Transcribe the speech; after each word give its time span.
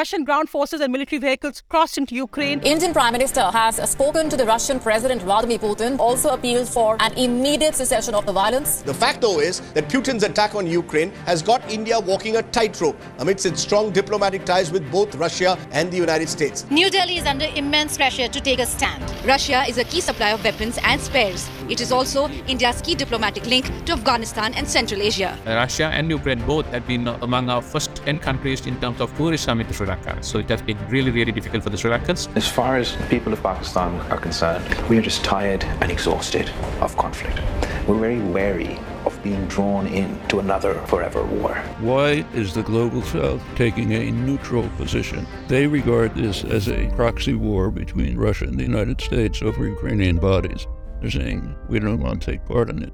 Russian 0.00 0.24
ground 0.24 0.48
forces 0.48 0.80
and 0.80 0.90
military 0.90 1.20
vehicles 1.20 1.62
crossed 1.68 1.98
into 1.98 2.14
Ukraine. 2.14 2.58
Indian 2.60 2.94
Prime 2.94 3.12
Minister 3.12 3.42
has 3.42 3.74
spoken 3.90 4.30
to 4.30 4.36
the 4.40 4.46
Russian 4.46 4.80
President 4.80 5.20
Vladimir 5.20 5.58
Putin, 5.58 5.98
also 5.98 6.30
appealed 6.30 6.66
for 6.66 6.96
an 7.00 7.12
immediate 7.18 7.74
cessation 7.74 8.14
of 8.14 8.24
the 8.24 8.32
violence. 8.32 8.80
The 8.80 8.94
fact, 8.94 9.20
though, 9.20 9.40
is 9.40 9.60
that 9.74 9.90
Putin's 9.90 10.22
attack 10.22 10.54
on 10.54 10.66
Ukraine 10.66 11.10
has 11.26 11.42
got 11.42 11.60
India 11.70 12.00
walking 12.00 12.36
a 12.36 12.42
tightrope 12.44 12.96
amidst 13.18 13.44
its 13.44 13.60
strong 13.60 13.90
diplomatic 13.90 14.46
ties 14.46 14.72
with 14.72 14.90
both 14.90 15.14
Russia 15.16 15.58
and 15.70 15.92
the 15.92 15.98
United 15.98 16.30
States. 16.30 16.64
New 16.70 16.88
Delhi 16.88 17.18
is 17.18 17.26
under 17.26 17.48
immense 17.54 17.98
pressure 17.98 18.28
to 18.28 18.40
take 18.40 18.58
a 18.58 18.64
stand. 18.64 19.04
Russia 19.26 19.64
is 19.68 19.76
a 19.76 19.84
key 19.84 20.00
supplier 20.00 20.32
of 20.32 20.42
weapons 20.42 20.78
and 20.82 20.98
spares. 20.98 21.46
It 21.68 21.82
is 21.82 21.92
also 21.92 22.26
India's 22.48 22.80
key 22.80 22.94
diplomatic 22.94 23.44
link 23.44 23.66
to 23.84 23.92
Afghanistan 23.92 24.54
and 24.54 24.66
Central 24.66 25.02
Asia. 25.02 25.36
Russia 25.44 25.88
and 25.92 26.08
Ukraine 26.08 26.40
both 26.46 26.64
have 26.72 26.86
been 26.86 27.06
among 27.06 27.50
our 27.50 27.60
first 27.60 27.94
10 27.96 28.18
countries 28.20 28.66
in 28.66 28.80
terms 28.80 28.98
of 29.02 29.14
tourism 29.18 29.60
into 29.60 29.74
Sri 29.74 29.89
Lanka. 29.90 30.22
So 30.22 30.38
it 30.38 30.48
has 30.48 30.62
been 30.62 30.78
really, 30.88 31.10
really 31.10 31.32
difficult 31.32 31.62
for 31.64 31.70
the 31.70 31.76
Sri 31.76 31.90
Lankans. 31.90 32.34
As 32.36 32.46
far 32.48 32.76
as 32.76 32.96
people 33.08 33.32
of 33.32 33.42
Pakistan 33.42 34.00
are 34.12 34.18
concerned, 34.18 34.64
we 34.88 34.98
are 34.98 35.02
just 35.02 35.24
tired 35.24 35.64
and 35.80 35.90
exhausted 35.90 36.50
of 36.80 36.96
conflict. 36.96 37.40
We're 37.86 37.98
very 37.98 38.20
wary 38.20 38.78
of 39.04 39.20
being 39.22 39.46
drawn 39.46 39.86
into 39.86 40.38
another 40.38 40.74
forever 40.86 41.24
war. 41.24 41.54
Why 41.80 42.24
is 42.34 42.54
the 42.54 42.62
global 42.62 43.02
south 43.02 43.42
taking 43.56 43.92
a 43.92 44.10
neutral 44.10 44.68
position? 44.76 45.26
They 45.48 45.66
regard 45.66 46.14
this 46.14 46.44
as 46.44 46.68
a 46.68 46.90
proxy 46.94 47.34
war 47.34 47.70
between 47.70 48.16
Russia 48.16 48.44
and 48.44 48.58
the 48.58 48.68
United 48.74 49.00
States 49.00 49.42
over 49.42 49.66
Ukrainian 49.66 50.18
bodies. 50.18 50.66
They're 51.00 51.10
saying 51.10 51.56
we 51.68 51.80
don't 51.80 52.00
want 52.00 52.22
to 52.22 52.30
take 52.30 52.44
part 52.44 52.70
in 52.70 52.82
it. 52.82 52.92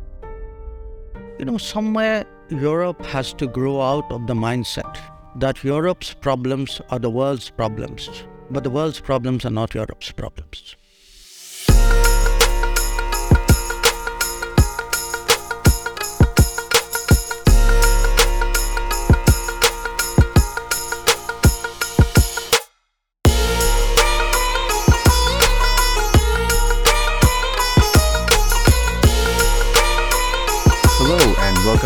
You 1.38 1.44
know, 1.44 1.58
somewhere 1.58 2.24
Europe 2.48 3.05
has 3.06 3.34
to 3.34 3.47
grow 3.47 3.83
out 3.83 4.10
of 4.10 4.27
the 4.27 4.34
mindset 4.34 4.97
that 5.38 5.62
Europe's 5.62 6.14
problems 6.14 6.80
are 6.90 6.98
the 6.98 7.10
world's 7.10 7.50
problems, 7.50 8.08
but 8.50 8.64
the 8.64 8.70
world's 8.70 9.00
problems 9.00 9.44
are 9.44 9.50
not 9.50 9.74
Europe's 9.74 10.10
problems. 10.12 10.77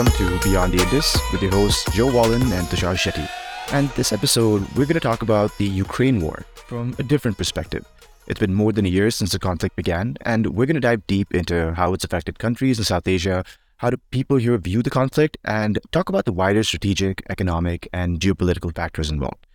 Welcome 0.01 0.41
to 0.41 0.49
Beyond 0.49 0.73
the 0.73 0.83
Indus 0.83 1.19
with 1.31 1.43
your 1.43 1.51
hosts 1.51 1.85
Joe 1.95 2.11
Wallen 2.11 2.41
and 2.41 2.67
Tushar 2.69 2.95
Shetty. 2.95 3.29
And 3.71 3.91
this 3.91 4.15
episode, 4.15 4.63
we're 4.75 4.87
going 4.87 4.95
to 4.95 4.99
talk 4.99 5.21
about 5.21 5.55
the 5.59 5.67
Ukraine 5.67 6.23
war 6.23 6.47
from 6.55 6.97
a 6.99 7.03
different 7.03 7.37
perspective. 7.37 7.85
It's 8.27 8.41
been 8.41 8.55
more 8.55 8.73
than 8.73 8.87
a 8.87 8.89
year 8.89 9.11
since 9.11 9.33
the 9.33 9.39
conflict 9.39 9.77
began, 9.77 10.17
and 10.23 10.57
we're 10.57 10.65
going 10.65 10.77
to 10.77 10.81
dive 10.81 11.07
deep 11.07 11.35
into 11.35 11.75
how 11.75 11.93
it's 11.93 12.03
affected 12.03 12.39
countries 12.39 12.79
in 12.79 12.85
South 12.87 13.07
Asia, 13.07 13.45
how 13.77 13.91
do 13.91 13.99
people 14.11 14.39
here 14.39 14.57
view 14.57 14.83
the 14.83 14.89
conflict, 14.89 15.37
and 15.45 15.79
talk 15.93 16.09
about 16.09 16.25
the 16.25 16.33
wider 16.33 16.63
strategic, 16.63 17.23
economic, 17.29 17.87
and 17.93 18.21
geopolitical 18.21 18.75
factors 18.75 19.11
involved. 19.11 19.47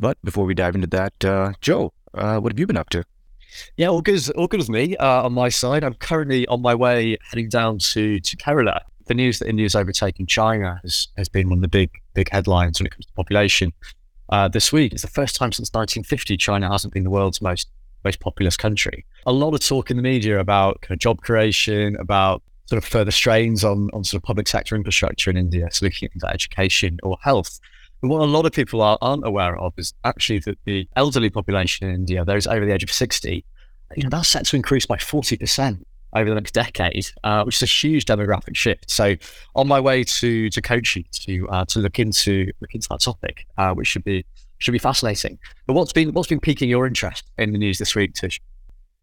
But 0.00 0.18
before 0.24 0.46
we 0.46 0.54
dive 0.54 0.74
into 0.74 0.88
that, 0.88 1.24
uh, 1.24 1.52
Joe, 1.60 1.92
uh, 2.12 2.40
what 2.40 2.50
have 2.50 2.58
you 2.58 2.66
been 2.66 2.76
up 2.76 2.90
to? 2.90 3.04
Yeah, 3.76 3.86
all 3.86 4.02
good, 4.02 4.28
all 4.32 4.48
good 4.48 4.58
with 4.58 4.68
me 4.68 4.96
uh, 4.96 5.26
on 5.26 5.32
my 5.32 5.48
side. 5.48 5.84
I'm 5.84 5.94
currently 5.94 6.44
on 6.48 6.60
my 6.60 6.74
way 6.74 7.18
heading 7.30 7.48
down 7.48 7.78
to, 7.78 8.18
to 8.18 8.36
Kerala 8.36 8.80
the 9.12 9.16
news 9.22 9.38
that 9.40 9.48
India 9.48 9.66
is 9.66 9.74
overtaking 9.74 10.26
China 10.26 10.80
has, 10.82 11.08
has 11.18 11.28
been 11.28 11.50
one 11.50 11.58
of 11.58 11.62
the 11.62 11.68
big 11.68 11.90
big 12.14 12.30
headlines 12.30 12.80
when 12.80 12.86
it 12.86 12.90
comes 12.90 13.04
to 13.04 13.12
population 13.12 13.72
uh, 14.30 14.48
this 14.48 14.72
week. 14.72 14.92
It's 14.92 15.02
the 15.02 15.08
first 15.08 15.36
time 15.36 15.52
since 15.52 15.68
1950 15.72 16.36
China 16.38 16.70
hasn't 16.70 16.94
been 16.94 17.04
the 17.04 17.10
world's 17.10 17.42
most 17.42 17.68
most 18.04 18.20
populous 18.20 18.56
country. 18.56 19.04
A 19.26 19.32
lot 19.32 19.52
of 19.52 19.60
talk 19.60 19.90
in 19.90 19.98
the 19.98 20.02
media 20.02 20.40
about 20.40 20.80
kind 20.80 20.94
of 20.94 20.98
job 20.98 21.20
creation, 21.20 21.94
about 21.96 22.42
sort 22.66 22.82
of 22.82 22.88
further 22.88 23.10
strains 23.10 23.64
on 23.64 23.90
on 23.92 24.02
sort 24.02 24.22
of 24.22 24.24
public 24.24 24.48
sector 24.48 24.74
infrastructure 24.74 25.30
in 25.30 25.36
India, 25.36 25.68
so 25.70 25.84
looking 25.84 26.08
at 26.24 26.34
education 26.34 26.98
or 27.02 27.18
health. 27.22 27.60
What 28.00 28.22
a 28.22 28.24
lot 28.24 28.46
of 28.46 28.52
people 28.52 28.80
are, 28.80 28.98
aren't 29.00 29.24
aware 29.24 29.56
of 29.56 29.74
is 29.76 29.94
actually 30.04 30.40
that 30.40 30.58
the 30.64 30.88
elderly 30.96 31.30
population 31.30 31.86
in 31.86 31.94
India, 31.94 32.24
those 32.24 32.48
over 32.48 32.66
the 32.66 32.72
age 32.72 32.82
of 32.82 32.90
60, 32.90 33.44
you 33.96 34.02
know, 34.02 34.08
that's 34.08 34.28
set 34.28 34.44
to 34.46 34.56
increase 34.56 34.86
by 34.86 34.96
40% 34.96 35.84
over 36.14 36.28
the 36.28 36.34
next 36.34 36.52
decade, 36.52 37.06
uh, 37.24 37.44
which 37.44 37.56
is 37.56 37.62
a 37.62 37.66
huge 37.66 38.04
demographic 38.04 38.56
shift. 38.56 38.90
So, 38.90 39.16
on 39.54 39.68
my 39.68 39.80
way 39.80 40.04
to 40.04 40.50
to 40.50 40.62
Kochi 40.62 41.06
to 41.12 41.48
uh, 41.48 41.64
to 41.66 41.78
look 41.80 41.98
into 41.98 42.52
look 42.60 42.74
into 42.74 42.88
that 42.90 43.00
topic, 43.00 43.46
uh, 43.58 43.72
which 43.74 43.88
should 43.88 44.04
be 44.04 44.24
should 44.58 44.72
be 44.72 44.78
fascinating. 44.78 45.38
But 45.66 45.74
what's 45.74 45.92
been 45.92 46.12
what's 46.12 46.28
been 46.28 46.40
piquing 46.40 46.70
your 46.70 46.86
interest 46.86 47.24
in 47.38 47.52
the 47.52 47.58
news 47.58 47.78
this 47.78 47.94
week, 47.94 48.14
Tish? 48.14 48.40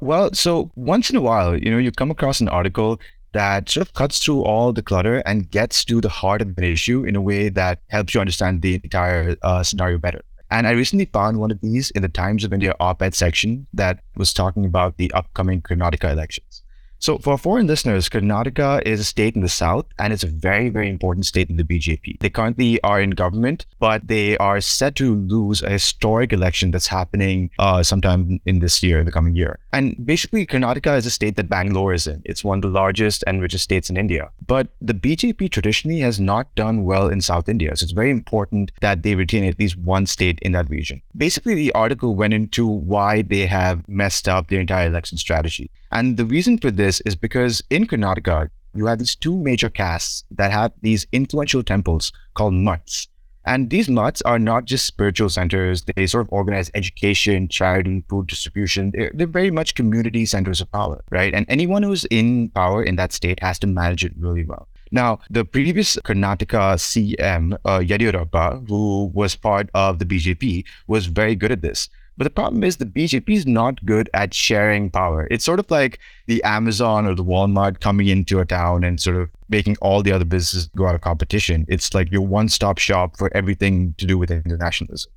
Well, 0.02 0.34
so 0.34 0.72
once 0.76 1.10
in 1.10 1.18
a 1.18 1.22
while, 1.22 1.58
you 1.58 1.70
know, 1.70 1.78
you 1.78 1.92
come 1.92 2.10
across 2.10 2.40
an 2.40 2.48
article 2.48 3.00
that 3.34 3.70
sort 3.70 3.86
of 3.86 3.94
cuts 3.94 4.24
through 4.24 4.44
all 4.44 4.74
the 4.74 4.82
clutter 4.82 5.18
and 5.26 5.52
gets 5.52 5.84
to 5.86 6.02
the 6.02 6.10
heart 6.10 6.42
of 6.42 6.56
the 6.56 6.66
issue 6.66 7.04
in 7.04 7.16
a 7.16 7.22
way 7.22 7.50
that 7.50 7.80
helps 7.90 8.14
you 8.14 8.22
understand 8.22 8.62
the 8.62 8.76
entire 8.76 9.36
uh, 9.44 9.62
scenario 9.62 9.98
better. 9.98 10.22
And 10.52 10.66
I 10.66 10.72
recently 10.72 11.06
found 11.06 11.40
one 11.40 11.52
of 11.52 11.62
these 11.62 11.92
in 11.92 12.02
the 12.02 12.10
Times 12.10 12.44
of 12.44 12.54
India 12.54 12.74
op 12.80 13.02
ed 13.04 13.14
section 13.14 13.68
that 13.74 14.00
was 14.16 14.34
talking 14.34 14.66
about 14.66 14.98
the 14.98 15.12
upcoming 15.12 15.62
Karnataka 15.62 16.12
elections. 16.12 16.64
So, 17.02 17.18
for 17.18 17.38
foreign 17.38 17.66
listeners, 17.66 18.10
Karnataka 18.10 18.82
is 18.86 19.00
a 19.00 19.06
state 19.06 19.34
in 19.34 19.42
the 19.42 19.48
south 19.48 19.86
and 19.98 20.12
it's 20.12 20.24
a 20.24 20.28
very, 20.28 20.68
very 20.68 20.90
important 20.90 21.26
state 21.26 21.50
in 21.50 21.56
the 21.56 21.64
BJP. 21.64 22.20
They 22.20 22.30
currently 22.30 22.82
are 22.82 23.00
in 23.00 23.12
government, 23.12 23.66
but 23.80 24.06
they 24.10 24.38
are 24.38 24.60
set 24.60 24.96
to 24.96 25.16
lose 25.16 25.62
a 25.62 25.70
historic 25.70 26.34
election 26.34 26.72
that's 26.72 26.88
happening 26.88 27.52
uh, 27.58 27.84
sometime 27.84 28.42
in 28.46 28.60
this 28.60 28.84
year, 28.84 29.00
in 29.00 29.06
the 29.06 29.14
coming 29.14 29.34
year. 29.34 29.60
And 29.72 29.96
basically, 30.06 30.46
Karnataka 30.46 30.98
is 30.98 31.06
a 31.06 31.10
state 31.10 31.38
that 31.38 31.48
Bangalore 31.48 31.94
is 31.94 32.06
in. 32.06 32.22
It's 32.26 32.44
one 32.44 32.58
of 32.58 32.64
the 32.64 32.68
largest 32.68 33.24
and 33.26 33.42
richest 33.42 33.64
states 33.64 33.90
in 33.90 33.96
India. 33.96 34.30
But 34.46 34.68
the 34.82 34.94
BJP 34.94 35.52
traditionally 35.52 36.02
has 36.02 36.20
not 36.20 36.54
done 36.56 36.84
well 36.84 37.08
in 37.08 37.22
South 37.22 37.48
India. 37.48 37.78
So, 37.78 37.86
it's 37.86 37.94
very 37.94 38.12
important 38.12 38.74
that 38.82 39.04
they 39.04 39.16
retain 39.16 39.46
at 39.46 39.58
least 39.58 39.78
one 39.78 40.06
state 40.06 40.40
in 40.42 40.52
that 40.52 40.70
region. 40.70 41.02
Basically, 41.16 41.56
the 41.56 41.72
article 41.72 42.16
went 42.16 42.34
into 42.34 42.68
why 42.68 43.22
they 43.22 43.46
have 43.46 43.88
messed 43.88 44.28
up 44.28 44.50
their 44.50 44.60
entire 44.60 44.88
election 44.88 45.18
strategy. 45.18 45.72
And 45.92 46.18
the 46.18 46.26
reason 46.26 46.60
for 46.60 46.70
this 46.70 46.89
is 47.06 47.16
because 47.16 47.64
in 47.70 47.86
Karnataka, 47.86 48.50
you 48.74 48.86
have 48.86 49.00
these 49.00 49.16
two 49.16 49.38
major 49.38 49.70
castes 49.70 50.24
that 50.32 50.52
have 50.52 50.72
these 50.82 51.06
influential 51.12 51.64
temples 51.64 52.12
called 52.34 52.54
mutts. 52.54 53.08
And 53.46 53.70
these 53.70 53.90
mutts 53.90 54.22
are 54.24 54.38
not 54.38 54.66
just 54.66 54.86
spiritual 54.86 55.30
centers. 55.30 55.84
They 55.84 56.06
sort 56.06 56.28
of 56.28 56.34
organize 56.34 56.70
education, 56.74 57.48
charity, 57.48 58.04
food 58.10 58.28
distribution. 58.28 58.92
They're, 58.92 59.12
they're, 59.14 59.28
very 59.28 59.50
much 59.50 59.76
community 59.76 60.26
centers 60.26 60.62
of 60.62 60.72
power, 60.72 61.04
right? 61.10 61.34
And 61.34 61.46
anyone 61.50 61.82
who's 61.82 62.06
in 62.06 62.50
power 62.50 62.84
in 62.84 62.96
that 62.98 63.14
state 63.14 63.40
has 63.42 63.58
to 63.60 63.68
manage 63.68 64.04
it 64.06 64.14
really 64.18 64.46
well. 64.46 64.68
Now, 64.92 65.20
the 65.30 65.46
previous 65.46 65.96
Karnataka 65.98 66.78
CM, 66.78 67.58
uh, 67.66 68.66
who 68.68 69.12
was 69.14 69.36
part 69.36 69.70
of 69.74 70.00
the 70.00 70.06
BJP, 70.06 70.66
was 70.88 71.06
very 71.06 71.36
good 71.36 71.52
at 71.52 71.62
this. 71.62 71.90
But 72.20 72.26
the 72.26 72.32
problem 72.32 72.66
is 72.66 72.76
the 72.76 72.86
BJP 72.86 73.30
is 73.30 73.48
not 73.48 73.86
good 73.86 74.10
at 74.14 74.34
sharing 74.34 74.90
power. 74.90 75.26
It's 75.32 75.46
sort 75.46 75.58
of 75.58 75.72
like 75.72 76.00
the 76.28 76.44
Amazon 76.44 77.06
or 77.06 77.16
the 77.16 77.24
Walmart 77.24 77.80
coming 77.80 78.08
into 78.08 78.42
a 78.42 78.46
town 78.46 78.84
and 78.84 79.00
sort 79.00 79.16
of 79.16 79.30
making 79.48 79.78
all 79.82 80.04
the 80.04 80.12
other 80.12 80.26
businesses 80.26 80.68
go 80.76 80.86
out 80.86 80.96
of 80.96 81.00
competition. 81.00 81.66
It's 81.70 81.94
like 81.94 82.12
your 82.12 82.28
one-stop 82.28 82.78
shop 82.78 83.16
for 83.18 83.32
everything 83.34 83.96
to 84.00 84.06
do 84.06 84.18
with 84.18 84.32
internationalism. 84.32 85.10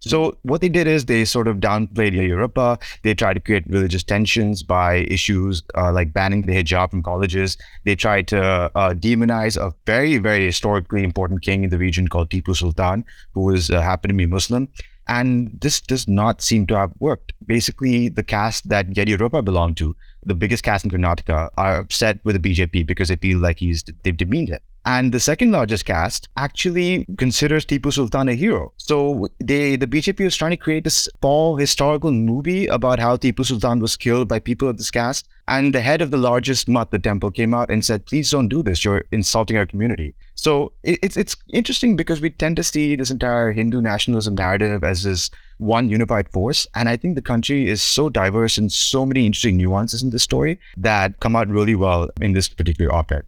So 0.00 0.36
what 0.42 0.60
they 0.60 0.68
did 0.68 0.86
is 0.86 1.06
they 1.06 1.24
sort 1.24 1.48
of 1.48 1.58
downplayed 1.58 2.14
Yediyurappa. 2.14 2.82
They 3.04 3.14
tried 3.14 3.34
to 3.34 3.40
create 3.40 3.64
religious 3.66 4.02
tensions 4.02 4.62
by 4.62 5.06
issues 5.08 5.62
uh, 5.78 5.92
like 5.92 6.12
banning 6.12 6.42
the 6.42 6.62
hijab 6.62 6.90
from 6.90 7.02
colleges. 7.02 7.56
They 7.84 7.96
tried 7.96 8.28
to 8.28 8.42
uh, 8.42 8.92
demonize 8.92 9.56
a 9.56 9.74
very, 9.86 10.18
very 10.18 10.44
historically 10.44 11.04
important 11.04 11.40
king 11.40 11.64
in 11.64 11.70
the 11.70 11.78
region 11.78 12.08
called 12.08 12.28
Tipu 12.28 12.54
Sultan, 12.54 13.06
who 13.32 13.44
was 13.44 13.70
uh, 13.70 13.80
happened 13.80 14.10
to 14.10 14.14
be 14.14 14.26
Muslim. 14.26 14.68
And 15.10 15.58
this 15.60 15.80
does 15.80 16.06
not 16.06 16.40
seem 16.40 16.68
to 16.68 16.76
have 16.76 16.92
worked. 17.00 17.32
Basically, 17.44 18.08
the 18.08 18.22
caste 18.22 18.68
that 18.68 18.90
Yediyurappa 18.90 19.44
belonged 19.44 19.76
to, 19.78 19.96
the 20.24 20.36
biggest 20.36 20.62
caste 20.62 20.84
in 20.84 20.90
Karnataka, 20.92 21.50
are 21.58 21.78
upset 21.78 22.20
with 22.24 22.40
the 22.40 22.54
BJP 22.54 22.86
because 22.86 23.08
they 23.08 23.16
feel 23.16 23.38
like 23.38 23.58
he's 23.58 23.82
they've 24.04 24.16
demeaned 24.16 24.50
him. 24.50 24.60
And 24.84 25.12
the 25.12 25.20
second 25.20 25.52
largest 25.52 25.84
caste 25.84 26.28
actually 26.36 27.06
considers 27.18 27.66
Tipu 27.66 27.92
Sultan 27.92 28.28
a 28.28 28.34
hero. 28.34 28.72
So 28.76 29.28
they, 29.38 29.76
the 29.76 29.86
BJP 29.86 30.24
was 30.24 30.36
trying 30.36 30.52
to 30.52 30.56
create 30.56 30.84
this 30.84 31.08
fall 31.20 31.56
historical 31.56 32.10
movie 32.10 32.66
about 32.66 32.98
how 32.98 33.16
Tipu 33.16 33.44
Sultan 33.44 33.80
was 33.80 33.96
killed 33.96 34.28
by 34.28 34.38
people 34.38 34.68
of 34.68 34.78
this 34.78 34.90
caste. 34.90 35.28
And 35.48 35.74
the 35.74 35.80
head 35.80 36.00
of 36.00 36.10
the 36.10 36.16
largest 36.16 36.68
mutt, 36.68 36.92
the 36.92 36.98
temple, 36.98 37.30
came 37.30 37.52
out 37.52 37.70
and 37.70 37.84
said, 37.84 38.06
please 38.06 38.30
don't 38.30 38.48
do 38.48 38.62
this. 38.62 38.84
You're 38.84 39.04
insulting 39.10 39.56
our 39.56 39.66
community. 39.66 40.14
So 40.34 40.72
it, 40.82 40.98
it's, 41.02 41.16
it's 41.16 41.36
interesting 41.52 41.96
because 41.96 42.20
we 42.20 42.30
tend 42.30 42.56
to 42.56 42.62
see 42.62 42.96
this 42.96 43.10
entire 43.10 43.52
Hindu 43.52 43.82
nationalism 43.82 44.34
narrative 44.36 44.84
as 44.84 45.02
this 45.02 45.30
one 45.58 45.90
unified 45.90 46.30
force. 46.30 46.66
And 46.74 46.88
I 46.88 46.96
think 46.96 47.16
the 47.16 47.22
country 47.22 47.68
is 47.68 47.82
so 47.82 48.08
diverse 48.08 48.56
and 48.56 48.72
so 48.72 49.04
many 49.04 49.26
interesting 49.26 49.56
nuances 49.58 50.02
in 50.02 50.10
this 50.10 50.22
story 50.22 50.58
that 50.76 51.20
come 51.20 51.36
out 51.36 51.48
really 51.48 51.74
well 51.74 52.08
in 52.20 52.32
this 52.32 52.48
particular 52.48 52.92
op-ed. 52.94 53.24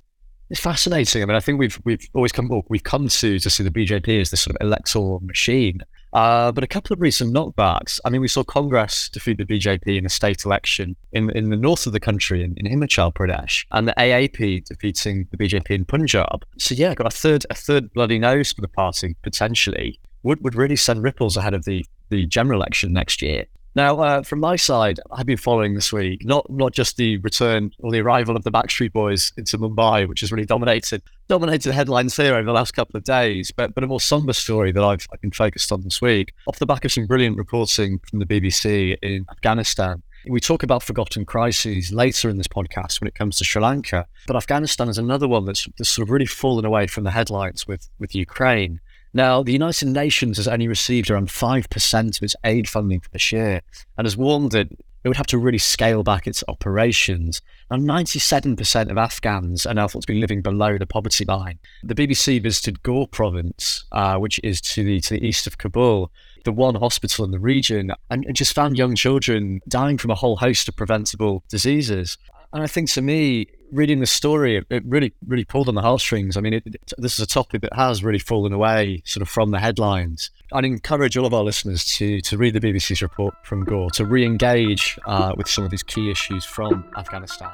It's 0.53 0.61
fascinating. 0.61 1.23
I 1.23 1.25
mean, 1.25 1.35
I 1.35 1.41
think 1.41 1.59
we've 1.59 1.81
we've 1.85 2.07
always 2.13 2.31
come 2.31 2.51
we've 2.69 2.83
come 2.83 3.09
to 3.09 3.39
to 3.39 3.51
see 3.51 3.65
the 3.65 3.71
BJP 3.71 4.21
as 4.21 4.29
this 4.29 4.43
sort 4.43 4.55
of 4.55 4.61
electoral 4.61 5.21
machine, 5.21 5.81
Uh, 6.13 6.53
but 6.53 6.63
a 6.63 6.67
couple 6.67 6.93
of 6.93 7.01
recent 7.01 7.33
knockbacks. 7.35 7.99
I 8.05 8.11
mean, 8.11 8.21
we 8.21 8.29
saw 8.29 8.45
Congress 8.45 9.09
defeat 9.09 9.39
the 9.39 9.47
BJP 9.47 9.97
in 9.97 10.05
a 10.05 10.11
state 10.11 10.45
election 10.45 10.95
in 11.13 11.31
in 11.31 11.49
the 11.49 11.57
north 11.57 11.87
of 11.87 11.95
the 11.95 12.01
country, 12.01 12.45
in, 12.45 12.55
in 12.59 12.67
Himachal 12.67 13.15
Pradesh, 13.15 13.65
and 13.71 13.89
the 13.89 13.95
AAP 13.97 14.67
defeating 14.67 15.27
the 15.31 15.39
BJP 15.39 15.71
in 15.71 15.85
Punjab. 15.87 16.45
So 16.59 16.75
yeah, 16.75 16.95
got 16.95 17.07
a 17.07 17.17
third 17.17 17.47
a 17.49 17.55
third 17.55 17.91
bloody 17.95 18.19
nose 18.19 18.53
for 18.53 18.61
the 18.61 18.69
party 18.69 19.17
potentially. 19.23 19.99
Would 20.23 20.45
would 20.45 20.55
really 20.55 20.77
send 20.77 21.03
ripples 21.03 21.39
ahead 21.39 21.55
of 21.55 21.65
the 21.65 21.87
the 22.11 22.27
general 22.27 22.61
election 22.61 22.93
next 22.93 23.23
year. 23.23 23.47
Now, 23.75 24.01
uh, 24.01 24.23
from 24.23 24.41
my 24.41 24.57
side, 24.57 25.01
I've 25.11 25.25
been 25.25 25.39
following 25.39 25.75
this 25.75 25.93
week 25.93 26.25
not 26.25 26.49
not 26.51 26.73
just 26.73 26.97
the 26.97 27.17
return 27.19 27.71
or 27.79 27.91
the 27.91 28.01
arrival 28.01 28.37
of 28.37 28.45
the 28.45 28.51
Backstreet 28.51 28.93
Boys 28.93 29.33
into 29.37 29.57
Mumbai, 29.57 30.07
which 30.07 30.21
has 30.21 30.31
really 30.31 30.45
dominated 30.45 31.03
dominated 31.29 31.71
the 31.71 31.75
headlines 31.75 32.17
here 32.17 32.35
over 32.35 32.45
the 32.45 32.53
last 32.53 32.73
couple 32.73 32.97
of 32.99 33.05
days, 33.05 33.51
but 33.51 33.75
but 33.75 33.83
a 33.83 33.87
more 33.87 34.01
somber 34.01 34.35
story 34.35 34.73
that 34.73 34.85
I've, 34.85 35.07
I've 35.13 35.21
been 35.23 35.31
focused 35.31 35.73
on 35.73 35.83
this 35.83 36.03
week, 36.03 36.35
off 36.47 36.59
the 36.59 36.67
back 36.67 36.85
of 36.85 36.93
some 36.93 37.07
brilliant 37.07 37.39
reporting 37.39 38.01
from 38.11 38.19
the 38.19 38.27
BBC 38.27 38.99
in 39.03 39.25
Afghanistan. 39.31 40.03
We 40.29 40.39
talk 40.39 40.63
about 40.63 40.85
forgotten 40.85 41.25
crises 41.25 41.93
later 41.93 42.29
in 42.29 42.37
this 42.37 42.47
podcast 42.47 43.01
when 43.01 43.09
it 43.09 43.15
comes 43.17 43.39
to 43.39 43.45
Sri 43.45 43.61
Lanka, 43.61 44.07
but 44.27 44.37
Afghanistan 44.37 44.89
is 44.89 44.99
another 44.99 45.27
one 45.27 45.47
that's, 45.47 45.67
that's 45.79 45.91
sort 45.91 46.07
of 46.07 46.13
really 46.13 46.27
fallen 46.27 46.65
away 46.65 46.87
from 46.87 47.05
the 47.05 47.11
headlines 47.11 47.67
with 47.67 47.89
with 47.99 48.15
Ukraine. 48.15 48.81
Now, 49.15 49.43
the 49.43 49.53
United 49.53 49.89
Nations 49.89 50.39
has 50.39 50.49
only 50.49 50.69
received 50.69 51.11
around 51.11 51.29
5% 51.29 52.17
of 52.17 52.23
its 52.23 52.37
aid 52.45 52.69
funding 52.69 53.01
for 53.01 53.11
this 53.11 53.31
year 53.31 53.61
and 53.99 54.07
has 54.07 54.17
warned 54.17 54.53
that 54.53 54.69
it 55.05 55.09
would 55.09 55.17
have 55.17 55.27
to 55.27 55.39
really 55.39 55.59
scale 55.59 56.03
back 56.03 56.27
its 56.27 56.45
operations. 56.47 57.43
Now, 57.71 57.77
97% 57.77 58.91
of 58.91 58.97
Afghans 58.97 59.67
are 59.67 59.75
now 59.75 59.89
thought 59.89 60.03
to 60.03 60.13
be 60.13 60.21
living 60.21 60.43
below 60.43 60.79
the 60.79 60.87
poverty 60.87 61.25
line. 61.25 61.59
The 61.83 61.95
BBC 61.95 62.41
visited 62.41 62.83
Ghor 62.83 63.09
province, 63.09 63.85
uh, 63.91 64.17
which 64.19 64.41
is 64.45 64.61
to 64.61 64.85
the, 64.85 65.01
to 65.01 65.15
the 65.15 65.27
east 65.27 65.47
of 65.47 65.59
Kabul, 65.59 66.13
the 66.45 66.53
one 66.53 66.77
hospital 66.77 67.25
in 67.25 67.33
the 67.33 67.41
region, 67.41 67.93
and, 68.11 68.25
and 68.25 68.37
just 68.37 68.55
found 68.55 68.79
young 68.79 68.95
children 68.95 69.61
dying 69.69 69.99
from 69.99 70.13
a 70.13 70.17
whole 70.17 70.37
host 70.37 70.69
of 70.69 70.77
preventable 70.77 71.43
diseases. 71.49 72.17
And 72.53 72.63
I 72.63 72.67
think 72.67 72.91
to 72.91 73.03
me, 73.03 73.47
reading 73.71 74.01
the 74.01 74.07
story, 74.07 74.63
it, 74.69 74.83
really, 74.85 75.15
really 75.27 75.45
pulled 75.45 75.69
on 75.69 75.75
the 75.75 75.81
heartstrings. 75.81 76.37
I 76.37 76.41
mean, 76.41 76.53
it, 76.53 76.63
it, 76.67 76.93
this 76.99 77.15
is 77.15 77.21
a 77.21 77.27
topic 77.27 77.63
that 77.63 77.73
has 77.75 78.05
really 78.05 78.19
fallen 78.19 78.53
away 78.53 79.03
sort 79.07 79.23
of 79.23 79.29
from 79.29 79.51
the 79.51 79.59
headlines. 79.59 80.31
I'd 80.53 80.67
encourage 80.67 81.17
all 81.17 81.25
of 81.25 81.33
our 81.33 81.43
listeners 81.43 81.85
to, 81.97 82.21
to 82.21 82.37
read 82.37 82.55
the 82.55 82.61
BBC's 82.61 83.01
report 83.01 83.35
from 83.43 83.65
Ghor, 83.65 83.91
to 83.93 84.05
re 84.05 84.27
engage 84.27 84.99
uh, 85.07 85.33
with 85.35 85.49
some 85.49 85.65
of 85.65 85.71
these 85.71 85.83
key 85.83 86.11
issues 86.11 86.45
from 86.45 86.85
Afghanistan. 86.97 87.51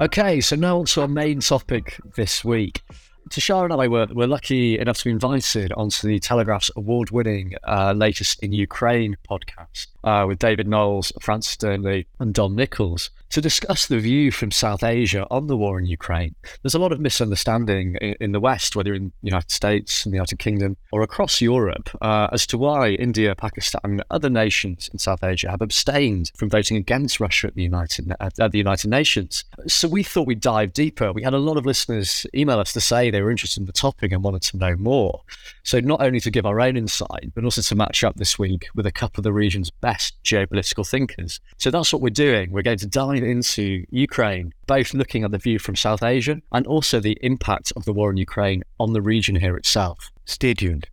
Okay, 0.00 0.40
so 0.40 0.56
now 0.56 0.80
on 0.80 0.86
to 0.86 1.02
our 1.02 1.08
main 1.08 1.38
topic 1.38 2.00
this 2.16 2.44
week. 2.44 2.82
Tushar 3.30 3.64
and 3.64 3.72
I 3.72 3.88
were, 3.88 4.06
were 4.12 4.26
lucky 4.26 4.78
enough 4.78 4.98
to 4.98 5.04
be 5.04 5.10
invited 5.10 5.72
onto 5.72 6.06
the 6.06 6.18
Telegraph's 6.18 6.70
award 6.76 7.10
winning 7.10 7.54
uh, 7.66 7.92
latest 7.92 8.42
in 8.42 8.52
Ukraine 8.52 9.16
podcast 9.28 9.86
uh, 10.04 10.24
with 10.26 10.38
David 10.38 10.66
Knowles, 10.68 11.12
Francis 11.20 11.56
Dearnley, 11.56 12.06
and 12.18 12.34
Dom 12.34 12.54
Nicholls 12.54 13.10
to 13.32 13.40
discuss 13.40 13.86
the 13.86 13.98
view 13.98 14.30
from 14.30 14.50
South 14.50 14.82
Asia 14.82 15.26
on 15.30 15.46
the 15.46 15.56
war 15.56 15.78
in 15.78 15.86
Ukraine. 15.86 16.34
There's 16.60 16.74
a 16.74 16.78
lot 16.78 16.92
of 16.92 17.00
misunderstanding 17.00 17.96
in, 18.00 18.14
in 18.20 18.32
the 18.32 18.40
West, 18.40 18.76
whether 18.76 18.92
in 18.92 19.06
the 19.22 19.30
United 19.30 19.50
States, 19.50 20.04
in 20.04 20.12
the 20.12 20.16
United 20.16 20.38
Kingdom, 20.38 20.76
or 20.92 21.00
across 21.00 21.40
Europe, 21.40 21.88
uh, 22.02 22.28
as 22.30 22.46
to 22.48 22.58
why 22.58 22.90
India, 22.90 23.34
Pakistan, 23.34 23.80
and 23.84 24.04
other 24.10 24.28
nations 24.28 24.90
in 24.92 24.98
South 24.98 25.24
Asia 25.24 25.50
have 25.50 25.62
abstained 25.62 26.30
from 26.36 26.50
voting 26.50 26.76
against 26.76 27.20
Russia 27.20 27.46
at 27.46 27.54
the 27.54 27.62
United 27.62 28.12
at, 28.20 28.38
at 28.38 28.52
the 28.52 28.58
United 28.58 28.90
Nations. 28.90 29.44
So 29.66 29.88
we 29.88 30.02
thought 30.02 30.26
we'd 30.26 30.40
dive 30.40 30.74
deeper. 30.74 31.10
We 31.12 31.22
had 31.22 31.32
a 31.32 31.38
lot 31.38 31.56
of 31.56 31.64
listeners 31.64 32.26
email 32.34 32.58
us 32.58 32.74
to 32.74 32.82
say 32.82 33.10
they 33.10 33.22
were 33.22 33.30
interested 33.30 33.60
in 33.60 33.66
the 33.66 33.72
topic 33.72 34.12
and 34.12 34.22
wanted 34.22 34.42
to 34.42 34.58
know 34.58 34.76
more. 34.76 35.22
So 35.62 35.80
not 35.80 36.02
only 36.02 36.20
to 36.20 36.30
give 36.30 36.44
our 36.44 36.60
own 36.60 36.76
insight, 36.76 37.32
but 37.34 37.44
also 37.44 37.62
to 37.62 37.74
match 37.74 38.04
up 38.04 38.16
this 38.16 38.38
week 38.38 38.66
with 38.74 38.84
a 38.84 38.92
couple 38.92 39.20
of 39.20 39.24
the 39.24 39.32
region's 39.32 39.70
best 39.70 39.91
geopolitical 40.24 40.88
thinkers. 40.88 41.40
So 41.58 41.70
that's 41.70 41.92
what 41.92 42.02
we're 42.02 42.10
doing. 42.10 42.50
We're 42.52 42.62
going 42.62 42.78
to 42.78 42.86
dive 42.86 43.22
into 43.22 43.84
Ukraine, 43.90 44.52
both 44.66 44.94
looking 44.94 45.24
at 45.24 45.30
the 45.30 45.38
view 45.38 45.58
from 45.58 45.76
South 45.76 46.02
Asia 46.02 46.40
and 46.52 46.66
also 46.66 47.00
the 47.00 47.18
impact 47.22 47.72
of 47.76 47.84
the 47.84 47.92
war 47.92 48.10
in 48.10 48.16
Ukraine 48.16 48.62
on 48.78 48.92
the 48.92 49.02
region 49.02 49.36
here 49.36 49.56
itself. 49.56 50.10
Stay 50.24 50.54
tuned. 50.54 50.88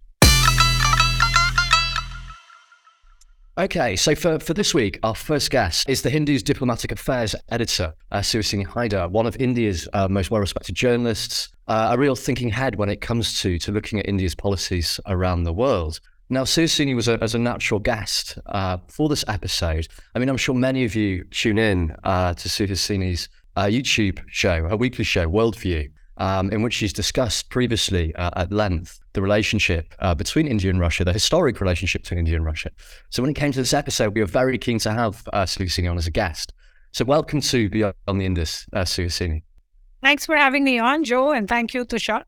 Okay, 3.60 3.98
so 3.98 4.16
for, 4.16 4.40
for 4.40 4.54
this 4.54 4.74
week, 4.74 5.00
our 5.04 5.14
first 5.14 5.52
guest 5.52 5.90
is 5.90 6.02
the 6.02 6.10
Hindu's 6.10 6.42
diplomatic 6.42 6.94
affairs 6.94 7.36
editor, 7.50 7.94
uh, 8.10 8.20
Suhasini 8.20 8.66
Haider, 8.66 9.12
one 9.12 9.26
of 9.26 9.36
India's 9.36 9.86
uh, 9.92 10.08
most 10.08 10.32
well 10.32 10.40
respected 10.40 10.76
journalists, 10.76 11.50
uh, 11.68 11.90
a 11.92 11.98
real 11.98 12.16
thinking 12.16 12.48
head 12.48 12.78
when 12.78 12.88
it 12.88 13.02
comes 13.02 13.42
to, 13.42 13.60
to 13.60 13.74
looking 13.74 14.00
at 14.00 14.08
India's 14.08 14.34
policies 14.34 14.98
around 15.08 15.44
the 15.44 15.52
world. 15.52 16.00
Now, 16.32 16.44
Suhasini 16.44 16.96
was 16.96 17.08
a, 17.08 17.22
as 17.24 17.34
a 17.34 17.40
natural 17.40 17.80
guest 17.80 18.38
uh, 18.46 18.78
for 18.88 19.10
this 19.10 19.26
episode. 19.28 19.88
I 20.14 20.20
mean, 20.20 20.30
I'm 20.30 20.38
sure 20.38 20.54
many 20.54 20.86
of 20.86 20.94
you 20.94 21.24
tune 21.32 21.58
in 21.58 21.96
uh, 22.04 22.36
to 22.36 22.48
Suhasini's 22.48 23.30
uh, 23.56 23.64
YouTube 23.64 24.20
show, 24.28 24.68
a 24.70 24.78
weekly 24.78 25.04
show, 25.04 25.28
Worldview, 25.28 25.90
um, 26.18 26.52
in 26.52 26.62
which 26.62 26.76
she's 26.76 26.94
discussed 26.94 27.50
previously 27.50 28.14
uh, 28.14 28.30
at 28.36 28.52
length 28.52 29.00
the 29.14 29.24
relationship 29.24 29.96
uh, 29.98 30.14
between 30.14 30.46
India 30.46 30.70
and 30.70 30.80
Russia, 30.80 31.04
the 31.04 31.14
historic 31.14 31.60
relationship 31.60 32.04
between 32.04 32.20
India 32.20 32.36
and 32.36 32.46
Russia. 32.46 32.70
So, 33.10 33.24
when 33.24 33.32
it 33.32 33.36
came 33.36 33.52
to 33.52 33.60
this 33.60 33.74
episode, 33.74 34.14
we 34.14 34.22
were 34.22 34.28
very 34.28 34.60
keen 34.60 34.78
to 34.80 34.92
have 34.92 35.28
uh, 35.34 35.46
Suhasini 35.46 35.90
on 35.90 35.98
as 35.98 36.06
a 36.06 36.12
guest. 36.12 36.54
So, 36.92 37.06
welcome 37.06 37.42
to 37.42 37.70
Beyond 37.70 37.96
the 38.06 38.26
Indus, 38.26 38.68
uh, 38.72 38.82
Suhasini. 38.82 39.42
Thanks 40.04 40.28
for 40.28 40.36
having 40.36 40.64
me 40.64 40.78
on, 40.78 41.04
Joe, 41.06 41.32
and 41.32 41.48
thank 41.48 41.74
you, 41.74 41.86
Tushar. 41.86 42.24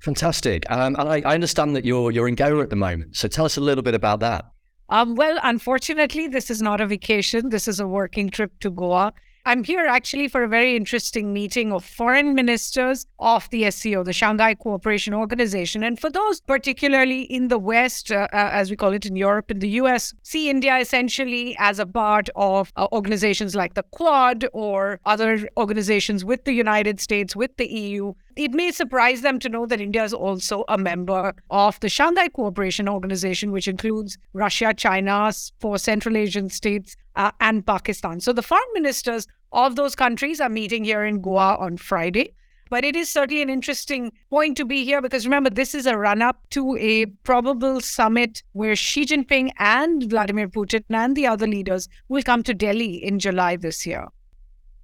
Fantastic. 0.00 0.70
Um, 0.70 0.96
and 0.98 1.08
I, 1.08 1.22
I, 1.24 1.34
understand 1.34 1.74
that 1.74 1.84
you're 1.84 2.10
you're 2.10 2.28
in 2.28 2.34
Goa 2.34 2.62
at 2.62 2.70
the 2.70 2.76
moment. 2.76 3.16
So 3.16 3.28
tell 3.28 3.44
us 3.44 3.56
a 3.56 3.60
little 3.60 3.82
bit 3.82 3.94
about 3.94 4.20
that. 4.20 4.44
Um, 4.88 5.16
well, 5.16 5.38
unfortunately, 5.42 6.28
this 6.28 6.50
is 6.50 6.62
not 6.62 6.80
a 6.80 6.86
vacation. 6.86 7.48
This 7.48 7.66
is 7.66 7.80
a 7.80 7.88
working 7.88 8.30
trip 8.30 8.52
to 8.60 8.70
Goa. 8.70 9.12
I'm 9.46 9.62
here 9.62 9.86
actually 9.86 10.26
for 10.26 10.42
a 10.42 10.48
very 10.48 10.74
interesting 10.74 11.32
meeting 11.32 11.72
of 11.72 11.84
foreign 11.84 12.34
ministers 12.34 13.06
of 13.20 13.48
the 13.50 13.70
SCO, 13.70 14.02
the 14.02 14.12
Shanghai 14.12 14.54
Cooperation 14.54 15.14
Organization. 15.14 15.84
And 15.84 16.00
for 16.00 16.10
those 16.10 16.40
particularly 16.40 17.22
in 17.22 17.46
the 17.46 17.56
West, 17.56 18.10
uh, 18.10 18.26
uh, 18.32 18.50
as 18.52 18.70
we 18.70 18.76
call 18.76 18.92
it 18.92 19.06
in 19.06 19.14
Europe, 19.14 19.52
in 19.52 19.60
the 19.60 19.68
US, 19.82 20.12
see 20.24 20.50
India 20.50 20.76
essentially 20.78 21.56
as 21.60 21.78
a 21.78 21.86
part 21.86 22.28
of 22.34 22.72
uh, 22.76 22.88
organizations 22.90 23.54
like 23.54 23.74
the 23.74 23.84
Quad 23.84 24.46
or 24.52 24.98
other 25.06 25.48
organizations 25.56 26.24
with 26.24 26.44
the 26.44 26.52
United 26.52 26.98
States, 27.00 27.36
with 27.36 27.56
the 27.56 27.68
EU. 27.68 28.14
It 28.36 28.52
may 28.52 28.70
surprise 28.70 29.22
them 29.22 29.38
to 29.38 29.48
know 29.48 29.64
that 29.64 29.80
India 29.80 30.04
is 30.04 30.12
also 30.12 30.64
a 30.68 30.76
member 30.76 31.32
of 31.48 31.80
the 31.80 31.88
Shanghai 31.88 32.28
Cooperation 32.28 32.86
Organization, 32.86 33.50
which 33.50 33.66
includes 33.66 34.18
Russia, 34.34 34.74
China, 34.74 35.32
four 35.58 35.78
Central 35.78 36.18
Asian 36.18 36.50
states, 36.50 36.96
uh, 37.14 37.30
and 37.40 37.66
Pakistan. 37.66 38.20
So 38.20 38.34
the 38.34 38.42
foreign 38.42 38.62
ministers 38.74 39.26
of 39.52 39.76
those 39.76 39.94
countries 39.94 40.38
are 40.38 40.50
meeting 40.50 40.84
here 40.84 41.02
in 41.02 41.22
Goa 41.22 41.56
on 41.56 41.78
Friday. 41.78 42.34
But 42.68 42.84
it 42.84 42.94
is 42.94 43.08
certainly 43.08 43.40
an 43.40 43.48
interesting 43.48 44.12
point 44.28 44.58
to 44.58 44.66
be 44.66 44.84
here 44.84 45.00
because 45.00 45.24
remember, 45.24 45.48
this 45.48 45.74
is 45.74 45.86
a 45.86 45.96
run 45.96 46.20
up 46.20 46.38
to 46.50 46.76
a 46.76 47.06
probable 47.24 47.80
summit 47.80 48.42
where 48.52 48.76
Xi 48.76 49.06
Jinping 49.06 49.52
and 49.58 50.02
Vladimir 50.10 50.48
Putin 50.48 50.84
and 50.90 51.16
the 51.16 51.26
other 51.26 51.46
leaders 51.46 51.88
will 52.08 52.22
come 52.22 52.42
to 52.42 52.52
Delhi 52.52 53.02
in 53.02 53.18
July 53.18 53.56
this 53.56 53.86
year. 53.86 54.08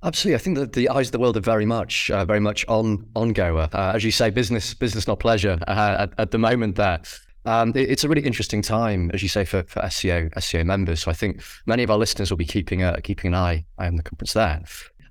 Absolutely, 0.05 0.35
I 0.35 0.39
think 0.39 0.59
that 0.59 0.73
the 0.73 0.89
eyes 0.89 1.09
of 1.09 1.13
the 1.13 1.21
world 1.21 1.37
are 1.37 1.41
very 1.41 1.65
much, 1.65 2.11
uh, 2.11 2.25
very 2.25 2.41
much 2.41 2.65
on 2.67 3.07
on 3.15 3.33
Goa. 3.33 3.69
Uh, 3.73 3.93
as 3.95 4.03
you 4.03 4.11
say, 4.11 4.31
business, 4.31 4.75
business, 4.75 5.07
not 5.07 5.21
pleasure. 5.21 5.59
Uh, 5.69 5.97
at, 6.01 6.13
at, 6.19 6.31
the 6.33 6.39
moment, 6.39 6.75
there, 6.75 7.01
um, 7.45 7.71
it, 7.77 7.89
it's 7.89 8.03
a 8.03 8.09
really 8.09 8.23
interesting 8.23 8.63
time, 8.63 9.13
as 9.15 9.23
you 9.23 9.29
say, 9.29 9.45
for, 9.45 9.63
for 9.65 9.89
SCO 9.89 10.29
SCO 10.39 10.65
members. 10.65 11.03
So 11.03 11.11
I 11.11 11.15
think 11.15 11.41
many 11.67 11.85
of 11.85 11.91
our 11.91 11.99
listeners 11.99 12.31
will 12.31 12.37
be 12.37 12.45
keeping 12.45 12.83
a, 12.83 13.01
keeping 13.01 13.29
an 13.29 13.35
eye 13.37 13.65
on 13.79 13.95
the 13.95 14.03
conference 14.03 14.33
there. 14.33 14.63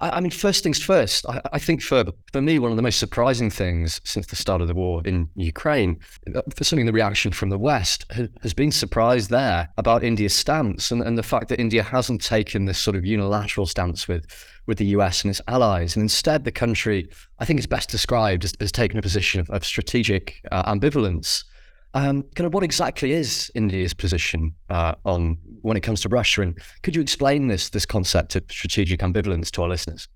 I, 0.02 0.18
I 0.18 0.20
mean, 0.20 0.32
first 0.32 0.64
things 0.64 0.82
first. 0.82 1.26
I, 1.28 1.42
I, 1.54 1.60
think 1.60 1.82
for 1.82 2.04
for 2.34 2.42
me, 2.42 2.60
one 2.60 2.72
of 2.72 2.78
the 2.78 2.84
most 2.84 3.00
surprising 3.00 3.50
things 3.50 4.02
since 4.04 4.28
the 4.28 4.36
start 4.36 4.62
of 4.62 4.68
the 4.68 4.74
war 4.74 5.02
in 5.06 5.30
Ukraine, 5.36 6.00
uh, 6.36 6.42
for 6.56 6.64
something 6.64 6.86
the 6.86 6.92
reaction 6.92 7.32
from 7.32 7.50
the 7.50 7.58
West 7.58 8.06
has, 8.12 8.54
been 8.54 8.72
surprised 8.72 9.30
there 9.30 9.70
about 9.78 10.04
India's 10.04 10.34
stance 10.34 10.92
and, 10.92 11.02
and 11.02 11.18
the 11.18 11.24
fact 11.24 11.48
that 11.50 11.60
India 11.60 11.84
hasn't 11.84 12.22
taken 12.22 12.66
this 12.66 12.80
sort 12.80 12.98
of 12.98 13.06
unilateral 13.06 13.66
stance 13.66 14.08
with 14.08 14.26
with 14.68 14.78
the 14.78 14.86
US 14.98 15.24
and 15.24 15.32
its 15.32 15.42
allies. 15.48 15.96
And 15.96 16.04
instead, 16.04 16.44
the 16.44 16.52
country, 16.52 17.10
I 17.40 17.46
think, 17.46 17.60
is 17.60 17.68
best 17.68 17.90
described 17.90 18.44
as, 18.44 18.54
as 18.60 18.72
taking 18.72 18.98
a 18.98 19.02
position 19.02 19.40
of, 19.40 19.50
of 19.50 19.66
strategic 19.66 20.42
uh, 20.52 20.72
ambivalence. 20.72 21.44
Um, 21.94 22.24
kind 22.36 22.48
of 22.48 22.54
what 22.54 22.64
exactly 22.64 23.12
is 23.12 23.52
India's 23.54 23.94
position 23.94 24.56
uh, 24.70 24.96
on 25.04 25.38
when 25.62 25.76
it 25.76 25.82
comes 25.82 26.02
to 26.02 26.10
Russia, 26.10 26.42
and 26.42 26.58
could 26.84 26.96
you 26.96 27.02
explain 27.02 27.48
this 27.48 27.70
this 27.70 27.86
concept 27.86 28.36
of 28.36 28.44
strategic 28.50 29.02
ambivalence 29.02 29.52
to 29.52 29.64
our 29.64 29.70
listeners? 29.70 30.08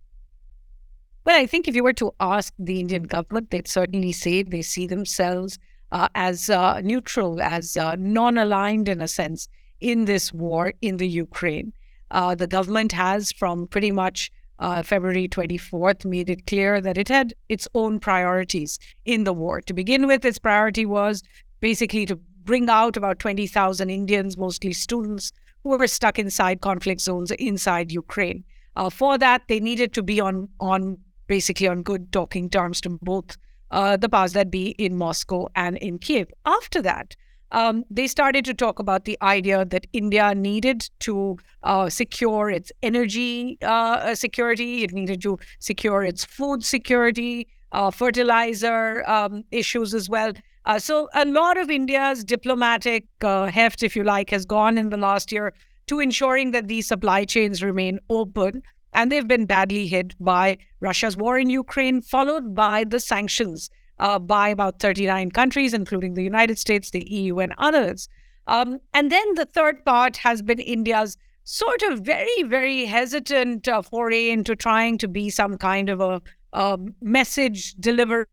Well, 1.25 1.41
I 1.41 1.47
think 1.47 1.67
if 1.67 1.75
you 1.75 1.83
were 1.83 1.93
to 1.93 2.13
ask 2.19 2.53
the 2.59 2.79
Indian 2.79 3.03
government, 3.03 3.49
they'd 3.49 3.67
certainly 3.67 4.11
say 4.11 4.43
they 4.43 4.61
see 4.61 4.87
themselves 4.87 5.57
uh, 5.91 6.07
as 6.13 6.49
uh, 6.49 6.81
neutral, 6.81 7.41
as 7.41 7.75
uh, 7.75 7.95
non-aligned 7.97 8.87
in 8.87 9.01
a 9.01 9.07
sense 9.07 9.47
in 9.81 10.05
this 10.05 10.31
war 10.31 10.73
in 10.81 10.97
the 10.97 11.07
Ukraine. 11.07 11.73
Uh, 12.11 12.35
the 12.35 12.47
government 12.47 12.91
has, 12.91 13.31
from 13.31 13.67
pretty 13.67 13.91
much 13.91 14.31
uh, 14.59 14.83
February 14.83 15.27
24th, 15.27 16.05
made 16.05 16.29
it 16.29 16.45
clear 16.47 16.79
that 16.79 16.97
it 16.97 17.09
had 17.09 17.33
its 17.49 17.67
own 17.73 17.99
priorities 17.99 18.79
in 19.05 19.23
the 19.23 19.33
war. 19.33 19.61
To 19.61 19.73
begin 19.73 20.07
with, 20.07 20.23
its 20.23 20.39
priority 20.39 20.85
was 20.85 21.23
basically 21.59 22.05
to 22.05 22.15
bring 22.43 22.69
out 22.69 22.95
about 22.95 23.19
20,000 23.19 23.89
Indians, 23.89 24.37
mostly 24.37 24.73
students, 24.73 25.31
who 25.63 25.77
were 25.77 25.87
stuck 25.87 26.19
inside 26.19 26.61
conflict 26.61 27.01
zones 27.01 27.31
inside 27.31 27.91
Ukraine. 27.91 28.43
Uh, 28.75 28.89
for 28.89 29.17
that, 29.17 29.41
they 29.47 29.59
needed 29.59 29.93
to 29.93 30.03
be 30.03 30.19
on 30.19 30.47
on 30.59 30.97
basically 31.27 31.67
on 31.67 31.81
good 31.81 32.11
talking 32.11 32.49
terms 32.49 32.79
to 32.81 32.89
both 33.01 33.37
uh, 33.71 33.97
the 33.97 34.07
powers 34.07 34.33
that 34.33 34.51
be 34.51 34.69
in 34.77 34.95
Moscow 34.95 35.47
and 35.55 35.77
in 35.77 35.97
Kiev. 35.97 36.27
After 36.45 36.81
that, 36.83 37.15
um, 37.51 37.83
they 37.89 38.07
started 38.07 38.45
to 38.45 38.53
talk 38.53 38.79
about 38.79 39.05
the 39.05 39.17
idea 39.21 39.65
that 39.65 39.87
India 39.93 40.35
needed 40.35 40.89
to 40.99 41.37
uh, 41.63 41.89
secure 41.89 42.49
its 42.49 42.71
energy 42.83 43.57
uh, 43.61 44.13
security, 44.13 44.83
it 44.83 44.93
needed 44.93 45.21
to 45.21 45.39
secure 45.59 46.03
its 46.03 46.25
food 46.25 46.63
security, 46.63 47.47
uh, 47.71 47.91
fertilizer 47.91 49.07
um, 49.09 49.43
issues 49.51 49.93
as 49.93 50.09
well. 50.09 50.33
Uh, 50.65 50.79
so 50.79 51.07
a 51.13 51.25
lot 51.25 51.57
of 51.57 51.69
India's 51.69 52.23
diplomatic 52.23 53.05
uh, 53.21 53.45
heft, 53.45 53.83
if 53.83 53.95
you 53.95 54.03
like, 54.03 54.31
has 54.31 54.45
gone 54.45 54.77
in 54.77 54.89
the 54.89 54.97
last 54.97 55.31
year 55.31 55.53
to 55.87 55.99
ensuring 55.99 56.51
that 56.51 56.67
these 56.67 56.87
supply 56.87 57.23
chains 57.23 57.61
remain 57.61 57.99
open. 58.09 58.63
And 58.93 59.11
they've 59.11 59.27
been 59.27 59.45
badly 59.45 59.87
hit 59.87 60.15
by 60.19 60.57
Russia's 60.79 61.17
war 61.17 61.37
in 61.37 61.49
Ukraine, 61.49 62.01
followed 62.01 62.55
by 62.55 62.85
the 62.85 62.99
sanctions 62.99 63.69
uh, 63.99 64.19
by 64.19 64.49
about 64.49 64.79
39 64.79 65.31
countries, 65.31 65.73
including 65.73 66.13
the 66.13 66.23
United 66.23 66.57
States, 66.57 66.89
the 66.89 67.05
EU, 67.11 67.39
and 67.39 67.53
others. 67.57 68.09
Um, 68.47 68.79
and 68.93 69.11
then 69.11 69.35
the 69.35 69.45
third 69.45 69.83
part 69.85 70.17
has 70.17 70.41
been 70.41 70.59
India's 70.59 71.17
sort 71.43 71.83
of 71.83 71.99
very, 71.99 72.43
very 72.43 72.85
hesitant 72.85 73.67
uh, 73.67 73.81
foray 73.81 74.29
into 74.29 74.55
trying 74.55 74.97
to 74.99 75.07
be 75.07 75.29
some 75.29 75.57
kind 75.57 75.89
of 75.89 76.01
a, 76.01 76.21
a 76.53 76.79
message 77.01 77.73
deliverer 77.75 78.27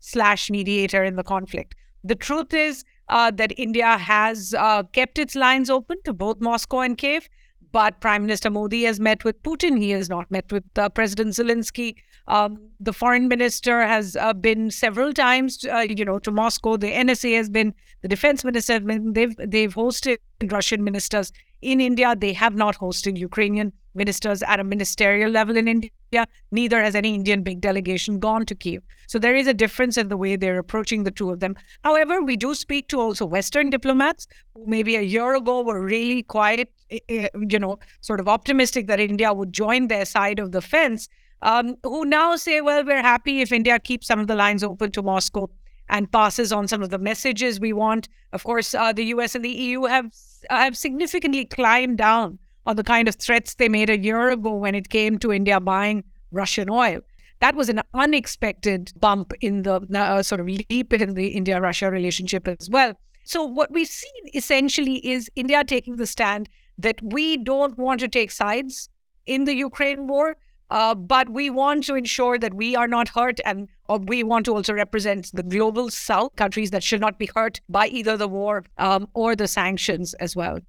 slash 0.00 0.50
mediator 0.50 1.04
in 1.04 1.16
the 1.16 1.22
conflict. 1.22 1.74
The 2.04 2.14
truth 2.14 2.54
is 2.54 2.84
uh, 3.08 3.30
that 3.32 3.52
India 3.58 3.98
has 3.98 4.54
uh, 4.54 4.84
kept 4.84 5.18
its 5.18 5.34
lines 5.34 5.68
open 5.68 5.98
to 6.04 6.12
both 6.12 6.40
Moscow 6.40 6.80
and 6.80 6.96
Kiev, 6.96 7.28
but 7.72 8.00
Prime 8.00 8.22
Minister 8.22 8.50
Modi 8.50 8.84
has 8.84 8.98
met 8.98 9.24
with 9.24 9.42
Putin. 9.42 9.78
He 9.78 9.90
has 9.90 10.08
not 10.08 10.30
met 10.30 10.50
with 10.50 10.64
uh, 10.76 10.88
President 10.88 11.34
Zelensky. 11.34 11.96
Um, 12.28 12.58
the 12.78 12.92
foreign 12.92 13.28
minister 13.28 13.82
has 13.82 14.16
uh, 14.16 14.32
been 14.32 14.70
several 14.70 15.12
times, 15.12 15.64
uh, 15.66 15.78
you 15.78 16.04
know, 16.04 16.18
to 16.20 16.30
Moscow. 16.30 16.76
The 16.76 16.92
NSA 16.92 17.36
has 17.36 17.50
been, 17.50 17.74
the 18.02 18.08
defense 18.08 18.44
minister 18.44 18.74
has 18.74 18.82
been. 18.82 19.12
They've 19.12 19.34
they've 19.36 19.74
hosted 19.74 20.18
Russian 20.50 20.84
ministers 20.84 21.32
in 21.62 21.80
India. 21.80 22.14
They 22.16 22.32
have 22.32 22.54
not 22.54 22.78
hosted 22.78 23.16
Ukrainian 23.18 23.72
ministers 23.94 24.42
at 24.42 24.60
a 24.60 24.64
ministerial 24.64 25.30
level 25.30 25.56
in 25.56 25.68
India. 25.68 26.26
Neither 26.52 26.82
has 26.82 26.94
any 26.94 27.14
Indian 27.14 27.42
big 27.42 27.60
delegation 27.60 28.18
gone 28.18 28.46
to 28.46 28.54
Kiev. 28.54 28.82
So 29.06 29.18
there 29.18 29.34
is 29.34 29.46
a 29.46 29.54
difference 29.54 29.96
in 29.96 30.08
the 30.08 30.16
way 30.16 30.36
they're 30.36 30.58
approaching 30.58 31.04
the 31.04 31.10
two 31.10 31.30
of 31.30 31.40
them. 31.40 31.56
However, 31.82 32.22
we 32.22 32.36
do 32.36 32.54
speak 32.54 32.88
to 32.88 33.00
also 33.00 33.26
Western 33.26 33.70
diplomats 33.70 34.26
who 34.54 34.64
maybe 34.66 34.96
a 34.96 35.02
year 35.02 35.34
ago 35.34 35.62
were 35.62 35.82
really 35.82 36.22
quite, 36.22 36.68
eh, 36.90 36.98
eh, 37.08 37.28
you 37.48 37.58
know, 37.58 37.78
sort 38.00 38.20
of 38.20 38.28
optimistic 38.28 38.86
that 38.86 39.00
India 39.00 39.32
would 39.32 39.52
join 39.52 39.88
their 39.88 40.04
side 40.04 40.38
of 40.38 40.52
the 40.52 40.60
fence, 40.60 41.08
um, 41.42 41.74
who 41.82 42.04
now 42.04 42.36
say, 42.36 42.60
well, 42.60 42.84
we're 42.84 43.02
happy 43.02 43.40
if 43.40 43.50
India 43.50 43.78
keeps 43.78 44.06
some 44.06 44.20
of 44.20 44.26
the 44.26 44.34
lines 44.34 44.62
open 44.62 44.92
to 44.92 45.02
Moscow 45.02 45.50
and 45.90 46.10
passes 46.10 46.52
on 46.52 46.66
some 46.68 46.82
of 46.82 46.90
the 46.90 46.98
messages 46.98 47.60
we 47.60 47.72
want. 47.72 48.08
Of 48.32 48.44
course, 48.44 48.74
uh, 48.74 48.92
the 48.92 49.04
US 49.06 49.34
and 49.34 49.44
the 49.44 49.50
EU 49.50 49.84
have 49.84 50.10
have 50.48 50.76
significantly 50.76 51.44
climbed 51.44 51.98
down 51.98 52.38
on 52.66 52.76
the 52.76 52.84
kind 52.84 53.08
of 53.08 53.16
threats 53.16 53.54
they 53.54 53.68
made 53.68 53.90
a 53.90 53.98
year 53.98 54.30
ago 54.30 54.54
when 54.54 54.74
it 54.74 54.88
came 54.88 55.18
to 55.18 55.32
India 55.32 55.60
buying 55.60 56.04
Russian 56.30 56.70
oil. 56.70 57.00
That 57.40 57.54
was 57.54 57.68
an 57.68 57.82
unexpected 57.94 58.92
bump 58.98 59.32
in 59.40 59.62
the 59.62 59.80
uh, 59.94 60.22
sort 60.22 60.40
of 60.40 60.46
leap 60.46 60.92
in 60.92 61.14
the 61.14 61.28
India 61.28 61.60
Russia 61.60 61.90
relationship 61.90 62.46
as 62.46 62.70
well. 62.70 62.94
So, 63.24 63.42
what 63.44 63.70
we've 63.70 63.88
seen 63.88 64.30
essentially 64.34 64.96
is 65.06 65.30
India 65.36 65.64
taking 65.64 65.96
the 65.96 66.06
stand 66.06 66.48
that 66.78 67.00
we 67.02 67.36
don't 67.36 67.76
want 67.78 68.00
to 68.00 68.08
take 68.08 68.30
sides 68.30 68.88
in 69.26 69.44
the 69.44 69.54
Ukraine 69.54 70.06
war, 70.06 70.36
uh, 70.70 70.94
but 70.94 71.28
we 71.28 71.50
want 71.50 71.84
to 71.84 71.94
ensure 71.94 72.38
that 72.38 72.54
we 72.54 72.76
are 72.76 72.88
not 72.88 73.08
hurt 73.08 73.40
and 73.44 73.68
we 74.06 74.22
want 74.22 74.46
to 74.46 74.54
also 74.54 74.72
represent 74.72 75.30
the 75.34 75.42
global 75.42 75.90
south 75.90 76.36
countries 76.36 76.70
that 76.70 76.82
should 76.82 77.00
not 77.00 77.18
be 77.18 77.28
hurt 77.34 77.60
by 77.68 77.88
either 77.88 78.16
the 78.16 78.28
war 78.28 78.64
um, 78.78 79.08
or 79.14 79.34
the 79.34 79.48
sanctions 79.48 80.14
as 80.14 80.36
well. 80.36 80.60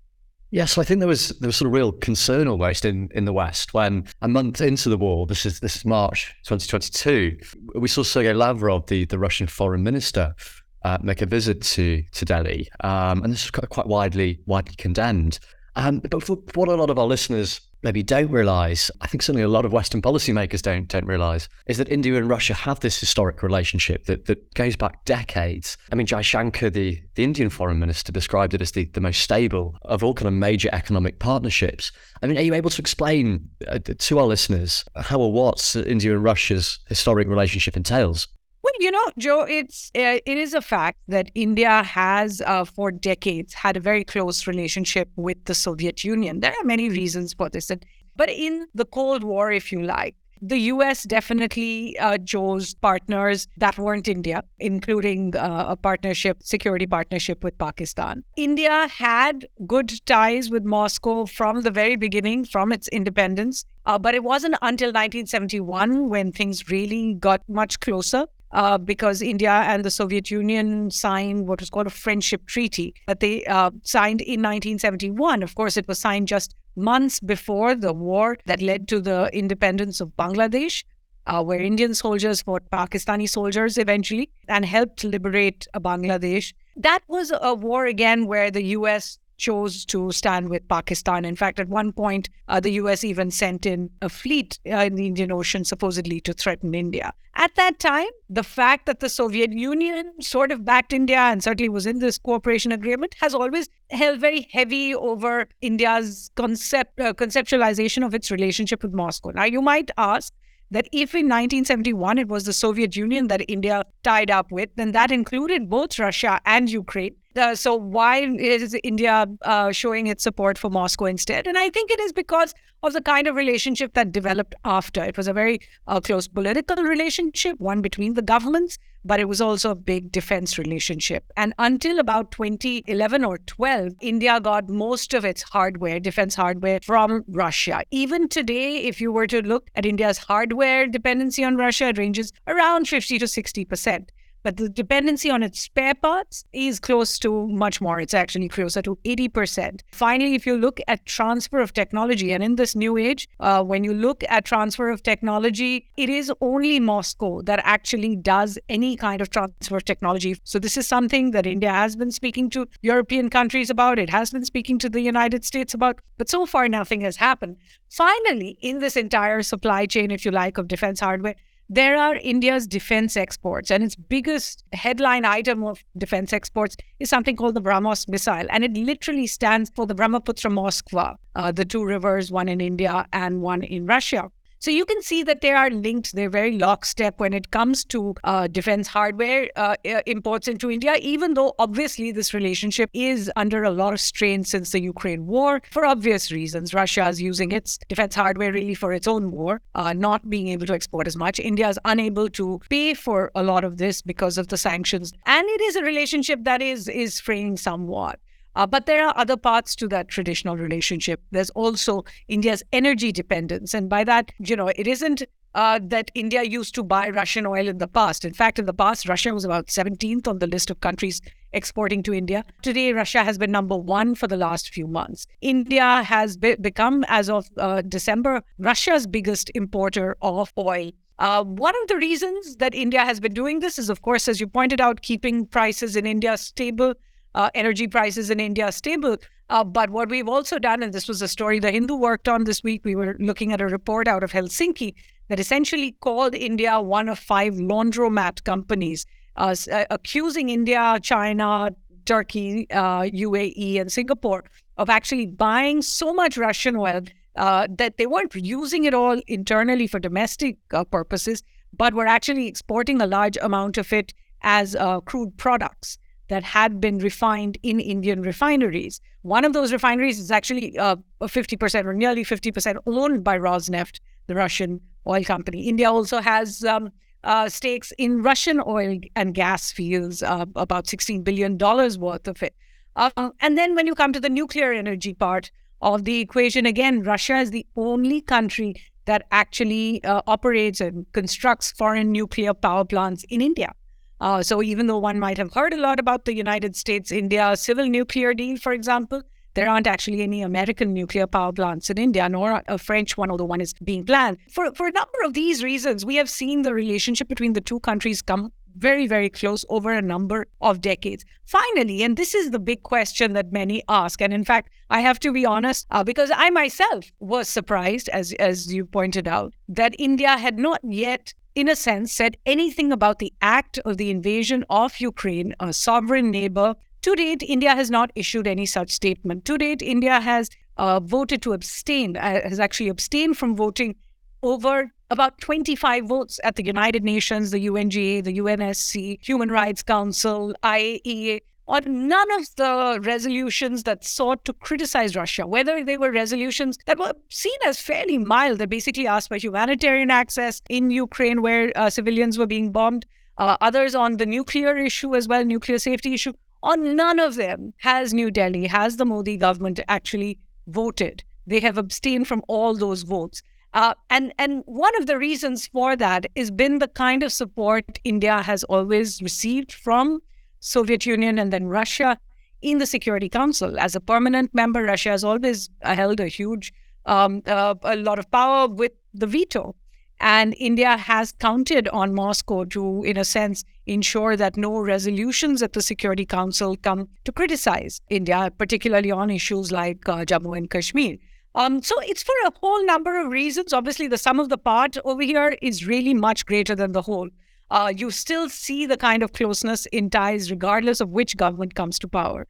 Yes, 0.50 0.77
I 0.77 0.84
think 0.84 1.00
there 1.00 1.08
was 1.08 1.29
there 1.39 1.48
was 1.48 1.55
sort 1.55 1.67
of 1.67 1.74
real 1.74 1.93
concern 1.93 2.50
almost 2.50 2.84
in, 2.84 3.08
in 3.15 3.24
the 3.24 3.31
West 3.31 3.74
when 3.74 4.05
a 4.22 4.27
month 4.27 4.60
into 4.60 4.89
the 4.89 4.98
war, 4.98 5.25
this 5.25 5.46
is 5.46 5.62
this 5.62 5.77
is 5.77 5.86
March 5.86 6.36
2022, 6.43 7.38
we 7.75 7.88
saw 7.88 8.03
Sergei 8.03 8.34
Lavrov, 8.34 8.86
the, 8.88 9.05
the 9.05 9.17
Russian 9.17 9.48
foreign 9.48 9.81
minister, 9.81 10.36
uh, 10.84 10.98
make 11.01 11.22
a 11.22 11.25
visit 11.25 11.62
to 11.62 12.03
to 12.12 12.25
Delhi, 12.25 12.70
um, 12.81 13.24
and 13.24 13.31
this 13.31 13.43
was 13.50 13.51
quite 13.51 13.88
widely 13.88 14.41
widely 14.46 14.75
condemned. 14.75 15.39
Um, 15.77 16.00
but 16.00 16.22
for 16.22 16.38
what 16.55 16.67
a 16.67 16.75
lot 16.75 16.89
of 16.89 17.00
our 17.00 17.08
listeners 17.08 17.62
maybe 17.83 18.03
don't 18.03 18.31
realize, 18.31 18.91
I 19.01 19.07
think 19.07 19.21
certainly 19.21 19.43
a 19.43 19.47
lot 19.47 19.65
of 19.65 19.73
Western 19.73 20.01
policymakers 20.01 20.61
don't 20.61 20.88
don't 20.88 21.05
realize, 21.05 21.50
is 21.67 21.77
that 21.77 21.89
India 21.89 22.15
and 22.15 22.29
Russia 22.29 22.53
have 22.53 22.79
this 22.79 23.00
historic 23.00 23.43
relationship 23.43 24.05
that, 24.05 24.25
that 24.25 24.53
goes 24.53 24.75
back 24.75 25.05
decades. 25.05 25.77
I 25.91 25.95
mean, 25.95 26.07
Jaishankar, 26.07 26.71
the, 26.71 27.01
the 27.15 27.23
Indian 27.23 27.50
foreign 27.50 27.79
minister, 27.79 28.11
described 28.11 28.53
it 28.53 28.61
as 28.61 28.71
the, 28.71 28.85
the 28.85 29.01
most 29.01 29.21
stable 29.21 29.75
of 29.83 30.03
all 30.03 30.13
kind 30.13 30.27
of 30.27 30.33
major 30.33 30.69
economic 30.71 31.19
partnerships. 31.19 31.91
I 32.21 32.27
mean, 32.27 32.38
are 32.38 32.41
you 32.41 32.53
able 32.53 32.69
to 32.69 32.81
explain 32.81 33.50
uh, 33.67 33.79
to 33.79 34.19
our 34.19 34.25
listeners 34.25 34.85
how 34.95 35.19
or 35.19 35.31
what 35.31 35.75
India 35.75 36.13
and 36.13 36.23
Russia's 36.23 36.79
historic 36.88 37.27
relationship 37.27 37.75
entails? 37.77 38.27
Well, 38.63 38.73
you 38.79 38.91
know, 38.91 39.09
Joe, 39.17 39.41
it's 39.41 39.89
uh, 39.95 40.19
it 40.25 40.37
is 40.37 40.53
a 40.53 40.61
fact 40.61 40.99
that 41.07 41.31
India 41.33 41.81
has 41.81 42.41
uh, 42.41 42.63
for 42.63 42.91
decades 42.91 43.53
had 43.53 43.75
a 43.75 43.79
very 43.79 44.03
close 44.03 44.45
relationship 44.45 45.09
with 45.15 45.43
the 45.45 45.55
Soviet 45.55 46.03
Union. 46.03 46.41
There 46.41 46.53
are 46.53 46.63
many 46.63 46.89
reasons 46.89 47.33
for 47.33 47.49
this, 47.49 47.71
but 48.15 48.29
in 48.29 48.67
the 48.75 48.85
Cold 48.85 49.23
War, 49.23 49.51
if 49.51 49.71
you 49.71 49.81
like, 49.81 50.15
the 50.43 50.57
US 50.73 51.03
definitely 51.03 51.97
uh, 51.99 52.17
chose 52.19 52.73
partners 52.73 53.47
that 53.57 53.77
weren't 53.77 54.07
India, 54.07 54.43
including 54.59 55.35
uh, 55.35 55.65
a 55.69 55.75
partnership, 55.75 56.37
security 56.41 56.87
partnership 56.87 57.43
with 57.43 57.57
Pakistan. 57.57 58.23
India 58.37 58.87
had 58.87 59.47
good 59.67 59.93
ties 60.07 60.49
with 60.49 60.63
Moscow 60.63 61.25
from 61.25 61.61
the 61.61 61.71
very 61.71 61.95
beginning, 61.95 62.45
from 62.45 62.71
its 62.71 62.87
independence. 62.87 63.65
Uh, 63.85 63.97
but 63.97 64.13
it 64.13 64.23
wasn't 64.23 64.55
until 64.61 64.89
1971 64.89 66.09
when 66.09 66.31
things 66.31 66.69
really 66.69 67.15
got 67.15 67.41
much 67.47 67.79
closer 67.79 68.25
uh, 68.53 68.77
because 68.77 69.22
India 69.22 69.51
and 69.51 69.86
the 69.86 69.91
Soviet 69.91 70.29
Union 70.29 70.91
signed 70.91 71.48
what 71.48 71.60
was 71.60 71.70
called 71.70 71.88
a 71.88 71.91
friendship 71.91 72.46
treaty 72.48 72.93
that 73.08 73.20
they 73.20 73.46
uh, 73.46 73.72
signed 73.84 74.22
in 74.22 74.41
1971. 74.41 75.43
Of 75.43 75.55
course, 75.55 75.77
it 75.77 75.88
was 75.88 76.00
signed 76.00 76.27
just 76.27 76.55
months 76.75 77.20
before 77.20 77.75
the 77.75 77.93
war 77.93 78.38
that 78.46 78.62
led 78.62 78.88
to 78.89 79.00
the 79.00 79.29
independence 79.34 80.01
of 80.01 80.10
Bangladesh. 80.10 80.84
Uh, 81.27 81.41
where 81.43 81.62
Indian 81.62 81.93
soldiers 81.93 82.41
fought 82.41 82.63
Pakistani 82.72 83.29
soldiers 83.29 83.77
eventually 83.77 84.27
and 84.48 84.65
helped 84.65 85.03
liberate 85.03 85.67
Bangladesh. 85.75 86.51
That 86.75 87.01
was 87.08 87.31
a 87.39 87.53
war 87.53 87.86
again 87.86 88.25
where 88.25 88.50
the 88.50 88.63
US 88.77 89.20
chose 89.41 89.86
to 89.86 90.12
stand 90.12 90.50
with 90.50 90.67
Pakistan. 90.67 91.25
In 91.25 91.36
fact, 91.36 91.60
at 91.60 91.67
one 91.67 91.91
point, 91.91 92.29
uh, 92.48 92.60
the 92.60 92.74
US 92.74 93.03
even 93.03 93.31
sent 93.31 93.65
in 93.65 93.89
a 94.01 94.10
fleet 94.10 94.60
uh, 94.71 94.86
in 94.89 94.95
the 94.95 95.07
Indian 95.07 95.31
Ocean, 95.31 95.65
supposedly 95.65 96.21
to 96.21 96.33
threaten 96.33 96.75
India. 96.75 97.12
At 97.36 97.55
that 97.55 97.79
time, 97.79 98.12
the 98.29 98.43
fact 98.43 98.86
that 98.86 99.00
the 99.00 99.10
Soviet 99.10 99.51
Union 99.51 100.13
sort 100.21 100.51
of 100.51 100.63
backed 100.63 100.93
India 100.93 101.17
and 101.17 101.43
certainly 101.43 101.69
was 101.69 101.88
in 101.88 102.00
this 102.00 102.17
cooperation 102.17 102.71
agreement 102.71 103.15
has 103.19 103.33
always 103.33 103.67
held 103.89 104.19
very 104.19 104.48
heavy 104.51 104.93
over 104.93 105.48
India's 105.62 106.29
concept 106.36 107.00
uh, 107.00 107.13
conceptualization 107.13 108.05
of 108.05 108.13
its 108.13 108.29
relationship 108.29 108.83
with 108.83 108.93
Moscow. 108.93 109.31
Now, 109.31 109.45
you 109.45 109.62
might 109.62 109.89
ask, 109.98 110.33
that 110.71 110.88
if 110.93 111.13
in 111.13 111.25
1971 111.27 112.17
it 112.17 112.29
was 112.29 112.45
the 112.45 112.53
Soviet 112.53 112.95
Union 112.95 113.27
that 113.27 113.43
India 113.50 113.83
tied 114.03 114.31
up 114.31 114.51
with, 114.51 114.69
then 114.77 114.93
that 114.93 115.12
included 115.12 115.69
both 115.69 116.00
Russia 116.00 116.39
and 116.45 116.69
Ukraine. 116.69 117.15
Uh, 117.35 117.55
so 117.55 117.75
why 117.75 118.19
is 118.19 118.75
India 118.83 119.25
uh, 119.43 119.71
showing 119.71 120.07
its 120.07 120.23
support 120.23 120.57
for 120.57 120.69
Moscow 120.69 121.05
instead? 121.05 121.47
And 121.47 121.57
I 121.57 121.69
think 121.69 121.91
it 121.91 122.00
is 122.00 122.11
because 122.11 122.53
of 122.83 122.93
the 122.93 123.01
kind 123.01 123.27
of 123.27 123.35
relationship 123.35 123.93
that 123.93 124.11
developed 124.11 124.55
after. 124.65 125.03
It 125.03 125.17
was 125.17 125.27
a 125.27 125.33
very 125.33 125.59
uh, 125.88 126.01
close 126.01 126.27
political 126.27 126.83
relationship, 126.83 127.59
one 127.59 127.81
between 127.81 128.15
the 128.15 128.21
governments, 128.21 128.77
but 129.05 129.19
it 129.19 129.27
was 129.27 129.39
also 129.39 129.71
a 129.71 129.75
big 129.75 130.11
defense 130.11 130.57
relationship. 130.57 131.23
And 131.38 131.53
until 131.59 132.00
about 132.00 132.31
2011 132.31 133.23
or 133.23 133.38
12, 133.39 133.93
India 134.01 134.39
got 134.39 134.67
most 134.69 135.13
of 135.13 135.25
its 135.25 135.41
hardware, 135.41 136.00
defense 136.00 136.35
hardware, 136.35 136.79
from 136.83 137.23
Russia. 137.27 137.83
Even 137.91 138.27
today, 138.27 138.77
if 138.77 139.00
you 139.00 139.11
were 139.11 139.27
to 139.27 139.41
look 139.41 139.69
at 139.75 139.85
India's 139.85 140.17
hardware 140.17 140.88
dependency 140.88 141.43
on 141.43 141.55
Russia, 141.55 141.89
it 141.89 141.97
ranges 141.97 142.31
around 142.47 142.88
50 142.88 143.19
to 143.19 143.27
60 143.27 143.65
percent. 143.65 144.11
But 144.43 144.57
the 144.57 144.69
dependency 144.69 145.29
on 145.29 145.43
its 145.43 145.60
spare 145.60 145.93
parts 145.93 146.45
is 146.53 146.79
close 146.79 147.19
to 147.19 147.48
much 147.48 147.81
more. 147.81 148.00
It's 148.00 148.13
actually 148.13 148.50
closer 148.50 148.81
to 148.81 148.98
80%. 149.05 149.81
Finally, 149.91 150.36
if 150.36 150.45
you 150.45 150.57
look 150.57 150.79
at 150.88 151.05
transfer 151.05 151.60
of 151.60 151.74
technology, 151.74 152.31
and 152.31 152.43
in 152.43 152.55
this 152.55 152.75
new 152.75 152.98
age, 152.98 153.27
uh, 153.39 153.63
when 153.63 153.83
you 153.83 153.93
look 153.93 154.24
at 154.29 154.45
transfer 154.45 154.89
of 154.89 155.03
technology, 155.03 155.88
it 155.98 156.10
is 156.10 156.31
only 156.41 156.79
Moscow 156.79 157.41
that 157.43 157.62
actually 157.63 158.15
does 158.15 158.57
any 158.69 158.95
kind 158.95 159.21
of 159.21 159.29
transfer 159.29 159.77
of 159.77 159.86
technology. 159.86 160.36
So, 160.43 160.60
this 160.60 160.77
is 160.77 160.88
something 160.88 161.31
that 161.31 161.45
India 161.45 161.71
has 161.71 161.95
been 161.95 162.12
speaking 162.12 162.50
to 162.51 162.67
European 162.81 163.29
countries 163.29 163.69
about, 163.69 164.00
it 164.00 164.10
has 164.10 164.31
been 164.31 164.45
speaking 164.45 164.79
to 164.79 164.89
the 164.89 165.01
United 165.01 165.45
States 165.45 165.74
about, 165.74 166.00
but 166.17 166.29
so 166.29 166.45
far 166.45 166.67
nothing 166.67 167.01
has 167.01 167.17
happened. 167.17 167.57
Finally, 167.89 168.57
in 168.62 168.79
this 168.79 168.95
entire 168.95 169.41
supply 169.41 169.86
chain, 169.86 170.12
if 170.12 170.25
you 170.25 170.31
like, 170.31 170.57
of 170.57 170.67
defense 170.67 171.00
hardware, 171.00 171.36
there 171.73 171.97
are 171.97 172.15
India's 172.17 172.67
defense 172.67 173.15
exports, 173.15 173.71
and 173.71 173.81
its 173.81 173.95
biggest 173.95 174.65
headline 174.73 175.23
item 175.23 175.63
of 175.63 175.81
defense 175.97 176.33
exports 176.33 176.75
is 176.99 177.09
something 177.09 177.37
called 177.37 177.53
the 177.53 177.61
BrahMos 177.61 178.09
missile, 178.09 178.45
and 178.49 178.65
it 178.65 178.73
literally 178.73 179.25
stands 179.25 179.71
for 179.73 179.87
the 179.87 179.95
Brahmaputra 179.95 180.51
Moskva, 180.51 181.15
uh, 181.35 181.51
the 181.53 181.63
two 181.63 181.85
rivers, 181.85 182.29
one 182.29 182.49
in 182.49 182.59
India 182.59 183.07
and 183.13 183.41
one 183.41 183.63
in 183.63 183.85
Russia. 183.85 184.29
So 184.61 184.69
you 184.69 184.85
can 184.85 185.01
see 185.01 185.23
that 185.23 185.41
they 185.41 185.53
are 185.53 185.71
linked. 185.71 186.13
They're 186.13 186.29
very 186.29 186.55
lockstep 186.55 187.19
when 187.19 187.33
it 187.33 187.49
comes 187.49 187.83
to 187.85 188.13
uh, 188.23 188.45
defense 188.45 188.87
hardware 188.87 189.49
uh, 189.55 189.75
imports 190.05 190.47
into 190.47 190.69
India, 190.69 190.97
even 191.01 191.33
though 191.33 191.55
obviously 191.57 192.11
this 192.11 192.31
relationship 192.31 192.91
is 192.93 193.31
under 193.35 193.63
a 193.63 193.71
lot 193.71 193.93
of 193.93 193.99
strain 193.99 194.43
since 194.43 194.69
the 194.69 194.79
Ukraine 194.79 195.25
war 195.25 195.63
for 195.71 195.83
obvious 195.83 196.31
reasons. 196.31 196.75
Russia 196.75 197.07
is 197.07 197.19
using 197.19 197.51
its 197.51 197.79
defense 197.89 198.13
hardware 198.13 198.51
really 198.51 198.75
for 198.75 198.93
its 198.93 199.07
own 199.07 199.31
war, 199.31 199.61
uh, 199.73 199.93
not 199.93 200.29
being 200.29 200.49
able 200.49 200.67
to 200.67 200.73
export 200.73 201.07
as 201.07 201.17
much. 201.17 201.39
India 201.39 201.67
is 201.67 201.79
unable 201.85 202.29
to 202.29 202.61
pay 202.69 202.93
for 202.93 203.31
a 203.33 203.41
lot 203.41 203.63
of 203.63 203.77
this 203.77 204.03
because 204.03 204.37
of 204.37 204.49
the 204.49 204.57
sanctions. 204.57 205.11
And 205.25 205.47
it 205.49 205.61
is 205.61 205.75
a 205.75 205.81
relationship 205.81 206.43
that 206.43 206.61
is, 206.61 206.87
is 206.87 207.19
fraying 207.19 207.57
somewhat. 207.57 208.19
Uh, 208.55 208.67
but 208.67 208.86
there 208.86 209.08
are 209.08 209.13
other 209.17 209.38
parts 209.38 209.75
to 209.75 209.88
that 209.88 210.08
traditional 210.10 210.58
relationship. 210.58 211.22
There's 211.31 211.50
also 211.51 212.03
India's 212.27 212.63
energy 212.74 213.12
dependence. 213.12 213.74
And 213.74 213.89
by 213.89 214.03
that, 214.03 214.31
you 214.39 214.55
know, 214.55 214.67
it 214.67 214.88
isn't 214.88 215.24
uh, 215.53 215.79
that 215.84 216.12
India 216.15 216.43
used 216.43 216.75
to 216.75 216.84
buy 216.84 217.10
Russian 217.10 217.46
oil 217.46 217.67
in 217.67 217.77
the 217.77 217.88
past. 217.88 218.24
In 218.25 218.34
fact, 218.34 218.60
in 218.60 218.65
the 218.65 218.74
past, 218.74 219.08
Russia 219.08 219.34
was 219.34 219.43
about 219.43 219.67
17th 219.67 220.27
on 220.27 220.39
the 220.39 220.48
list 220.48 220.70
of 220.70 220.79
countries 220.79 221.22
exporting 221.53 222.03
to 222.03 222.13
India. 222.13 222.46
Today, 222.62 222.93
Russia 222.93 223.24
has 223.24 223.38
been 223.38 223.51
number 223.51 223.75
one 223.75 224.15
for 224.15 224.27
the 224.27 224.38
last 224.38 224.70
few 224.70 224.88
months. 224.88 225.27
India 225.41 226.03
has 226.03 226.38
be- 226.38 226.55
become, 226.55 227.03
as 227.08 227.29
of 227.29 227.50
uh, 227.58 227.81
December, 227.81 228.41
Russia's 228.60 229.08
biggest 229.08 229.51
importer 229.53 230.15
of 230.22 230.53
oil. 230.58 230.91
Uh, 231.20 231.43
one 231.43 231.75
of 231.84 231.88
the 231.88 231.98
reasons 231.98 232.55
that 232.55 232.74
India 232.74 233.05
has 233.05 233.20
been 233.20 233.34
doing 233.34 233.60
this 233.60 233.77
is, 233.77 233.89
of 233.89 234.01
course, 234.01 234.27
as 234.27 234.39
you 234.39 234.48
pointed 234.48 234.81
out, 234.81 235.01
keeping 235.01 235.46
prices 235.46 235.96
in 235.96 236.05
India 236.05 236.36
stable 236.38 236.96
uh, 237.35 237.50
energy 237.53 237.88
prices 237.88 238.29
in 238.29 238.39
India 238.39 238.71
stable. 238.71 239.17
Uh, 239.50 239.63
but 239.63 239.89
what 239.89 240.09
we've 240.09 240.29
also 240.29 240.57
done, 240.59 240.81
and 240.81 240.93
this 240.93 241.07
was 241.07 241.21
a 241.21 241.27
story 241.27 241.59
the 241.59 241.71
Hindu 241.71 241.95
worked 241.95 242.29
on 242.29 242.45
this 242.45 242.63
week, 242.63 242.85
we 242.85 242.95
were 242.95 243.15
looking 243.19 243.51
at 243.51 243.61
a 243.61 243.67
report 243.67 244.07
out 244.07 244.23
of 244.23 244.31
Helsinki 244.31 244.93
that 245.27 245.39
essentially 245.39 245.91
called 246.00 246.35
India 246.35 246.79
one 246.81 247.09
of 247.09 247.19
five 247.19 247.55
laundromat 247.55 248.43
companies, 248.43 249.05
uh, 249.35 249.55
uh 249.71 249.85
accusing 249.89 250.50
India, 250.50 251.00
China, 251.01 251.71
Turkey, 252.05 252.65
UAE, 252.69 253.77
uh, 253.77 253.81
and 253.81 253.91
Singapore 253.91 254.45
of 254.77 254.89
actually 254.89 255.27
buying 255.27 255.81
so 255.81 256.13
much 256.13 256.38
Russian 256.38 256.75
oil 256.75 257.01
uh, 257.35 257.67
that 257.77 257.97
they 257.97 258.07
weren't 258.07 258.33
using 258.35 258.85
it 258.85 258.93
all 258.93 259.21
internally 259.27 259.88
for 259.88 260.00
domestic 260.00 260.57
purposes, 260.91 261.43
but 261.77 261.93
were 261.93 262.07
actually 262.07 262.47
exporting 262.47 263.01
a 263.01 263.05
large 263.05 263.38
amount 263.41 263.77
of 263.77 263.93
it 263.93 264.13
as 264.41 264.75
crude 265.05 265.38
products 265.38 265.97
that 266.31 266.43
had 266.43 266.79
been 266.79 266.97
refined 267.00 267.57
in 267.61 267.81
Indian 267.81 268.21
refineries. 268.21 269.01
One 269.21 269.43
of 269.43 269.51
those 269.51 269.73
refineries 269.73 270.17
is 270.17 270.31
actually 270.31 270.77
uh, 270.77 270.95
50% 271.21 271.83
or 271.83 271.93
nearly 271.93 272.23
50% 272.23 272.77
owned 272.88 273.21
by 273.21 273.38
Rosneft, 273.38 274.00
the 274.27 274.35
Russian 274.35 274.79
oil 275.05 275.25
company. 275.25 275.67
India 275.67 275.91
also 275.91 276.21
has 276.21 276.63
um, 276.63 276.89
uh, 277.25 277.50
stakes 277.50 277.91
in 277.97 278.23
Russian 278.23 278.61
oil 278.65 278.97
and 279.17 279.35
gas 279.35 279.73
fields, 279.73 280.23
uh, 280.23 280.45
about 280.55 280.85
$16 280.85 281.21
billion 281.25 281.57
worth 281.57 282.25
of 282.29 282.41
it. 282.41 282.55
Uh, 282.95 283.31
and 283.41 283.57
then 283.57 283.75
when 283.75 283.85
you 283.85 283.93
come 283.93 284.13
to 284.13 284.21
the 284.21 284.29
nuclear 284.29 284.72
energy 284.72 285.13
part 285.13 285.51
of 285.81 286.05
the 286.05 286.22
equation, 286.22 286.65
again, 286.65 287.03
Russia 287.03 287.39
is 287.39 287.51
the 287.51 287.67
only 287.75 288.22
country 288.22 288.75
that 289.03 289.27
actually 289.31 290.01
uh, 290.05 290.22
operates 290.27 290.79
and 290.79 291.05
constructs 291.11 291.74
foreign 291.74 292.09
nuclear 292.13 292.53
power 292.53 292.85
plants 292.85 293.25
in 293.27 293.41
India. 293.41 293.74
Uh, 294.22 294.44
so 294.44 294.62
even 294.62 294.86
though 294.86 295.00
one 295.00 295.20
might 295.20 295.38
have 295.38 295.51
heard 295.51 295.74
a 295.74 295.77
lot 295.77 296.00
about 296.00 296.25
the 296.25 296.36
United 296.36 296.75
States 296.75 297.12
India 297.12 297.57
civil 297.57 297.88
nuclear 297.88 298.36
deal, 298.36 298.55
for 298.55 298.72
example, 298.72 299.24
there 299.55 299.68
aren't 299.68 299.88
actually 299.88 300.22
any 300.22 300.44
American 300.44 300.94
nuclear 300.94 301.27
power 301.27 301.51
plants 301.51 301.90
in 301.90 301.98
India, 301.98 302.29
nor 302.29 302.62
a 302.68 302.77
French 302.77 303.18
one, 303.18 303.31
although 303.31 303.46
one 303.46 303.60
is 303.60 303.74
being 303.84 304.05
planned. 304.05 304.38
For, 304.50 304.72
for 304.75 304.88
a 304.88 304.92
number 304.92 305.18
of 305.25 305.34
these 305.34 305.64
reasons, 305.64 306.05
we 306.05 306.16
have 306.16 306.29
seen 306.29 306.62
the 306.62 306.74
relationship 306.74 307.27
between 307.27 307.53
the 307.53 307.62
two 307.62 307.79
countries 307.81 308.22
come 308.22 308.53
very, 308.75 309.07
very 309.07 309.29
close 309.29 309.66
over 309.70 309.92
a 309.92 310.01
number 310.01 310.48
of 310.62 310.81
decades. 310.81 311.25
Finally, 311.46 312.03
and 312.03 312.18
this 312.18 312.34
is 312.34 312.51
the 312.51 312.60
big 312.60 312.84
question 312.84 313.34
that 313.34 313.51
many 313.51 313.84
ask, 313.88 314.22
and 314.22 314.34
in 314.34 314.44
fact, 314.44 314.70
I 314.90 315.01
have 315.01 315.20
to 315.22 315.31
be 315.31 315.46
honest, 315.46 315.88
uh, 315.92 316.03
because 316.03 316.31
I 316.36 316.50
myself 316.50 317.05
was 317.20 317.48
surprised, 317.48 318.10
as, 318.10 318.34
as 318.34 318.74
you 318.74 318.86
pointed 318.86 319.27
out, 319.27 319.53
that 319.70 319.96
India 320.00 320.38
had 320.38 320.60
not 320.60 320.79
yet 320.84 321.34
in 321.55 321.68
a 321.68 321.75
sense, 321.75 322.14
said 322.14 322.38
anything 322.46 322.92
about 322.92 323.20
the 323.20 323.34
act 323.42 323.77
of 323.79 323.98
the 323.98 324.10
invasion 324.10 324.64
of 324.70 325.00
Ukraine, 325.00 325.53
a 325.60 325.74
sovereign 325.74 326.31
neighbor. 326.31 326.75
To 327.01 327.16
date, 327.16 327.44
India 327.44 327.75
has 327.75 327.92
not 327.92 328.12
issued 328.16 328.48
any 328.48 328.66
such 328.66 328.92
statement. 328.92 329.46
To 329.46 329.57
date, 329.57 329.81
India 329.81 330.20
has 330.22 330.50
uh, 330.77 331.00
voted 331.00 331.42
to 331.42 331.53
abstain, 331.53 332.16
uh, 332.16 332.42
has 332.48 332.60
actually 332.60 332.90
abstained 332.90 333.38
from 333.38 333.55
voting 333.55 333.96
over 334.44 334.92
about 335.11 335.37
25 335.41 336.05
votes 336.05 336.39
at 336.45 336.55
the 336.55 336.65
United 336.65 337.03
Nations, 337.03 337.51
the 337.51 337.67
UNGA, 337.67 338.24
the 338.24 338.39
UNSC, 338.39 339.19
Human 339.21 339.50
Rights 339.50 339.83
Council, 339.83 340.53
IAEA, 340.63 341.41
on 341.67 342.07
none 342.07 342.31
of 342.31 342.47
the 342.55 343.00
resolutions 343.03 343.83
that 343.83 344.05
sought 344.05 344.43
to 344.45 344.53
criticize 344.53 345.15
Russia, 345.15 345.45
whether 345.45 345.83
they 345.83 345.97
were 345.97 346.11
resolutions 346.11 346.77
that 346.85 346.97
were 346.97 347.13
seen 347.29 347.59
as 347.65 347.77
fairly 347.77 348.17
mild, 348.17 348.59
that 348.59 348.69
basically 348.69 349.05
asked 349.05 349.27
for 349.27 349.35
humanitarian 349.35 350.09
access 350.09 350.61
in 350.69 350.89
Ukraine 350.91 351.41
where 351.41 351.74
uh, 351.75 351.89
civilians 351.89 352.37
were 352.37 352.47
being 352.47 352.71
bombed, 352.71 353.05
uh, 353.37 353.57
others 353.59 353.93
on 353.93 354.15
the 354.15 354.25
nuclear 354.25 354.77
issue 354.77 355.13
as 355.13 355.27
well, 355.27 355.43
nuclear 355.43 355.77
safety 355.77 356.13
issue. 356.13 356.33
On 356.63 356.95
none 356.95 357.19
of 357.19 357.35
them 357.35 357.74
has 357.79 358.13
New 358.13 358.31
Delhi, 358.31 358.67
has 358.67 358.95
the 358.95 359.05
Modi 359.05 359.35
government 359.35 359.81
actually 359.89 360.39
voted. 360.67 361.24
They 361.45 361.59
have 361.59 361.77
abstained 361.77 362.27
from 362.27 362.43
all 362.47 362.75
those 362.75 363.01
votes. 363.03 363.41
Uh, 363.74 363.94
and 364.10 364.34
and 364.38 364.64
one 364.66 364.96
of 364.98 365.05
the 365.05 365.18
reasons 365.18 365.68
for 365.68 365.96
that 365.96 366.25
has 366.36 366.51
been 366.51 366.79
the 366.79 366.90
kind 366.90 367.24
of 367.24 367.31
support 367.31 368.00
India 368.03 368.42
has 368.42 368.64
always 368.66 369.22
received 369.22 369.72
from 369.72 370.22
Soviet 370.60 371.05
Union 371.05 371.40
and 371.40 371.53
then 371.53 371.68
Russia 371.68 372.18
in 372.62 372.79
the 372.79 372.86
Security 372.86 373.29
Council. 373.29 373.79
As 373.79 373.96
a 373.96 374.00
permanent 374.00 374.53
member, 374.53 374.84
Russia 374.84 375.10
has 375.10 375.24
always 375.24 375.70
held 375.81 376.20
a 376.20 376.27
huge, 376.27 376.74
um, 377.05 377.42
uh, 377.48 377.75
a 377.84 377.96
lot 377.96 378.20
of 378.20 378.29
power 378.29 378.68
with 378.68 378.92
the 379.14 379.27
veto. 379.27 379.75
And 380.20 380.53
India 380.60 380.98
has 380.98 381.31
counted 381.31 381.88
on 381.88 382.14
Moscow 382.14 382.66
to, 382.66 383.03
in 383.03 383.18
a 383.18 383.25
sense, 383.25 383.64
ensure 383.88 384.36
that 384.38 384.55
no 384.55 384.77
resolutions 384.79 385.64
at 385.64 385.74
the 385.74 385.81
Security 385.81 386.27
Council 386.27 386.77
come 386.77 387.10
to 387.24 387.31
criticize 387.31 388.01
India, 388.10 388.51
particularly 388.55 389.10
on 389.10 389.31
issues 389.31 389.72
like 389.72 390.07
uh, 390.07 390.24
Jammu 390.24 390.55
and 390.55 390.70
Kashmir. 390.70 391.18
Um, 391.53 391.81
so 391.81 391.96
it's 392.01 392.24
for 392.24 392.35
a 392.46 392.51
whole 392.59 392.85
number 392.85 393.20
of 393.20 393.31
reasons. 393.31 393.74
Obviously, 393.74 394.07
the 394.07 394.18
sum 394.18 394.40
of 394.40 394.50
the 394.50 394.57
part 394.57 394.98
over 395.03 395.22
here 395.22 395.57
is 395.61 395.85
really 395.85 396.14
much 396.14 396.46
greater 396.46 396.75
than 396.75 396.94
the 396.94 397.01
whole 397.01 397.29
uh, 397.72 397.92
you 397.96 398.11
still 398.11 398.50
see 398.50 398.85
the 398.85 398.98
kind 398.98 399.24
of 399.24 399.33
closeness 399.33 399.85
in 399.87 400.09
ties, 400.09 400.51
regardless 400.51 401.00
of 401.00 401.09
which 401.09 401.37
government 401.37 401.74
comes 401.74 401.98
to 402.00 402.07
power. 402.07 402.46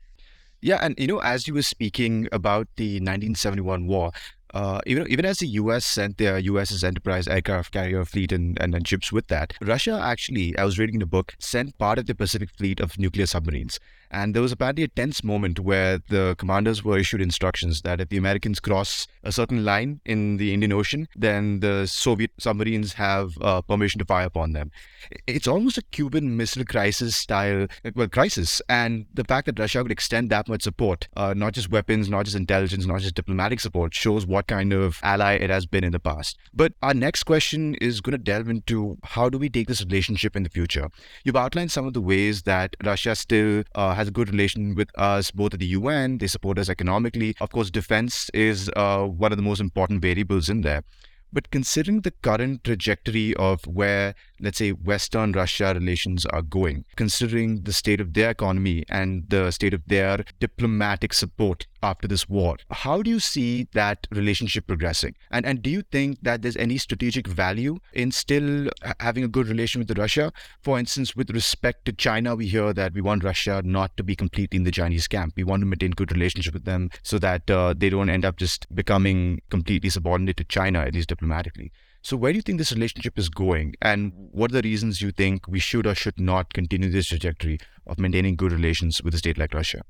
Yeah, 0.61 0.79
and 0.81 0.95
you 0.97 1.07
know, 1.07 1.19
as 1.19 1.47
you 1.47 1.53
were 1.53 1.61
speaking 1.61 2.27
about 2.31 2.67
the 2.75 2.95
1971 2.95 3.87
war, 3.87 4.11
uh, 4.53 4.81
even 4.85 5.07
even 5.09 5.25
as 5.25 5.37
the 5.37 5.47
U.S. 5.47 5.85
sent 5.85 6.17
their 6.17 6.41
USS 6.41 6.83
Enterprise 6.83 7.27
aircraft 7.27 7.71
carrier 7.71 8.03
fleet 8.03 8.31
and, 8.31 8.59
and, 8.61 8.75
and 8.75 8.87
ships 8.87 9.11
with 9.11 9.27
that, 9.27 9.53
Russia 9.61 9.99
actually, 10.03 10.57
I 10.57 10.65
was 10.65 10.77
reading 10.77 10.99
the 10.99 11.05
book, 11.05 11.35
sent 11.39 11.77
part 11.77 11.97
of 11.97 12.05
the 12.05 12.15
Pacific 12.15 12.49
Fleet 12.57 12.79
of 12.79 12.99
nuclear 12.99 13.25
submarines. 13.25 13.79
And 14.11 14.35
there 14.35 14.41
was 14.41 14.51
apparently 14.51 14.83
a 14.83 14.89
tense 14.89 15.23
moment 15.23 15.59
where 15.59 15.99
the 16.09 16.35
commanders 16.37 16.83
were 16.83 16.97
issued 16.97 17.21
instructions 17.21 17.81
that 17.83 18.01
if 18.01 18.09
the 18.09 18.17
Americans 18.17 18.59
cross 18.59 19.07
a 19.23 19.31
certain 19.31 19.63
line 19.63 20.01
in 20.05 20.37
the 20.37 20.53
Indian 20.53 20.73
Ocean, 20.73 21.07
then 21.15 21.61
the 21.61 21.85
Soviet 21.85 22.31
submarines 22.37 22.93
have 22.93 23.31
uh, 23.41 23.61
permission 23.61 23.99
to 23.99 24.05
fire 24.05 24.25
upon 24.25 24.51
them. 24.51 24.69
It's 25.27 25.47
almost 25.47 25.77
a 25.77 25.81
Cuban 25.81 26.35
Missile 26.35 26.65
Crisis 26.65 27.15
style, 27.15 27.67
well, 27.95 28.09
crisis. 28.09 28.61
And 28.67 29.05
the 29.13 29.23
fact 29.23 29.45
that 29.45 29.57
Russia 29.57 29.81
could 29.81 29.91
extend 29.91 30.29
that 30.29 30.49
much 30.49 30.63
support, 30.63 31.07
uh, 31.15 31.33
not 31.35 31.53
just 31.53 31.71
weapons, 31.71 32.09
not 32.09 32.25
just 32.25 32.35
intelligence, 32.35 32.85
not 32.85 32.99
just 32.99 33.15
diplomatic 33.15 33.61
support, 33.61 33.93
shows 33.93 34.25
what 34.25 34.41
what 34.41 34.47
kind 34.47 34.73
of 34.73 34.99
ally 35.03 35.33
it 35.33 35.51
has 35.51 35.67
been 35.67 35.83
in 35.83 35.91
the 35.91 35.99
past. 35.99 36.35
But 36.51 36.73
our 36.81 36.95
next 36.95 37.23
question 37.25 37.75
is 37.75 38.01
going 38.01 38.13
to 38.13 38.17
delve 38.17 38.49
into 38.49 38.97
how 39.03 39.29
do 39.29 39.37
we 39.37 39.49
take 39.49 39.67
this 39.67 39.83
relationship 39.83 40.35
in 40.35 40.41
the 40.41 40.49
future? 40.49 40.89
You've 41.23 41.35
outlined 41.35 41.71
some 41.71 41.85
of 41.85 41.93
the 41.93 42.01
ways 42.01 42.41
that 42.43 42.75
Russia 42.83 43.15
still 43.15 43.63
uh, 43.75 43.93
has 44.01 44.07
a 44.07 44.11
good 44.11 44.31
relation 44.31 44.73
with 44.73 44.89
us, 44.97 45.29
both 45.29 45.53
at 45.53 45.59
the 45.59 45.67
UN, 45.67 46.17
they 46.17 46.25
support 46.25 46.57
us 46.57 46.69
economically. 46.69 47.35
Of 47.39 47.51
course, 47.51 47.69
defense 47.69 48.31
is 48.33 48.67
uh, 48.75 49.03
one 49.03 49.31
of 49.31 49.37
the 49.37 49.43
most 49.43 49.61
important 49.61 50.01
variables 50.01 50.49
in 50.49 50.61
there. 50.61 50.83
But 51.31 51.51
considering 51.51 52.01
the 52.01 52.09
current 52.09 52.63
trajectory 52.63 53.35
of 53.35 53.63
where, 53.67 54.15
let's 54.41 54.57
say, 54.57 54.71
Western 54.71 55.31
Russia 55.31 55.73
relations 55.73 56.25
are 56.27 56.41
going, 56.41 56.85
considering 56.95 57.61
the 57.63 57.73
state 57.73 58.01
of 58.01 58.13
their 58.13 58.31
economy 58.31 58.83
and 58.89 59.23
the 59.29 59.51
state 59.51 59.73
of 59.73 59.81
their 59.87 60.23
diplomatic 60.39 61.13
support 61.13 61.67
after 61.83 62.07
this 62.07 62.29
war, 62.29 62.57
how 62.69 63.01
do 63.01 63.09
you 63.09 63.19
see 63.19 63.67
that 63.73 64.07
relationship 64.11 64.67
progressing? 64.67 65.15
And 65.31 65.45
and 65.45 65.61
do 65.61 65.69
you 65.69 65.81
think 65.81 66.19
that 66.21 66.41
there's 66.41 66.57
any 66.57 66.77
strategic 66.77 67.27
value 67.27 67.79
in 67.93 68.11
still 68.11 68.69
having 68.99 69.23
a 69.23 69.27
good 69.27 69.47
relation 69.47 69.79
with 69.79 69.97
Russia? 69.97 70.31
For 70.61 70.77
instance, 70.79 71.15
with 71.15 71.31
respect 71.31 71.85
to 71.85 71.93
China, 71.93 72.35
we 72.35 72.47
hear 72.47 72.73
that 72.73 72.93
we 72.93 73.01
want 73.01 73.23
Russia 73.23 73.61
not 73.63 73.95
to 73.97 74.03
be 74.03 74.15
completely 74.15 74.57
in 74.57 74.63
the 74.63 74.71
Chinese 74.71 75.07
camp. 75.07 75.33
We 75.35 75.43
want 75.43 75.61
to 75.61 75.65
maintain 75.65 75.91
good 75.91 76.11
relationship 76.11 76.53
with 76.53 76.65
them 76.65 76.89
so 77.03 77.19
that 77.19 77.49
uh, 77.49 77.73
they 77.75 77.89
don't 77.89 78.09
end 78.09 78.25
up 78.25 78.37
just 78.37 78.73
becoming 78.73 79.41
completely 79.49 79.89
subordinate 79.89 80.37
to 80.37 80.43
China, 80.43 80.79
at 80.79 80.93
least 80.93 81.09
diplomatically. 81.09 81.71
So, 82.03 82.17
where 82.17 82.31
do 82.31 82.37
you 82.37 82.41
think 82.41 82.57
this 82.57 82.71
relationship 82.71 83.19
is 83.19 83.29
going? 83.29 83.75
And 83.81 84.11
what 84.15 84.51
are 84.51 84.55
the 84.55 84.67
reasons 84.67 85.01
you 85.01 85.11
think 85.11 85.47
we 85.47 85.59
should 85.59 85.85
or 85.85 85.93
should 85.93 86.19
not 86.19 86.51
continue 86.51 86.89
this 86.89 87.07
trajectory 87.07 87.59
of 87.85 87.99
maintaining 87.99 88.35
good 88.35 88.51
relations 88.51 89.03
with 89.03 89.13
a 89.13 89.19
state 89.19 89.37
like 89.37 89.53
Russia? 89.53 89.83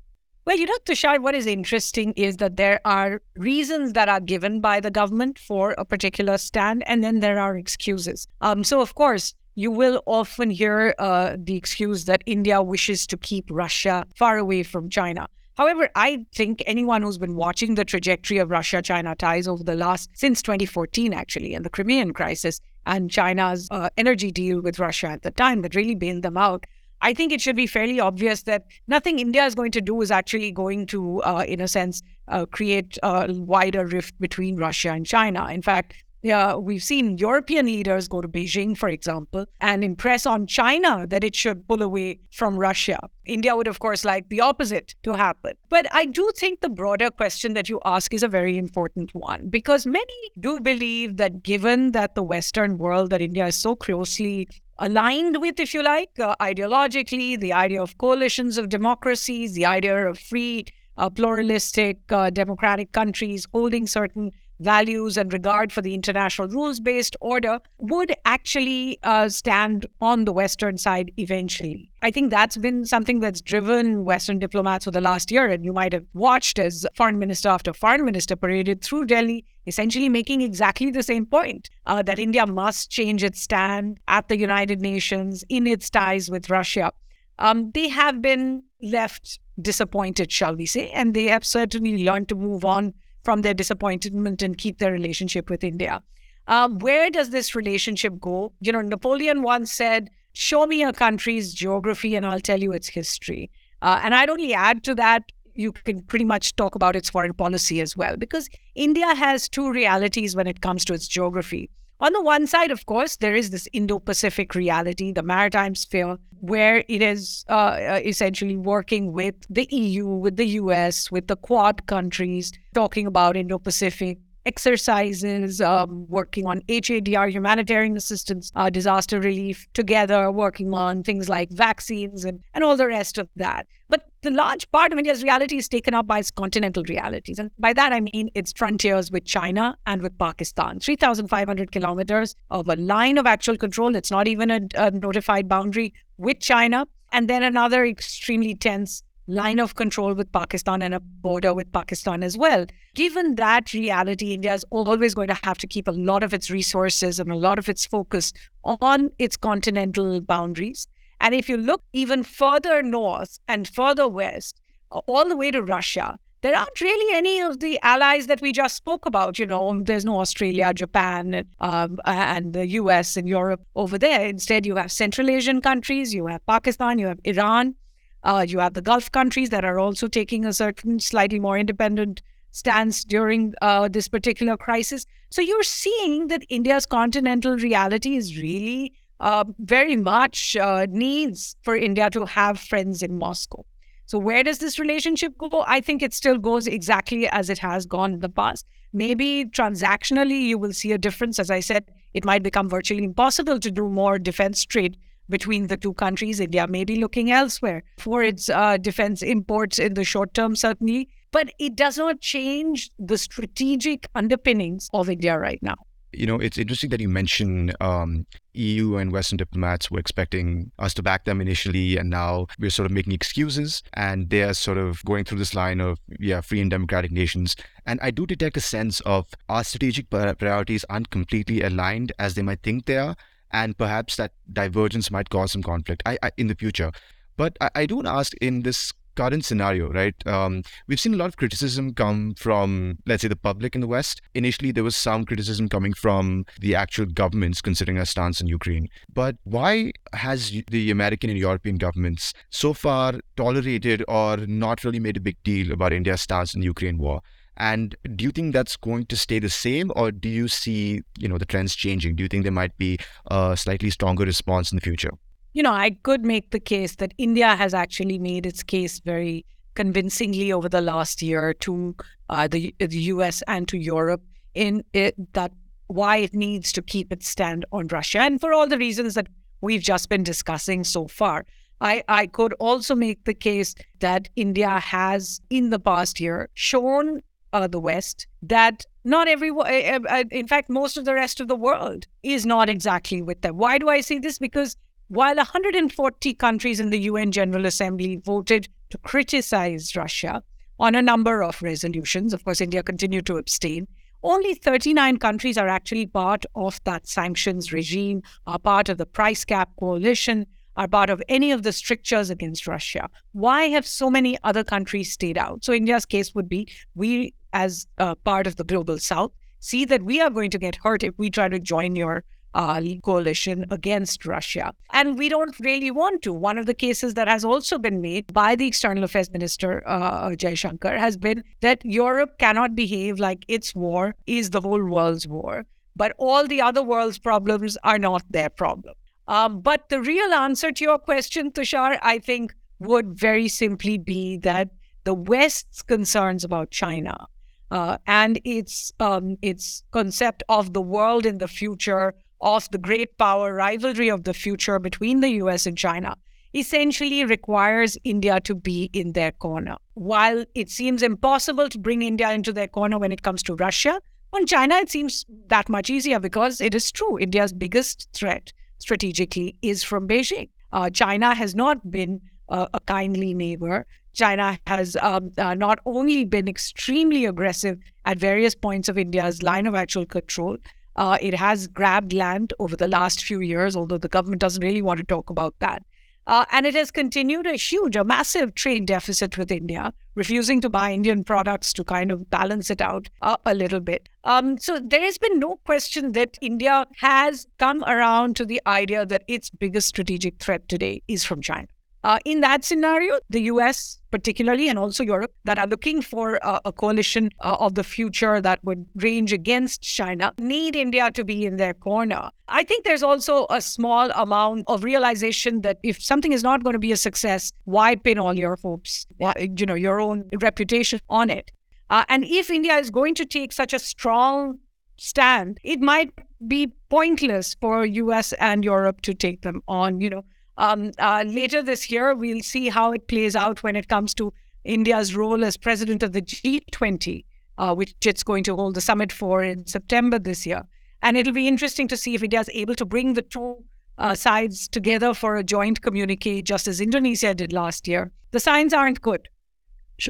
Well, 0.44 0.58
you 0.58 0.66
know, 0.66 0.76
Tushar, 0.84 1.22
what 1.22 1.34
is 1.34 1.46
interesting 1.46 2.12
is 2.16 2.36
that 2.38 2.56
there 2.56 2.80
are 2.84 3.22
reasons 3.36 3.92
that 3.94 4.08
are 4.08 4.20
given 4.20 4.60
by 4.60 4.80
the 4.80 4.90
government 4.90 5.38
for 5.38 5.72
a 5.78 5.84
particular 5.84 6.36
stand, 6.36 6.82
and 6.86 7.02
then 7.02 7.20
there 7.20 7.38
are 7.38 7.56
excuses. 7.56 8.26
Um, 8.40 8.62
so, 8.62 8.80
of 8.80 8.94
course, 8.94 9.34
you 9.54 9.70
will 9.70 10.02
often 10.04 10.50
hear 10.50 10.94
uh, 10.98 11.36
the 11.38 11.56
excuse 11.56 12.04
that 12.06 12.22
India 12.26 12.62
wishes 12.62 13.06
to 13.06 13.16
keep 13.16 13.46
Russia 13.50 14.04
far 14.16 14.36
away 14.36 14.64
from 14.64 14.90
China. 14.90 15.28
However, 15.62 15.90
I 15.94 16.26
think 16.34 16.60
anyone 16.66 17.02
who's 17.02 17.18
been 17.18 17.36
watching 17.36 17.76
the 17.76 17.84
trajectory 17.84 18.38
of 18.38 18.50
Russia 18.50 18.82
China 18.82 19.14
ties 19.14 19.46
over 19.46 19.62
the 19.62 19.76
last, 19.76 20.10
since 20.12 20.42
2014, 20.42 21.12
actually, 21.12 21.54
and 21.54 21.64
the 21.64 21.70
Crimean 21.70 22.12
crisis 22.12 22.58
and 22.84 23.08
China's 23.08 23.68
uh, 23.70 23.88
energy 23.96 24.32
deal 24.32 24.60
with 24.60 24.80
Russia 24.80 25.06
at 25.06 25.22
the 25.22 25.30
time 25.30 25.62
that 25.62 25.76
really 25.76 25.94
bailed 25.94 26.22
them 26.22 26.36
out. 26.36 26.66
I 27.00 27.14
think 27.14 27.30
it 27.30 27.40
should 27.40 27.54
be 27.54 27.68
fairly 27.68 28.00
obvious 28.00 28.42
that 28.42 28.64
nothing 28.88 29.20
India 29.20 29.44
is 29.44 29.54
going 29.54 29.70
to 29.70 29.80
do 29.80 30.02
is 30.02 30.10
actually 30.10 30.50
going 30.50 30.86
to, 30.86 31.22
uh, 31.22 31.44
in 31.46 31.60
a 31.60 31.68
sense, 31.68 32.02
uh, 32.26 32.44
create 32.46 32.98
a 33.04 33.32
wider 33.32 33.86
rift 33.86 34.18
between 34.18 34.56
Russia 34.56 34.90
and 34.90 35.06
China. 35.06 35.46
In 35.46 35.62
fact, 35.62 35.94
yeah, 36.22 36.54
we've 36.54 36.82
seen 36.82 37.18
European 37.18 37.66
leaders 37.66 38.06
go 38.06 38.20
to 38.20 38.28
Beijing, 38.28 38.76
for 38.76 38.88
example, 38.88 39.46
and 39.60 39.82
impress 39.82 40.24
on 40.24 40.46
China 40.46 41.04
that 41.08 41.24
it 41.24 41.34
should 41.34 41.66
pull 41.66 41.82
away 41.82 42.20
from 42.30 42.56
Russia. 42.56 42.98
India 43.24 43.56
would, 43.56 43.66
of 43.66 43.80
course, 43.80 44.04
like 44.04 44.28
the 44.28 44.40
opposite 44.40 44.94
to 45.02 45.14
happen. 45.14 45.54
But 45.68 45.86
I 45.92 46.06
do 46.06 46.30
think 46.36 46.60
the 46.60 46.68
broader 46.68 47.10
question 47.10 47.54
that 47.54 47.68
you 47.68 47.80
ask 47.84 48.14
is 48.14 48.22
a 48.22 48.28
very 48.28 48.56
important 48.56 49.12
one 49.14 49.48
because 49.48 49.84
many 49.84 50.30
do 50.38 50.60
believe 50.60 51.16
that 51.16 51.42
given 51.42 51.90
that 51.90 52.14
the 52.14 52.22
Western 52.22 52.78
world, 52.78 53.10
that 53.10 53.20
India 53.20 53.46
is 53.48 53.56
so 53.56 53.74
closely 53.74 54.48
aligned 54.78 55.40
with, 55.40 55.58
if 55.58 55.74
you 55.74 55.82
like, 55.82 56.18
uh, 56.20 56.36
ideologically, 56.40 57.38
the 57.38 57.52
idea 57.52 57.82
of 57.82 57.98
coalitions 57.98 58.58
of 58.58 58.68
democracies, 58.68 59.54
the 59.54 59.66
idea 59.66 60.08
of 60.08 60.18
free, 60.18 60.66
uh, 60.98 61.10
pluralistic, 61.10 61.98
uh, 62.10 62.30
democratic 62.30 62.92
countries 62.92 63.46
holding 63.52 63.86
certain 63.86 64.30
values 64.62 65.16
and 65.16 65.32
regard 65.32 65.72
for 65.72 65.82
the 65.82 65.94
international 65.94 66.48
rules 66.48 66.80
based 66.80 67.16
order 67.20 67.58
would 67.78 68.14
actually 68.24 68.98
uh, 69.02 69.28
stand 69.28 69.86
on 70.00 70.24
the 70.24 70.32
Western 70.32 70.78
side 70.78 71.12
eventually. 71.16 71.90
I 72.02 72.10
think 72.10 72.30
that's 72.30 72.56
been 72.56 72.84
something 72.84 73.20
that's 73.20 73.40
driven 73.40 74.04
Western 74.04 74.38
diplomats 74.38 74.84
for 74.84 74.90
the 74.90 75.00
last 75.00 75.30
year. 75.30 75.46
And 75.46 75.64
you 75.64 75.72
might 75.72 75.92
have 75.92 76.04
watched 76.14 76.58
as 76.58 76.86
foreign 76.94 77.18
minister 77.18 77.48
after 77.48 77.72
foreign 77.72 78.04
minister 78.04 78.36
paraded 78.36 78.82
through 78.82 79.06
Delhi, 79.06 79.44
essentially 79.66 80.08
making 80.08 80.40
exactly 80.40 80.90
the 80.90 81.02
same 81.02 81.26
point 81.26 81.70
uh, 81.86 82.02
that 82.02 82.18
India 82.18 82.46
must 82.46 82.90
change 82.90 83.22
its 83.22 83.42
stand 83.42 83.98
at 84.08 84.28
the 84.28 84.38
United 84.38 84.80
Nations 84.80 85.44
in 85.48 85.66
its 85.66 85.90
ties 85.90 86.30
with 86.30 86.50
Russia. 86.50 86.92
Um, 87.38 87.70
they 87.72 87.88
have 87.88 88.22
been 88.22 88.62
left 88.82 89.38
disappointed, 89.60 90.30
shall 90.30 90.56
we 90.56 90.66
say, 90.66 90.90
and 90.90 91.14
they 91.14 91.24
have 91.24 91.44
certainly 91.44 92.04
learned 92.04 92.28
to 92.28 92.34
move 92.34 92.64
on 92.64 92.94
from 93.22 93.42
their 93.42 93.54
disappointment 93.54 94.42
and 94.42 94.58
keep 94.58 94.78
their 94.78 94.92
relationship 94.92 95.48
with 95.48 95.64
India. 95.64 96.02
Um, 96.48 96.78
where 96.80 97.10
does 97.10 97.30
this 97.30 97.54
relationship 97.54 98.18
go? 98.20 98.52
You 98.60 98.72
know, 98.72 98.80
Napoleon 98.80 99.42
once 99.42 99.72
said, 99.72 100.10
Show 100.34 100.66
me 100.66 100.82
a 100.82 100.92
country's 100.92 101.52
geography 101.52 102.16
and 102.16 102.24
I'll 102.24 102.40
tell 102.40 102.60
you 102.60 102.72
its 102.72 102.88
history. 102.88 103.50
Uh, 103.82 104.00
and 104.02 104.14
I'd 104.14 104.30
only 104.30 104.54
add 104.54 104.82
to 104.84 104.94
that, 104.94 105.24
you 105.54 105.72
can 105.72 106.00
pretty 106.02 106.24
much 106.24 106.56
talk 106.56 106.74
about 106.74 106.96
its 106.96 107.10
foreign 107.10 107.34
policy 107.34 107.80
as 107.80 107.96
well, 107.96 108.16
because 108.16 108.48
India 108.74 109.14
has 109.14 109.48
two 109.48 109.70
realities 109.70 110.34
when 110.34 110.46
it 110.46 110.62
comes 110.62 110.84
to 110.86 110.94
its 110.94 111.06
geography. 111.06 111.68
On 112.02 112.12
the 112.12 112.20
one 112.20 112.48
side, 112.48 112.72
of 112.72 112.84
course, 112.86 113.18
there 113.18 113.36
is 113.36 113.50
this 113.50 113.68
Indo 113.72 114.00
Pacific 114.00 114.56
reality, 114.56 115.12
the 115.12 115.22
maritime 115.22 115.76
sphere, 115.76 116.18
where 116.40 116.82
it 116.88 117.00
is 117.00 117.44
uh, 117.48 117.52
uh 117.52 118.00
essentially 118.04 118.56
working 118.56 119.12
with 119.12 119.36
the 119.48 119.68
EU, 119.70 120.06
with 120.08 120.36
the 120.36 120.48
US, 120.62 121.12
with 121.12 121.28
the 121.28 121.36
Quad 121.36 121.86
countries, 121.86 122.50
talking 122.74 123.06
about 123.06 123.36
Indo 123.36 123.56
Pacific 123.56 124.18
exercises, 124.44 125.60
um, 125.60 126.04
working 126.08 126.44
on 126.44 126.62
HADR, 126.62 127.30
humanitarian 127.30 127.96
assistance, 127.96 128.50
uh, 128.56 128.68
disaster 128.68 129.20
relief 129.20 129.68
together, 129.72 130.32
working 130.32 130.74
on 130.74 131.04
things 131.04 131.28
like 131.28 131.50
vaccines 131.52 132.24
and, 132.24 132.40
and 132.52 132.64
all 132.64 132.76
the 132.76 132.88
rest 132.88 133.16
of 133.16 133.28
that. 133.36 133.68
But 133.88 134.08
the 134.22 134.30
large 134.30 134.70
part 134.70 134.92
of 134.92 134.98
India's 134.98 135.22
reality 135.22 135.56
is 135.56 135.68
taken 135.68 135.94
up 135.94 136.06
by 136.06 136.20
its 136.20 136.30
continental 136.30 136.84
realities. 136.84 137.38
And 137.38 137.50
by 137.58 137.72
that, 137.72 137.92
I 137.92 138.00
mean 138.00 138.30
its 138.34 138.52
frontiers 138.52 139.10
with 139.10 139.24
China 139.24 139.76
and 139.86 140.00
with 140.00 140.16
Pakistan. 140.16 140.78
3,500 140.78 141.72
kilometers 141.72 142.36
of 142.50 142.68
a 142.68 142.76
line 142.76 143.18
of 143.18 143.26
actual 143.26 143.56
control. 143.56 143.96
It's 143.96 144.12
not 144.12 144.28
even 144.28 144.50
a, 144.50 144.60
a 144.76 144.90
notified 144.92 145.48
boundary 145.48 145.92
with 146.18 146.38
China. 146.38 146.86
And 147.10 147.28
then 147.28 147.42
another 147.42 147.84
extremely 147.84 148.54
tense 148.54 149.02
line 149.26 149.58
of 149.58 149.74
control 149.74 150.14
with 150.14 150.30
Pakistan 150.32 150.82
and 150.82 150.94
a 150.94 151.00
border 151.00 151.52
with 151.52 151.72
Pakistan 151.72 152.22
as 152.22 152.38
well. 152.38 152.66
Given 152.94 153.34
that 153.36 153.72
reality, 153.72 154.34
India 154.34 154.54
is 154.54 154.64
always 154.70 155.14
going 155.14 155.28
to 155.28 155.38
have 155.42 155.58
to 155.58 155.66
keep 155.66 155.88
a 155.88 155.92
lot 155.92 156.22
of 156.22 156.32
its 156.32 156.50
resources 156.50 157.18
and 157.18 157.30
a 157.30 157.36
lot 157.36 157.58
of 157.58 157.68
its 157.68 157.86
focus 157.86 158.32
on 158.64 159.10
its 159.18 159.36
continental 159.36 160.20
boundaries. 160.20 160.86
And 161.22 161.36
if 161.36 161.48
you 161.48 161.56
look 161.56 161.82
even 161.92 162.24
further 162.24 162.82
north 162.82 163.38
and 163.46 163.66
further 163.68 164.08
west, 164.08 164.60
all 164.90 165.28
the 165.28 165.36
way 165.36 165.52
to 165.52 165.62
Russia, 165.62 166.18
there 166.42 166.56
aren't 166.56 166.80
really 166.80 167.16
any 167.16 167.40
of 167.40 167.60
the 167.60 167.78
allies 167.82 168.26
that 168.26 168.40
we 168.40 168.50
just 168.50 168.74
spoke 168.74 169.06
about. 169.06 169.38
You 169.38 169.46
know, 169.46 169.80
there's 169.84 170.04
no 170.04 170.18
Australia, 170.20 170.74
Japan, 170.74 171.46
um, 171.60 172.00
and 172.04 172.52
the 172.52 172.66
US 172.70 173.16
and 173.16 173.28
Europe 173.28 173.62
over 173.76 173.96
there. 173.96 174.26
Instead, 174.26 174.66
you 174.66 174.74
have 174.74 174.90
Central 174.90 175.30
Asian 175.30 175.60
countries, 175.60 176.12
you 176.12 176.26
have 176.26 176.44
Pakistan, 176.46 176.98
you 176.98 177.06
have 177.06 177.20
Iran, 177.22 177.76
uh, 178.24 178.44
you 178.46 178.58
have 178.58 178.74
the 178.74 178.82
Gulf 178.82 179.12
countries 179.12 179.50
that 179.50 179.64
are 179.64 179.78
also 179.78 180.08
taking 180.08 180.44
a 180.44 180.52
certain 180.52 180.98
slightly 180.98 181.38
more 181.38 181.56
independent 181.56 182.20
stance 182.50 183.04
during 183.04 183.54
uh, 183.62 183.88
this 183.88 184.08
particular 184.08 184.56
crisis. 184.56 185.06
So 185.30 185.40
you're 185.40 185.62
seeing 185.62 186.26
that 186.26 186.44
India's 186.48 186.84
continental 186.84 187.56
reality 187.56 188.16
is 188.16 188.36
really 188.36 188.92
uh, 189.20 189.44
very 189.58 189.96
much 189.96 190.56
uh, 190.56 190.86
needs 190.88 191.56
for 191.62 191.76
India 191.76 192.10
to 192.10 192.24
have 192.26 192.58
friends 192.58 193.02
in 193.02 193.18
Moscow. 193.18 193.64
So 194.06 194.18
where 194.18 194.42
does 194.42 194.58
this 194.58 194.78
relationship 194.78 195.38
go? 195.38 195.64
I 195.66 195.80
think 195.80 196.02
it 196.02 196.12
still 196.12 196.38
goes 196.38 196.66
exactly 196.66 197.28
as 197.28 197.48
it 197.48 197.58
has 197.58 197.86
gone 197.86 198.12
in 198.12 198.20
the 198.20 198.28
past. 198.28 198.66
Maybe 198.92 199.46
transactionally, 199.46 200.42
you 200.42 200.58
will 200.58 200.72
see 200.74 200.92
a 200.92 200.98
difference. 200.98 201.38
As 201.38 201.50
I 201.50 201.60
said, 201.60 201.90
it 202.12 202.24
might 202.24 202.42
become 202.42 202.68
virtually 202.68 203.04
impossible 203.04 203.58
to 203.60 203.70
do 203.70 203.88
more 203.88 204.18
defense 204.18 204.64
trade 204.64 204.98
between 205.30 205.68
the 205.68 205.78
two 205.78 205.94
countries. 205.94 206.40
India 206.40 206.66
may 206.66 206.84
be 206.84 206.96
looking 206.96 207.30
elsewhere 207.30 207.84
for 207.98 208.22
its 208.22 208.50
uh, 208.50 208.76
defense 208.76 209.22
imports 209.22 209.78
in 209.78 209.94
the 209.94 210.04
short 210.04 210.34
term, 210.34 210.56
certainly, 210.56 211.08
but 211.30 211.50
it 211.58 211.74
does 211.74 211.96
not 211.96 212.20
change 212.20 212.90
the 212.98 213.16
strategic 213.16 214.06
underpinnings 214.14 214.90
of 214.92 215.08
India 215.08 215.38
right 215.38 215.62
now. 215.62 215.76
You 216.12 216.26
know, 216.26 216.36
it's 216.36 216.58
interesting 216.58 216.90
that 216.90 217.00
you 217.00 217.08
mention 217.08 217.72
um, 217.80 218.26
EU 218.54 218.96
and 218.96 219.12
Western 219.12 219.36
diplomats 219.36 219.90
were 219.90 219.98
expecting 219.98 220.70
us 220.78 220.94
to 220.94 221.02
back 221.02 221.24
them 221.24 221.40
initially, 221.40 221.96
and 221.96 222.10
now 222.10 222.46
we're 222.58 222.70
sort 222.70 222.86
of 222.86 222.92
making 222.92 223.12
excuses, 223.12 223.82
and 223.94 224.30
they're 224.30 224.54
sort 224.54 224.78
of 224.78 225.04
going 225.04 225.24
through 225.24 225.38
this 225.38 225.54
line 225.54 225.80
of 225.80 225.98
yeah, 226.18 226.40
free 226.40 226.60
and 226.60 226.70
democratic 226.70 227.12
nations. 227.12 227.56
And 227.86 227.98
I 228.02 228.10
do 228.10 228.26
detect 228.26 228.56
a 228.56 228.60
sense 228.60 229.00
of 229.00 229.28
our 229.48 229.64
strategic 229.64 230.10
priorities 230.10 230.84
aren't 230.90 231.10
completely 231.10 231.62
aligned 231.62 232.12
as 232.18 232.34
they 232.34 232.42
might 232.42 232.62
think 232.62 232.86
they 232.86 232.98
are, 232.98 233.16
and 233.50 233.76
perhaps 233.76 234.16
that 234.16 234.32
divergence 234.52 235.10
might 235.10 235.30
cause 235.30 235.52
some 235.52 235.62
conflict 235.62 236.02
I, 236.06 236.18
I 236.22 236.30
in 236.36 236.46
the 236.48 236.54
future. 236.54 236.92
But 237.36 237.56
I, 237.60 237.70
I 237.74 237.86
do 237.86 237.96
want 237.96 238.06
to 238.06 238.12
ask 238.12 238.34
in 238.40 238.62
this 238.62 238.92
current 239.14 239.44
scenario, 239.44 239.90
right? 239.90 240.14
Um, 240.26 240.62
we've 240.86 241.00
seen 241.00 241.14
a 241.14 241.16
lot 241.16 241.26
of 241.26 241.36
criticism 241.36 241.94
come 241.94 242.34
from, 242.34 242.98
let's 243.06 243.22
say, 243.22 243.28
the 243.28 243.36
public 243.36 243.74
in 243.74 243.80
the 243.80 243.86
West. 243.86 244.20
Initially, 244.34 244.72
there 244.72 244.84
was 244.84 244.96
some 244.96 245.24
criticism 245.24 245.68
coming 245.68 245.92
from 245.92 246.44
the 246.60 246.74
actual 246.74 247.06
governments 247.06 247.60
considering 247.60 247.98
our 247.98 248.04
stance 248.04 248.40
in 248.40 248.46
Ukraine. 248.46 248.88
But 249.12 249.36
why 249.44 249.92
has 250.12 250.52
the 250.68 250.90
American 250.90 251.30
and 251.30 251.38
European 251.38 251.76
governments 251.76 252.32
so 252.50 252.72
far 252.72 253.14
tolerated 253.36 254.04
or 254.08 254.38
not 254.38 254.84
really 254.84 255.00
made 255.00 255.16
a 255.16 255.20
big 255.20 255.36
deal 255.44 255.72
about 255.72 255.92
India's 255.92 256.22
stance 256.22 256.54
in 256.54 256.60
the 256.60 256.66
Ukraine 256.66 256.98
war? 256.98 257.22
And 257.56 257.94
do 258.16 258.24
you 258.24 258.30
think 258.30 258.54
that's 258.54 258.76
going 258.76 259.06
to 259.06 259.16
stay 259.16 259.38
the 259.38 259.50
same, 259.50 259.92
or 259.94 260.10
do 260.10 260.28
you 260.28 260.48
see, 260.48 261.02
you 261.18 261.28
know, 261.28 261.36
the 261.36 261.44
trends 261.44 261.74
changing? 261.74 262.16
Do 262.16 262.22
you 262.22 262.28
think 262.28 262.44
there 262.44 262.52
might 262.52 262.76
be 262.78 262.98
a 263.26 263.56
slightly 263.56 263.90
stronger 263.90 264.24
response 264.24 264.72
in 264.72 264.76
the 264.76 264.82
future? 264.82 265.10
You 265.52 265.62
know, 265.62 265.72
I 265.72 265.90
could 266.02 266.24
make 266.24 266.50
the 266.50 266.60
case 266.60 266.96
that 266.96 267.12
India 267.18 267.54
has 267.56 267.74
actually 267.74 268.18
made 268.18 268.46
its 268.46 268.62
case 268.62 269.00
very 269.00 269.44
convincingly 269.74 270.52
over 270.52 270.68
the 270.68 270.80
last 270.80 271.20
year 271.22 271.54
to 271.54 271.94
uh, 272.30 272.48
the, 272.48 272.74
the 272.78 272.96
U.S. 272.96 273.42
and 273.46 273.68
to 273.68 273.76
Europe 273.76 274.22
in 274.54 274.82
it, 274.92 275.14
that 275.34 275.52
why 275.88 276.18
it 276.18 276.34
needs 276.34 276.72
to 276.72 276.82
keep 276.82 277.12
its 277.12 277.28
stand 277.28 277.66
on 277.70 277.86
Russia, 277.88 278.20
and 278.20 278.40
for 278.40 278.54
all 278.54 278.66
the 278.66 278.78
reasons 278.78 279.14
that 279.14 279.28
we've 279.60 279.82
just 279.82 280.08
been 280.08 280.22
discussing 280.22 280.84
so 280.84 281.06
far. 281.06 281.44
I, 281.80 282.04
I 282.08 282.28
could 282.28 282.52
also 282.54 282.94
make 282.94 283.24
the 283.24 283.34
case 283.34 283.74
that 283.98 284.28
India 284.36 284.78
has, 284.78 285.40
in 285.50 285.70
the 285.70 285.80
past 285.80 286.20
year, 286.20 286.48
shown 286.54 287.22
uh, 287.52 287.66
the 287.66 287.80
West 287.80 288.26
that 288.42 288.86
not 289.04 289.26
everyone, 289.26 289.66
uh, 289.66 289.98
uh, 290.08 290.24
in 290.30 290.46
fact, 290.46 290.70
most 290.70 290.96
of 290.96 291.04
the 291.04 291.14
rest 291.14 291.40
of 291.40 291.48
the 291.48 291.56
world 291.56 292.06
is 292.22 292.46
not 292.46 292.68
exactly 292.68 293.20
with 293.20 293.42
them. 293.42 293.56
Why 293.56 293.78
do 293.78 293.88
I 293.88 294.00
say 294.00 294.18
this? 294.18 294.38
Because 294.38 294.76
while 295.12 295.36
140 295.36 296.32
countries 296.32 296.80
in 296.80 296.88
the 296.88 297.00
UN 297.00 297.32
General 297.32 297.66
Assembly 297.66 298.16
voted 298.16 298.66
to 298.88 298.96
criticize 298.96 299.94
Russia 299.94 300.42
on 300.78 300.94
a 300.94 301.02
number 301.02 301.42
of 301.42 301.60
resolutions, 301.60 302.32
of 302.32 302.42
course, 302.46 302.62
India 302.62 302.82
continued 302.82 303.26
to 303.26 303.36
abstain. 303.36 303.86
Only 304.22 304.54
39 304.54 305.18
countries 305.18 305.58
are 305.58 305.68
actually 305.68 306.06
part 306.06 306.46
of 306.54 306.80
that 306.84 307.06
sanctions 307.06 307.74
regime, 307.74 308.22
are 308.46 308.58
part 308.58 308.88
of 308.88 308.96
the 308.96 309.04
price 309.04 309.44
cap 309.44 309.68
coalition, 309.78 310.46
are 310.78 310.88
part 310.88 311.10
of 311.10 311.22
any 311.28 311.52
of 311.52 311.62
the 311.62 311.72
strictures 311.72 312.30
against 312.30 312.66
Russia. 312.66 313.10
Why 313.32 313.64
have 313.64 313.86
so 313.86 314.08
many 314.10 314.38
other 314.44 314.64
countries 314.64 315.12
stayed 315.12 315.36
out? 315.36 315.62
So, 315.62 315.74
India's 315.74 316.06
case 316.06 316.34
would 316.34 316.48
be 316.48 316.68
we 316.94 317.34
as 317.52 317.86
a 317.98 318.16
part 318.16 318.46
of 318.46 318.56
the 318.56 318.64
global 318.64 318.98
south 318.98 319.32
see 319.60 319.84
that 319.84 320.04
we 320.04 320.22
are 320.22 320.30
going 320.30 320.50
to 320.52 320.58
get 320.58 320.76
hurt 320.76 321.04
if 321.04 321.12
we 321.18 321.28
try 321.28 321.50
to 321.50 321.58
join 321.58 321.96
your 321.96 322.24
coalition 322.54 323.66
against 323.70 324.26
Russia. 324.26 324.72
And 324.92 325.18
we 325.18 325.28
don't 325.28 325.58
really 325.60 325.90
want 325.90 326.22
to. 326.22 326.32
One 326.32 326.58
of 326.58 326.66
the 326.66 326.74
cases 326.74 327.14
that 327.14 327.28
has 327.28 327.44
also 327.44 327.78
been 327.78 328.00
made 328.00 328.32
by 328.32 328.56
the 328.56 328.66
External 328.66 329.04
Affairs 329.04 329.30
Minister, 329.30 329.82
uh, 329.86 330.34
Shankar, 330.54 330.96
has 330.98 331.16
been 331.16 331.44
that 331.60 331.84
Europe 331.84 332.38
cannot 332.38 332.74
behave 332.74 333.18
like 333.18 333.44
its 333.48 333.74
war 333.74 334.14
is 334.26 334.50
the 334.50 334.60
whole 334.60 334.84
world's 334.84 335.26
war, 335.26 335.64
but 335.96 336.12
all 336.18 336.46
the 336.46 336.60
other 336.60 336.82
world's 336.82 337.18
problems 337.18 337.78
are 337.84 337.98
not 337.98 338.22
their 338.30 338.50
problem. 338.50 338.94
Um, 339.28 339.60
but 339.60 339.88
the 339.88 340.00
real 340.00 340.32
answer 340.34 340.72
to 340.72 340.84
your 340.84 340.98
question, 340.98 341.52
Tushar, 341.52 341.98
I 342.02 342.18
think 342.18 342.54
would 342.80 343.18
very 343.18 343.48
simply 343.48 343.96
be 343.96 344.36
that 344.38 344.70
the 345.04 345.14
West's 345.14 345.82
concerns 345.82 346.44
about 346.44 346.70
China 346.70 347.26
uh, 347.70 347.96
and 348.06 348.38
its 348.44 348.92
um, 349.00 349.36
its 349.40 349.82
concept 349.90 350.42
of 350.48 350.74
the 350.74 350.82
world 350.82 351.24
in 351.24 351.38
the 351.38 351.48
future, 351.48 352.14
of 352.42 352.68
the 352.70 352.78
great 352.78 353.16
power 353.16 353.54
rivalry 353.54 354.08
of 354.08 354.24
the 354.24 354.34
future 354.34 354.78
between 354.78 355.20
the 355.20 355.30
U.S. 355.30 355.64
and 355.64 355.78
China, 355.78 356.16
essentially 356.54 357.24
requires 357.24 357.96
India 358.04 358.40
to 358.40 358.54
be 358.54 358.90
in 358.92 359.12
their 359.12 359.32
corner. 359.32 359.76
While 359.94 360.44
it 360.54 360.68
seems 360.68 361.02
impossible 361.02 361.68
to 361.70 361.78
bring 361.78 362.02
India 362.02 362.30
into 362.32 362.52
their 362.52 362.68
corner 362.68 362.98
when 362.98 363.12
it 363.12 363.22
comes 363.22 363.42
to 363.44 363.54
Russia, 363.54 364.00
on 364.34 364.46
China 364.46 364.76
it 364.76 364.90
seems 364.90 365.24
that 365.48 365.68
much 365.68 365.88
easier 365.88 366.18
because 366.18 366.60
it 366.60 366.74
is 366.74 366.90
true 366.90 367.18
India's 367.18 367.52
biggest 367.52 368.08
threat 368.12 368.52
strategically 368.78 369.56
is 369.62 369.82
from 369.82 370.08
Beijing. 370.08 370.48
Uh, 370.72 370.90
China 370.90 371.34
has 371.34 371.54
not 371.54 371.90
been 371.90 372.20
uh, 372.48 372.66
a 372.74 372.80
kindly 372.80 373.34
neighbor. 373.34 373.86
China 374.14 374.58
has 374.66 374.96
um, 375.00 375.30
uh, 375.38 375.54
not 375.54 375.78
only 375.86 376.24
been 376.24 376.48
extremely 376.48 377.24
aggressive 377.24 377.78
at 378.04 378.18
various 378.18 378.54
points 378.54 378.88
of 378.88 378.98
India's 378.98 379.42
line 379.42 379.66
of 379.66 379.74
actual 379.74 380.04
control, 380.04 380.56
uh, 380.96 381.18
it 381.20 381.34
has 381.34 381.66
grabbed 381.66 382.12
land 382.12 382.52
over 382.58 382.76
the 382.76 382.88
last 382.88 383.24
few 383.24 383.40
years, 383.40 383.76
although 383.76 383.98
the 383.98 384.08
government 384.08 384.40
doesn't 384.40 384.62
really 384.62 384.82
want 384.82 384.98
to 384.98 385.04
talk 385.04 385.30
about 385.30 385.54
that. 385.58 385.82
Uh, 386.26 386.44
and 386.52 386.66
it 386.66 386.74
has 386.74 386.90
continued 386.90 387.46
a 387.46 387.56
huge, 387.56 387.96
a 387.96 388.04
massive 388.04 388.54
trade 388.54 388.86
deficit 388.86 389.36
with 389.36 389.50
India, 389.50 389.92
refusing 390.14 390.60
to 390.60 390.68
buy 390.68 390.92
Indian 390.92 391.24
products 391.24 391.72
to 391.72 391.82
kind 391.82 392.12
of 392.12 392.30
balance 392.30 392.70
it 392.70 392.80
out 392.80 393.08
uh, 393.22 393.36
a 393.44 393.54
little 393.54 393.80
bit. 393.80 394.08
Um, 394.24 394.56
so 394.58 394.78
there 394.78 395.00
has 395.00 395.18
been 395.18 395.40
no 395.40 395.56
question 395.64 396.12
that 396.12 396.38
India 396.40 396.86
has 396.98 397.46
come 397.58 397.82
around 397.84 398.36
to 398.36 398.44
the 398.44 398.60
idea 398.66 399.04
that 399.04 399.24
its 399.26 399.50
biggest 399.50 399.88
strategic 399.88 400.38
threat 400.38 400.68
today 400.68 401.02
is 401.08 401.24
from 401.24 401.42
China. 401.42 401.66
Uh, 402.04 402.18
in 402.24 402.40
that 402.40 402.64
scenario, 402.64 403.20
the 403.30 403.42
US, 403.42 404.00
particularly, 404.10 404.68
and 404.68 404.76
also 404.76 405.04
Europe, 405.04 405.32
that 405.44 405.58
are 405.58 405.68
looking 405.68 406.02
for 406.02 406.44
uh, 406.44 406.58
a 406.64 406.72
coalition 406.72 407.30
uh, 407.40 407.56
of 407.60 407.76
the 407.76 407.84
future 407.84 408.40
that 408.40 408.58
would 408.64 408.84
range 408.96 409.32
against 409.32 409.82
China, 409.82 410.32
need 410.38 410.74
India 410.74 411.12
to 411.12 411.24
be 411.24 411.46
in 411.46 411.58
their 411.58 411.74
corner. 411.74 412.28
I 412.48 412.64
think 412.64 412.84
there's 412.84 413.04
also 413.04 413.46
a 413.50 413.60
small 413.60 414.10
amount 414.10 414.64
of 414.66 414.82
realization 414.82 415.60
that 415.60 415.78
if 415.84 416.02
something 416.02 416.32
is 416.32 416.42
not 416.42 416.64
going 416.64 416.74
to 416.74 416.80
be 416.80 416.90
a 416.90 416.96
success, 416.96 417.52
why 417.64 417.94
pin 417.94 418.18
all 418.18 418.34
your 418.34 418.58
hopes, 418.62 419.06
you 419.38 419.64
know, 419.66 419.74
your 419.74 420.00
own 420.00 420.28
reputation 420.40 420.98
on 421.08 421.30
it? 421.30 421.52
Uh, 421.88 422.04
and 422.08 422.24
if 422.24 422.50
India 422.50 422.76
is 422.78 422.90
going 422.90 423.14
to 423.14 423.24
take 423.24 423.52
such 423.52 423.72
a 423.72 423.78
strong 423.78 424.58
stand, 424.96 425.58
it 425.62 425.80
might 425.80 426.12
be 426.48 426.72
pointless 426.88 427.54
for 427.60 427.84
US 427.84 428.32
and 428.34 428.64
Europe 428.64 429.02
to 429.02 429.14
take 429.14 429.42
them 429.42 429.62
on, 429.68 430.00
you 430.00 430.10
know. 430.10 430.24
Um, 430.58 430.92
uh, 430.98 431.24
later 431.26 431.62
this 431.62 431.90
year, 431.90 432.14
we'll 432.14 432.42
see 432.42 432.68
how 432.68 432.92
it 432.92 433.08
plays 433.08 433.34
out 433.34 433.62
when 433.62 433.76
it 433.76 433.88
comes 433.88 434.14
to 434.14 434.32
India's 434.64 435.16
role 435.16 435.44
as 435.44 435.56
president 435.56 436.02
of 436.02 436.12
the 436.12 436.22
G20, 436.22 437.24
uh, 437.58 437.74
which 437.74 437.94
it's 438.04 438.22
going 438.22 438.44
to 438.44 438.56
hold 438.56 438.74
the 438.74 438.80
summit 438.80 439.12
for 439.12 439.42
in 439.42 439.66
September 439.66 440.18
this 440.18 440.46
year. 440.46 440.62
And 441.02 441.16
it'll 441.16 441.32
be 441.32 441.48
interesting 441.48 441.88
to 441.88 441.96
see 441.96 442.14
if 442.14 442.22
India 442.22 442.40
is 442.40 442.50
able 442.52 442.74
to 442.76 442.84
bring 442.84 443.14
the 443.14 443.22
two 443.22 443.64
uh, 443.98 444.14
sides 444.14 444.68
together 444.68 445.14
for 445.14 445.36
a 445.36 445.42
joint 445.42 445.82
communique, 445.82 446.42
just 446.42 446.68
as 446.68 446.80
Indonesia 446.80 447.34
did 447.34 447.52
last 447.52 447.88
year. 447.88 448.12
The 448.30 448.40
signs 448.40 448.72
aren't 448.72 449.00
good. 449.00 449.28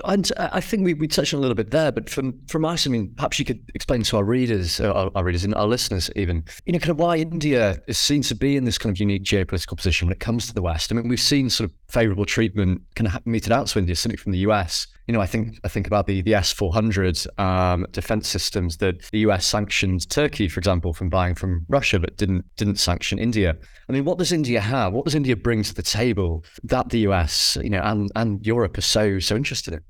And 0.04 0.30
uh, 0.36 0.48
I 0.52 0.60
think 0.60 0.84
we, 0.84 0.94
we 0.94 1.08
touched 1.08 1.34
on 1.34 1.38
a 1.38 1.40
little 1.40 1.54
bit 1.54 1.70
there, 1.70 1.92
but 1.92 2.08
from 2.08 2.40
from 2.46 2.64
us, 2.64 2.86
I 2.86 2.90
mean, 2.90 3.12
perhaps 3.16 3.38
you 3.38 3.44
could 3.44 3.60
explain 3.74 4.02
to 4.04 4.16
our 4.16 4.24
readers, 4.24 4.80
uh, 4.80 4.92
our, 4.92 5.10
our, 5.14 5.24
readers 5.24 5.44
and 5.44 5.54
our 5.54 5.66
listeners, 5.66 6.10
even, 6.16 6.44
you 6.64 6.72
know, 6.72 6.78
kind 6.78 6.90
of 6.90 6.98
why 6.98 7.16
India 7.16 7.82
is 7.86 7.98
seen 7.98 8.22
to 8.22 8.34
be 8.34 8.56
in 8.56 8.64
this 8.64 8.78
kind 8.78 8.94
of 8.94 8.98
unique 8.98 9.24
geopolitical 9.24 9.76
position 9.76 10.08
when 10.08 10.12
it 10.12 10.20
comes 10.20 10.46
to 10.46 10.54
the 10.54 10.62
West. 10.62 10.90
I 10.90 10.94
mean, 10.94 11.08
we've 11.08 11.20
seen 11.20 11.50
sort 11.50 11.70
of 11.70 11.76
favourable 11.88 12.24
treatment 12.24 12.82
kind 12.94 13.08
of 13.08 13.26
meted 13.26 13.52
out 13.52 13.66
to 13.68 13.78
India, 13.78 13.94
certainly 13.94 14.16
from 14.16 14.32
the 14.32 14.38
US. 14.38 14.86
You 15.06 15.14
know, 15.14 15.20
I 15.20 15.26
think 15.26 15.58
I 15.64 15.68
think 15.68 15.86
about 15.86 16.06
the 16.06 16.22
the 16.22 16.34
S 16.34 16.52
four 16.52 16.72
hundred 16.72 17.18
um, 17.38 17.86
defense 17.90 18.28
systems 18.28 18.76
that 18.78 19.02
the 19.10 19.20
US 19.20 19.46
sanctioned 19.46 20.08
Turkey, 20.08 20.48
for 20.48 20.60
example, 20.60 20.92
from 20.92 21.08
buying 21.08 21.34
from 21.34 21.66
Russia, 21.68 21.98
but 21.98 22.16
didn't 22.16 22.44
didn't 22.56 22.76
sanction 22.76 23.18
India. 23.18 23.56
I 23.88 23.92
mean, 23.92 24.04
what 24.04 24.18
does 24.18 24.32
India 24.32 24.60
have? 24.60 24.92
What 24.92 25.04
does 25.04 25.14
India 25.14 25.36
bring 25.36 25.62
to 25.64 25.74
the 25.74 25.82
table 25.82 26.44
that 26.64 26.90
the 26.90 27.00
US, 27.00 27.58
you 27.62 27.70
know, 27.70 27.82
and 27.82 28.10
and 28.14 28.44
Europe 28.46 28.78
are 28.78 28.82
so 28.82 29.18
so 29.18 29.34
interested 29.36 29.74
in? 29.74 29.80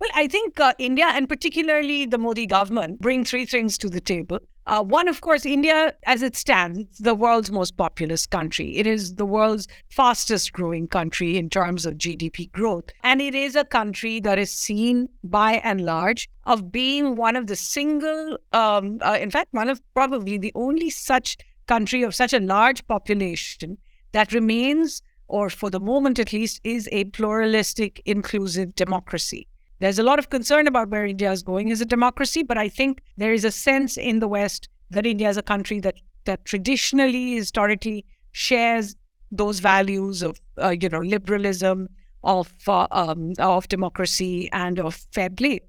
Well, 0.00 0.10
I 0.14 0.26
think 0.26 0.58
uh, 0.58 0.72
India 0.78 1.06
and 1.06 1.28
particularly 1.28 2.06
the 2.06 2.18
Modi 2.18 2.46
government 2.46 3.00
bring 3.00 3.24
three 3.24 3.46
things 3.46 3.78
to 3.78 3.88
the 3.88 4.00
table. 4.00 4.40
Uh, 4.66 4.82
one, 4.82 5.08
of 5.08 5.20
course, 5.20 5.44
India, 5.44 5.94
as 6.04 6.22
it 6.22 6.36
stands, 6.36 6.78
it's 6.78 6.98
the 7.00 7.14
world's 7.14 7.50
most 7.50 7.76
populous 7.76 8.26
country. 8.26 8.76
It 8.76 8.86
is 8.86 9.16
the 9.16 9.26
world's 9.26 9.66
fastest 9.90 10.52
growing 10.52 10.86
country 10.86 11.36
in 11.36 11.50
terms 11.50 11.84
of 11.84 11.94
GDP 11.94 12.50
growth. 12.52 12.84
And 13.02 13.20
it 13.20 13.34
is 13.34 13.56
a 13.56 13.64
country 13.64 14.20
that 14.20 14.38
is 14.38 14.52
seen 14.52 15.08
by 15.24 15.54
and 15.64 15.84
large 15.84 16.28
of 16.44 16.70
being 16.70 17.16
one 17.16 17.34
of 17.34 17.48
the 17.48 17.56
single, 17.56 18.38
um, 18.52 18.98
uh, 19.02 19.18
in 19.20 19.30
fact, 19.30 19.48
one 19.52 19.68
of 19.68 19.80
probably 19.94 20.38
the 20.38 20.52
only 20.54 20.90
such 20.90 21.36
country 21.66 22.02
of 22.02 22.14
such 22.14 22.32
a 22.32 22.40
large 22.40 22.86
population 22.86 23.78
that 24.12 24.32
remains, 24.32 25.02
or 25.26 25.50
for 25.50 25.70
the 25.70 25.80
moment 25.80 26.20
at 26.20 26.32
least, 26.32 26.60
is 26.62 26.88
a 26.92 27.04
pluralistic, 27.04 28.00
inclusive 28.04 28.76
democracy. 28.76 29.48
There's 29.82 29.98
a 29.98 30.04
lot 30.04 30.20
of 30.20 30.30
concern 30.30 30.68
about 30.68 30.90
where 30.90 31.04
India 31.04 31.32
is 31.32 31.42
going 31.42 31.72
as 31.72 31.80
a 31.80 31.84
democracy, 31.84 32.44
but 32.44 32.56
I 32.56 32.68
think 32.68 33.02
there 33.16 33.32
is 33.32 33.44
a 33.44 33.50
sense 33.50 33.96
in 33.96 34.20
the 34.20 34.28
West 34.28 34.68
that 34.90 35.04
India 35.04 35.28
is 35.28 35.36
a 35.36 35.42
country 35.42 35.80
that 35.80 35.96
that 36.24 36.44
traditionally, 36.44 37.34
historically, 37.34 38.04
shares 38.30 38.94
those 39.32 39.58
values 39.58 40.22
of 40.22 40.40
uh, 40.62 40.68
you 40.68 40.88
know 40.88 41.00
liberalism, 41.00 41.88
of 42.22 42.54
uh, 42.68 42.86
um, 42.92 43.32
of 43.40 43.66
democracy, 43.66 44.48
and 44.52 44.78
of 44.78 44.94
fair 45.10 45.30
play, 45.30 45.62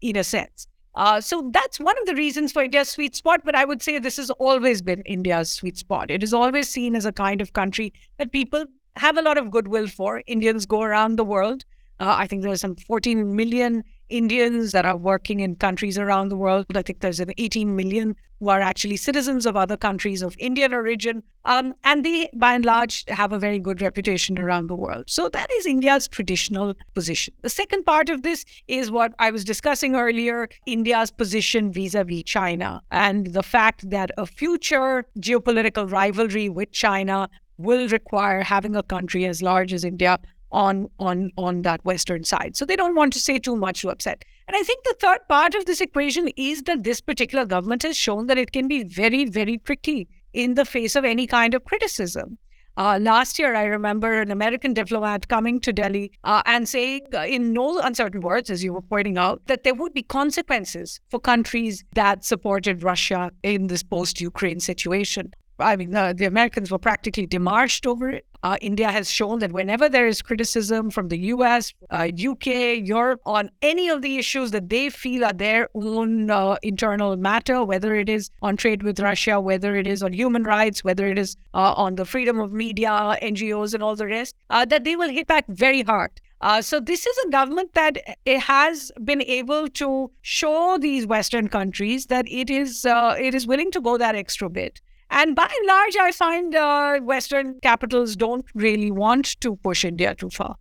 in 0.00 0.16
a 0.16 0.24
sense. 0.24 0.66
Uh, 0.94 1.20
so 1.20 1.50
that's 1.52 1.78
one 1.78 1.98
of 1.98 2.06
the 2.06 2.14
reasons 2.14 2.52
for 2.52 2.62
India's 2.62 2.88
sweet 2.88 3.14
spot. 3.14 3.42
But 3.44 3.54
I 3.54 3.66
would 3.66 3.82
say 3.82 3.98
this 3.98 4.16
has 4.16 4.30
always 4.30 4.80
been 4.80 5.02
India's 5.02 5.50
sweet 5.50 5.76
spot. 5.76 6.10
It 6.10 6.22
is 6.22 6.32
always 6.32 6.70
seen 6.70 6.96
as 6.96 7.04
a 7.04 7.12
kind 7.12 7.42
of 7.42 7.52
country 7.52 7.92
that 8.16 8.32
people 8.32 8.64
have 8.96 9.18
a 9.18 9.22
lot 9.22 9.36
of 9.36 9.50
goodwill 9.50 9.88
for. 9.88 10.22
Indians 10.26 10.64
go 10.64 10.80
around 10.80 11.16
the 11.16 11.24
world 11.36 11.66
Uh, 12.00 12.14
I 12.18 12.26
think 12.26 12.42
there's 12.42 12.60
some 12.60 12.76
14 12.76 13.34
million 13.34 13.84
Indians 14.08 14.72
that 14.72 14.86
are 14.86 14.96
working 14.96 15.40
in 15.40 15.56
countries 15.56 15.98
around 15.98 16.28
the 16.30 16.36
world. 16.36 16.66
I 16.74 16.82
think 16.82 17.00
there's 17.00 17.20
18 17.20 17.74
million 17.76 18.16
who 18.40 18.48
are 18.48 18.60
actually 18.60 18.96
citizens 18.96 19.46
of 19.46 19.56
other 19.56 19.76
countries 19.76 20.22
of 20.22 20.36
Indian 20.38 20.72
origin. 20.72 21.22
Um, 21.44 21.74
and 21.84 22.04
they, 22.04 22.30
by 22.34 22.54
and 22.54 22.64
large, 22.64 23.04
have 23.08 23.32
a 23.32 23.38
very 23.38 23.58
good 23.58 23.82
reputation 23.82 24.38
around 24.38 24.68
the 24.68 24.76
world. 24.76 25.04
So 25.08 25.28
that 25.30 25.50
is 25.52 25.66
India's 25.66 26.06
traditional 26.08 26.74
position. 26.94 27.34
The 27.42 27.50
second 27.50 27.84
part 27.84 28.08
of 28.08 28.22
this 28.22 28.44
is 28.68 28.90
what 28.90 29.12
I 29.18 29.30
was 29.30 29.44
discussing 29.44 29.96
earlier 29.96 30.48
India's 30.66 31.10
position 31.10 31.72
vis 31.72 31.94
a 31.94 32.04
vis 32.04 32.22
China 32.22 32.80
and 32.90 33.28
the 33.28 33.42
fact 33.42 33.90
that 33.90 34.10
a 34.16 34.26
future 34.26 35.04
geopolitical 35.18 35.90
rivalry 35.90 36.48
with 36.48 36.70
China 36.70 37.28
will 37.56 37.88
require 37.88 38.42
having 38.42 38.76
a 38.76 38.82
country 38.82 39.26
as 39.26 39.42
large 39.42 39.72
as 39.72 39.84
India 39.84 40.18
on 40.50 40.88
on 40.98 41.30
on 41.36 41.62
that 41.62 41.84
western 41.84 42.24
side. 42.24 42.56
So 42.56 42.64
they 42.64 42.76
don't 42.76 42.94
want 42.94 43.12
to 43.14 43.20
say 43.20 43.38
too 43.38 43.56
much 43.56 43.82
to 43.82 43.90
upset. 43.90 44.24
And 44.46 44.56
i 44.56 44.62
think 44.62 44.84
the 44.84 44.96
third 45.00 45.20
part 45.28 45.54
of 45.54 45.66
this 45.66 45.80
equation 45.80 46.28
is 46.36 46.62
that 46.62 46.84
this 46.84 47.00
particular 47.00 47.44
government 47.44 47.82
has 47.82 47.96
shown 47.96 48.26
that 48.28 48.38
it 48.38 48.52
can 48.52 48.68
be 48.68 48.84
very 48.84 49.24
very 49.26 49.58
tricky 49.58 50.08
in 50.32 50.54
the 50.54 50.64
face 50.64 50.96
of 50.96 51.04
any 51.04 51.26
kind 51.26 51.54
of 51.54 51.64
criticism. 51.64 52.38
Uh, 52.78 52.96
last 53.02 53.40
year, 53.40 53.56
I 53.56 53.64
remember 53.64 54.20
an 54.20 54.30
American 54.30 54.72
diplomat 54.72 55.26
coming 55.26 55.58
to 55.62 55.72
Delhi 55.72 56.12
uh, 56.22 56.42
and 56.46 56.68
saying, 56.68 57.08
uh, 57.12 57.22
in 57.22 57.52
no 57.52 57.80
uncertain 57.80 58.20
words, 58.20 58.50
as 58.50 58.62
you 58.62 58.72
were 58.72 58.82
pointing 58.82 59.18
out, 59.18 59.42
that 59.46 59.64
there 59.64 59.74
would 59.74 59.92
be 59.92 60.04
consequences 60.04 61.00
for 61.08 61.18
countries 61.18 61.82
that 61.94 62.24
supported 62.24 62.84
Russia 62.84 63.32
in 63.42 63.66
this 63.66 63.82
post 63.82 64.20
Ukraine 64.20 64.60
situation. 64.60 65.32
I 65.58 65.76
mean, 65.76 65.90
the, 65.90 66.26
Americans 66.26 66.70
were 66.70 66.78
practically 66.78 67.26
demarched 67.26 67.86
over 67.86 68.10
it. 68.10 68.26
Uh, 68.44 68.56
India 68.60 68.90
has 68.92 69.10
shown 69.10 69.40
that 69.40 69.50
whenever 69.50 69.88
there 69.88 70.06
is 70.06 70.22
criticism 70.22 70.90
from 70.90 71.08
the 71.08 71.18
US, 71.34 71.74
uh, 71.90 72.08
UK, 72.08 72.86
Europe 72.86 73.20
on 73.26 73.50
any 73.62 73.88
of 73.88 74.02
the 74.02 74.16
issues 74.16 74.52
that 74.52 74.68
they 74.68 74.90
feel 74.90 75.24
are 75.24 75.32
their 75.32 75.68
own 75.74 76.30
uh, 76.30 76.56
internal 76.62 77.16
matter, 77.16 77.64
whether 77.64 77.96
it 77.96 78.08
is 78.08 78.30
on 78.40 78.56
trade 78.56 78.84
with 78.84 79.00
Russia, 79.00 79.40
whether 79.40 79.74
it 79.74 79.88
is 79.88 80.02
on 80.04 80.12
human 80.12 80.44
rights, 80.44 80.84
whether 80.84 81.08
it 81.08 81.18
is 81.18 81.36
uh, 81.54 81.72
on 81.76 81.96
the 81.96 82.04
freedom 82.04 82.38
of 82.38 82.52
media, 82.52 83.16
NGOs, 83.20 83.74
and 83.74 83.82
all 83.82 83.96
the 83.96 84.06
rest, 84.06 84.36
uh, 84.50 84.64
that 84.66 84.84
they 84.84 84.94
will 84.94 85.10
hit 85.10 85.26
back 85.26 85.44
very 85.48 85.82
hard. 85.82 86.12
Uh, 86.40 86.62
so 86.62 86.78
this 86.78 87.04
is 87.04 87.18
a 87.26 87.30
government 87.30 87.74
that 87.74 87.98
it 88.24 88.38
has 88.38 88.92
been 89.02 89.22
able 89.22 89.66
to 89.66 90.08
show 90.22 90.78
these 90.78 91.04
Western 91.04 91.48
countries 91.48 92.06
that 92.06 92.24
it 92.30 92.48
is 92.48 92.86
it 92.86 93.34
is 93.34 93.44
willing 93.48 93.72
to 93.72 93.80
go 93.80 93.98
that 93.98 94.14
extra 94.14 94.48
bit. 94.48 94.80
And 95.10 95.34
by 95.34 95.44
and 95.44 95.66
large, 95.66 95.96
I 95.96 96.12
find 96.12 96.54
uh, 96.54 96.98
Western 97.00 97.60
capitals 97.60 98.14
don't 98.16 98.44
really 98.54 98.90
want 98.90 99.40
to 99.40 99.56
push 99.56 99.84
India 99.84 100.14
too 100.14 100.30
far. 100.30 100.56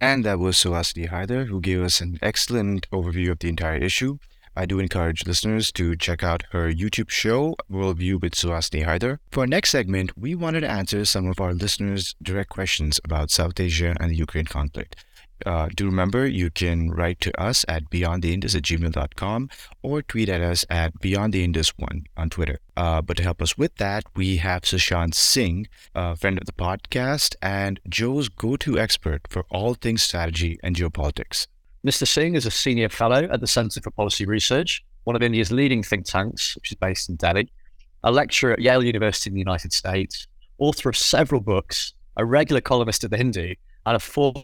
And 0.00 0.24
that 0.24 0.38
was 0.38 0.56
Suhasini 0.56 1.08
Haider, 1.08 1.48
who 1.48 1.60
gave 1.60 1.82
us 1.82 2.00
an 2.00 2.18
excellent 2.22 2.88
overview 2.90 3.32
of 3.32 3.40
the 3.40 3.48
entire 3.48 3.78
issue. 3.78 4.18
I 4.54 4.66
do 4.66 4.78
encourage 4.78 5.26
listeners 5.26 5.72
to 5.72 5.96
check 5.96 6.22
out 6.22 6.42
her 6.50 6.72
YouTube 6.72 7.10
show, 7.10 7.54
Worldview 7.70 8.20
with 8.20 8.34
Suhasini 8.34 8.84
Haider. 8.84 9.18
For 9.30 9.40
our 9.40 9.46
next 9.46 9.70
segment, 9.70 10.16
we 10.18 10.34
wanted 10.34 10.60
to 10.60 10.70
answer 10.70 11.04
some 11.04 11.28
of 11.28 11.40
our 11.40 11.54
listeners' 11.54 12.14
direct 12.22 12.50
questions 12.50 13.00
about 13.04 13.30
South 13.30 13.58
Asia 13.58 13.94
and 14.00 14.10
the 14.10 14.16
Ukraine 14.16 14.46
conflict. 14.46 14.96
Uh, 15.46 15.68
do 15.74 15.86
remember 15.86 16.26
you 16.26 16.50
can 16.50 16.90
write 16.90 17.20
to 17.20 17.40
us 17.40 17.64
at 17.68 17.90
beyondtheindus 17.90 18.54
at 18.54 18.62
gmail.com 18.62 19.48
or 19.82 20.02
tweet 20.02 20.28
at 20.28 20.40
us 20.40 20.64
at 20.70 20.98
beyondtheindus1 21.00 22.04
on 22.16 22.30
Twitter. 22.30 22.58
Uh, 22.76 23.02
but 23.02 23.16
to 23.16 23.22
help 23.22 23.40
us 23.42 23.56
with 23.56 23.76
that, 23.76 24.04
we 24.14 24.36
have 24.36 24.62
Sushant 24.62 25.14
Singh, 25.14 25.66
a 25.94 26.16
friend 26.16 26.38
of 26.38 26.46
the 26.46 26.52
podcast 26.52 27.34
and 27.42 27.80
Joe's 27.88 28.28
go 28.28 28.56
to 28.56 28.78
expert 28.78 29.22
for 29.28 29.44
all 29.50 29.74
things 29.74 30.02
strategy 30.02 30.58
and 30.62 30.76
geopolitics. 30.76 31.46
Mr. 31.86 32.06
Singh 32.06 32.34
is 32.34 32.44
a 32.44 32.50
senior 32.50 32.88
fellow 32.88 33.28
at 33.30 33.40
the 33.40 33.46
Center 33.46 33.80
for 33.80 33.90
Policy 33.90 34.26
Research, 34.26 34.84
one 35.04 35.16
of 35.16 35.22
India's 35.22 35.52
leading 35.52 35.82
think 35.82 36.04
tanks, 36.04 36.56
which 36.56 36.72
is 36.72 36.76
based 36.76 37.08
in 37.08 37.16
Delhi, 37.16 37.50
a 38.02 38.10
lecturer 38.12 38.52
at 38.52 38.60
Yale 38.60 38.84
University 38.84 39.30
in 39.30 39.34
the 39.34 39.40
United 39.40 39.72
States, 39.72 40.26
author 40.58 40.88
of 40.88 40.96
several 40.96 41.40
books, 41.40 41.94
a 42.16 42.24
regular 42.24 42.60
columnist 42.60 43.04
at 43.04 43.10
the 43.10 43.16
Hindu, 43.16 43.54
and 43.86 43.96
a 43.96 43.98
former 44.00 44.42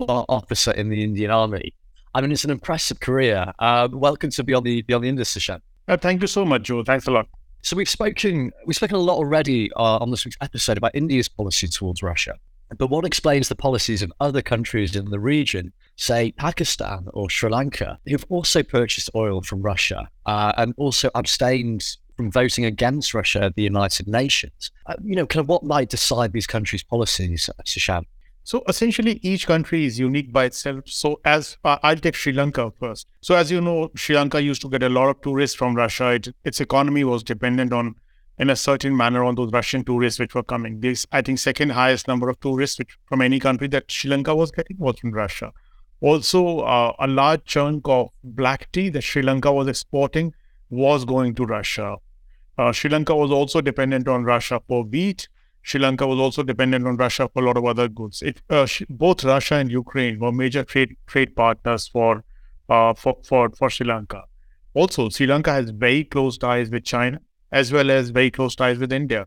officer 0.00 0.72
in 0.72 0.88
the 0.88 1.02
Indian 1.02 1.30
Army. 1.30 1.74
I 2.14 2.20
mean, 2.20 2.32
it's 2.32 2.44
an 2.44 2.50
impressive 2.50 3.00
career. 3.00 3.52
Uh, 3.58 3.88
welcome 3.92 4.30
to 4.30 4.44
Beyond 4.44 4.66
the 4.66 4.82
Beyond 4.82 5.04
the 5.04 5.08
Indus, 5.08 5.34
Sushant. 5.34 5.60
Uh, 5.88 5.96
thank 5.96 6.20
you 6.20 6.28
so 6.28 6.44
much, 6.44 6.62
Joe. 6.62 6.82
Thanks 6.84 7.06
a 7.06 7.10
lot. 7.10 7.28
So 7.62 7.76
we've 7.76 7.88
spoken 7.88 8.52
we've 8.66 8.76
spoken 8.76 8.96
a 8.96 9.00
lot 9.00 9.16
already 9.16 9.72
uh, 9.72 9.98
on 9.98 10.10
this 10.10 10.24
week's 10.24 10.36
episode 10.40 10.76
about 10.76 10.94
India's 10.94 11.28
policy 11.28 11.66
towards 11.66 12.02
Russia. 12.02 12.34
But 12.76 12.88
what 12.88 13.04
explains 13.04 13.48
the 13.48 13.54
policies 13.54 14.02
of 14.02 14.12
other 14.20 14.42
countries 14.42 14.96
in 14.96 15.10
the 15.10 15.20
region, 15.20 15.72
say 15.96 16.32
Pakistan 16.32 17.06
or 17.12 17.30
Sri 17.30 17.50
Lanka, 17.50 17.98
who've 18.06 18.24
also 18.28 18.62
purchased 18.62 19.10
oil 19.14 19.42
from 19.42 19.62
Russia 19.62 20.08
uh, 20.26 20.52
and 20.56 20.74
also 20.76 21.10
abstained 21.14 21.84
from 22.16 22.30
voting 22.30 22.64
against 22.64 23.14
Russia 23.14 23.44
at 23.44 23.54
the 23.54 23.62
United 23.62 24.08
Nations? 24.08 24.70
Uh, 24.86 24.94
you 25.02 25.14
know, 25.14 25.26
kind 25.26 25.40
of 25.40 25.48
what 25.48 25.62
might 25.62 25.90
decide 25.90 26.32
these 26.32 26.46
countries' 26.46 26.82
policies, 26.82 27.48
Sushant? 27.64 28.04
So 28.46 28.62
essentially, 28.68 29.20
each 29.22 29.46
country 29.46 29.86
is 29.86 29.98
unique 29.98 30.30
by 30.30 30.44
itself. 30.44 30.84
So 30.86 31.18
as 31.24 31.56
uh, 31.64 31.78
I'll 31.82 31.96
take 31.96 32.14
Sri 32.14 32.32
Lanka 32.32 32.70
first. 32.78 33.06
So 33.22 33.34
as 33.34 33.50
you 33.50 33.60
know, 33.60 33.90
Sri 33.94 34.14
Lanka 34.14 34.42
used 34.42 34.60
to 34.62 34.68
get 34.68 34.82
a 34.82 34.88
lot 34.90 35.08
of 35.08 35.22
tourists 35.22 35.56
from 35.56 35.74
Russia. 35.74 36.10
It, 36.10 36.28
its 36.44 36.60
economy 36.60 37.04
was 37.04 37.22
dependent 37.22 37.72
on, 37.72 37.94
in 38.38 38.50
a 38.50 38.56
certain 38.56 38.94
manner, 38.94 39.24
on 39.24 39.34
those 39.34 39.50
Russian 39.50 39.82
tourists 39.82 40.20
which 40.20 40.34
were 40.34 40.42
coming. 40.42 40.80
This, 40.80 41.06
I 41.10 41.22
think, 41.22 41.38
second 41.38 41.70
highest 41.70 42.06
number 42.06 42.28
of 42.28 42.38
tourists 42.40 42.78
which, 42.78 42.98
from 43.06 43.22
any 43.22 43.40
country 43.40 43.66
that 43.68 43.90
Sri 43.90 44.10
Lanka 44.10 44.34
was 44.34 44.50
getting 44.50 44.76
was 44.78 44.98
from 44.98 45.12
Russia. 45.12 45.50
Also, 46.02 46.58
uh, 46.58 46.92
a 46.98 47.06
large 47.06 47.44
chunk 47.46 47.88
of 47.88 48.10
black 48.22 48.70
tea 48.72 48.90
that 48.90 49.02
Sri 49.02 49.22
Lanka 49.22 49.50
was 49.50 49.68
exporting 49.68 50.34
was 50.68 51.06
going 51.06 51.34
to 51.36 51.46
Russia. 51.46 51.96
Uh, 52.58 52.72
Sri 52.72 52.90
Lanka 52.90 53.16
was 53.16 53.30
also 53.30 53.62
dependent 53.62 54.06
on 54.06 54.22
Russia 54.22 54.60
for 54.68 54.84
wheat 54.84 55.28
Sri 55.64 55.80
Lanka 55.80 56.06
was 56.06 56.18
also 56.18 56.42
dependent 56.42 56.86
on 56.86 56.98
Russia 56.98 57.26
for 57.32 57.42
a 57.42 57.46
lot 57.46 57.56
of 57.56 57.64
other 57.64 57.88
goods. 57.88 58.20
It, 58.20 58.42
uh, 58.50 58.66
both 58.90 59.24
Russia 59.24 59.54
and 59.54 59.70
Ukraine 59.70 60.18
were 60.18 60.30
major 60.30 60.62
trade 60.62 60.94
trade 61.06 61.34
partners 61.34 61.88
for, 61.88 62.22
uh, 62.68 62.92
for 62.92 63.16
for 63.24 63.50
for 63.58 63.70
Sri 63.70 63.86
Lanka. 63.86 64.24
Also, 64.74 65.08
Sri 65.08 65.26
Lanka 65.26 65.52
has 65.52 65.70
very 65.70 66.04
close 66.04 66.36
ties 66.36 66.68
with 66.70 66.84
China 66.84 67.18
as 67.50 67.72
well 67.72 67.90
as 67.90 68.10
very 68.10 68.30
close 68.30 68.54
ties 68.54 68.78
with 68.78 68.92
India. 68.92 69.26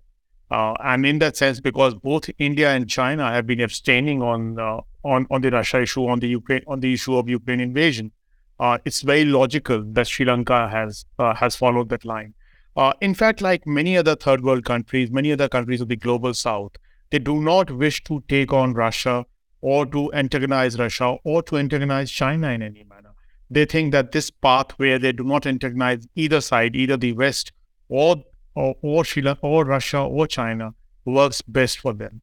Uh, 0.51 0.73
and 0.83 1.05
in 1.07 1.17
that 1.19 1.35
sense, 1.35 1.59
because 1.59 1.95
both 1.95 2.29
India 2.37 2.69
and 2.71 2.87
China 2.87 3.31
have 3.31 3.47
been 3.47 3.61
abstaining 3.61 4.21
on 4.21 4.59
uh, 4.59 4.79
on 5.03 5.25
on 5.31 5.41
the 5.41 5.49
Russia 5.49 5.81
issue, 5.81 6.07
on 6.07 6.19
the 6.19 6.27
Ukraine 6.27 6.63
on 6.67 6.81
the 6.81 6.93
issue 6.93 7.17
of 7.17 7.27
Ukraine 7.27 7.61
invasion, 7.61 8.11
uh, 8.59 8.77
it's 8.85 9.01
very 9.01 9.25
logical 9.25 9.83
that 9.93 10.07
Sri 10.07 10.25
Lanka 10.25 10.69
has 10.69 11.05
uh, 11.17 11.33
has 11.33 11.55
followed 11.55 11.89
that 11.89 12.05
line. 12.05 12.35
Uh, 12.77 12.93
in 13.01 13.15
fact, 13.15 13.41
like 13.41 13.65
many 13.65 13.97
other 13.97 14.15
third 14.15 14.43
world 14.43 14.63
countries, 14.63 15.09
many 15.09 15.31
other 15.31 15.49
countries 15.49 15.81
of 15.81 15.87
the 15.87 15.95
global 15.95 16.33
south, 16.33 16.73
they 17.09 17.17
do 17.17 17.41
not 17.41 17.71
wish 17.71 18.03
to 18.03 18.23
take 18.29 18.53
on 18.53 18.73
Russia 18.73 19.25
or 19.61 19.85
to 19.87 20.13
antagonize 20.13 20.77
Russia 20.77 21.17
or 21.23 21.41
to 21.41 21.57
antagonize 21.57 22.11
China 22.11 22.49
in 22.49 22.61
any 22.61 22.83
manner. 22.83 23.15
They 23.49 23.65
think 23.65 23.93
that 23.93 24.11
this 24.11 24.29
path 24.29 24.71
where 24.77 24.99
they 24.99 25.11
do 25.11 25.23
not 25.23 25.47
antagonize 25.47 26.07
either 26.15 26.39
side, 26.39 26.75
either 26.75 26.97
the 26.97 27.13
West 27.13 27.51
or 27.89 28.17
or, 28.53 28.75
or, 28.81 29.03
or 29.41 29.65
Russia 29.65 29.99
or 29.99 30.27
China, 30.27 30.73
works 31.05 31.41
best 31.43 31.79
for 31.79 31.93
them. 31.93 32.21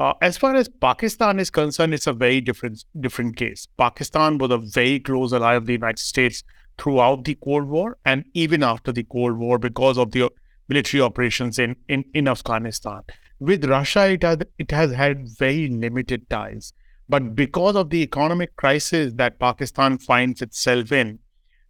Uh, 0.00 0.14
as 0.20 0.36
far 0.36 0.56
as 0.56 0.68
Pakistan 0.68 1.38
is 1.38 1.50
concerned, 1.50 1.94
it's 1.94 2.06
a 2.06 2.12
very 2.12 2.40
different 2.40 2.84
different 3.00 3.36
case. 3.36 3.66
Pakistan 3.76 4.38
was 4.38 4.50
a 4.50 4.58
very 4.58 5.00
close 5.00 5.32
ally 5.32 5.54
of 5.54 5.66
the 5.66 5.72
United 5.72 5.98
States 5.98 6.44
throughout 6.80 7.24
the 7.24 7.36
Cold 7.44 7.68
War 7.68 7.98
and 8.04 8.24
even 8.32 8.62
after 8.62 8.90
the 8.90 9.04
Cold 9.04 9.36
War 9.36 9.58
because 9.58 9.98
of 9.98 10.12
the 10.12 10.30
military 10.68 11.02
operations 11.02 11.58
in, 11.58 11.76
in, 11.88 12.04
in 12.14 12.26
Afghanistan. 12.26 13.02
With 13.38 13.64
Russia, 13.64 14.08
it 14.10 14.22
has, 14.22 14.38
it 14.58 14.70
has 14.70 14.92
had 14.92 15.28
very 15.38 15.68
limited 15.68 16.28
ties. 16.30 16.72
But 17.08 17.34
because 17.34 17.76
of 17.76 17.90
the 17.90 18.02
economic 18.02 18.56
crisis 18.56 19.12
that 19.16 19.38
Pakistan 19.38 19.98
finds 19.98 20.42
itself 20.42 20.92
in 20.92 21.18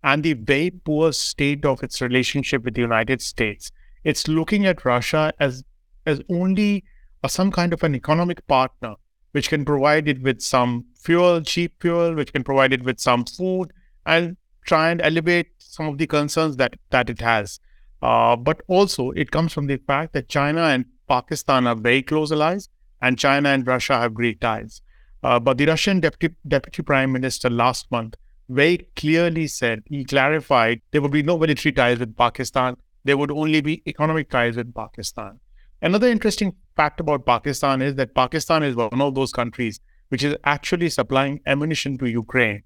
and 0.04 0.22
the 0.22 0.34
very 0.34 0.70
poor 0.70 1.12
state 1.12 1.64
of 1.64 1.82
its 1.82 2.00
relationship 2.00 2.64
with 2.64 2.74
the 2.74 2.82
United 2.82 3.22
States, 3.22 3.72
it's 4.04 4.28
looking 4.28 4.66
at 4.66 4.84
Russia 4.84 5.32
as, 5.40 5.64
as 6.06 6.20
only 6.30 6.84
a, 7.24 7.28
some 7.28 7.50
kind 7.50 7.72
of 7.72 7.82
an 7.82 7.94
economic 7.94 8.46
partner 8.46 8.94
which 9.32 9.48
can 9.48 9.64
provide 9.64 10.08
it 10.08 10.20
with 10.22 10.40
some 10.40 10.84
fuel, 10.96 11.40
cheap 11.40 11.80
fuel, 11.80 12.14
which 12.14 12.32
can 12.32 12.44
provide 12.44 12.72
it 12.72 12.82
with 12.82 12.98
some 12.98 13.24
food, 13.24 13.72
and 14.06 14.36
try 14.64 14.90
and 14.90 15.00
elevate 15.00 15.48
some 15.58 15.86
of 15.86 15.98
the 15.98 16.06
concerns 16.06 16.56
that, 16.56 16.74
that 16.90 17.10
it 17.10 17.20
has. 17.20 17.60
Uh, 18.02 18.36
but 18.36 18.62
also, 18.66 19.10
it 19.10 19.30
comes 19.30 19.52
from 19.52 19.66
the 19.66 19.76
fact 19.76 20.12
that 20.12 20.28
China 20.28 20.62
and 20.62 20.84
Pakistan 21.08 21.66
are 21.66 21.74
very 21.74 22.02
close 22.02 22.32
allies, 22.32 22.68
and 23.02 23.18
China 23.18 23.50
and 23.50 23.66
Russia 23.66 23.98
have 23.98 24.14
great 24.14 24.40
ties. 24.40 24.82
Uh, 25.22 25.38
but 25.38 25.58
the 25.58 25.66
Russian 25.66 26.00
deputy, 26.00 26.34
deputy 26.48 26.82
prime 26.82 27.12
minister 27.12 27.50
last 27.50 27.90
month 27.90 28.14
very 28.48 28.88
clearly 28.96 29.46
said, 29.46 29.82
he 29.86 30.04
clarified 30.04 30.80
there 30.90 31.02
would 31.02 31.12
be 31.12 31.22
no 31.22 31.38
military 31.38 31.72
ties 31.72 31.98
with 31.98 32.16
Pakistan, 32.16 32.76
there 33.04 33.16
would 33.16 33.30
only 33.30 33.60
be 33.60 33.82
economic 33.86 34.30
ties 34.30 34.56
with 34.56 34.74
Pakistan. 34.74 35.38
Another 35.82 36.08
interesting 36.08 36.54
fact 36.76 37.00
about 37.00 37.24
Pakistan 37.24 37.80
is 37.80 37.94
that 37.94 38.14
Pakistan 38.14 38.62
is 38.62 38.76
one 38.76 39.00
of 39.00 39.14
those 39.14 39.32
countries 39.32 39.80
which 40.08 40.24
is 40.24 40.34
actually 40.44 40.90
supplying 40.90 41.40
ammunition 41.46 41.96
to 41.98 42.06
Ukraine 42.06 42.62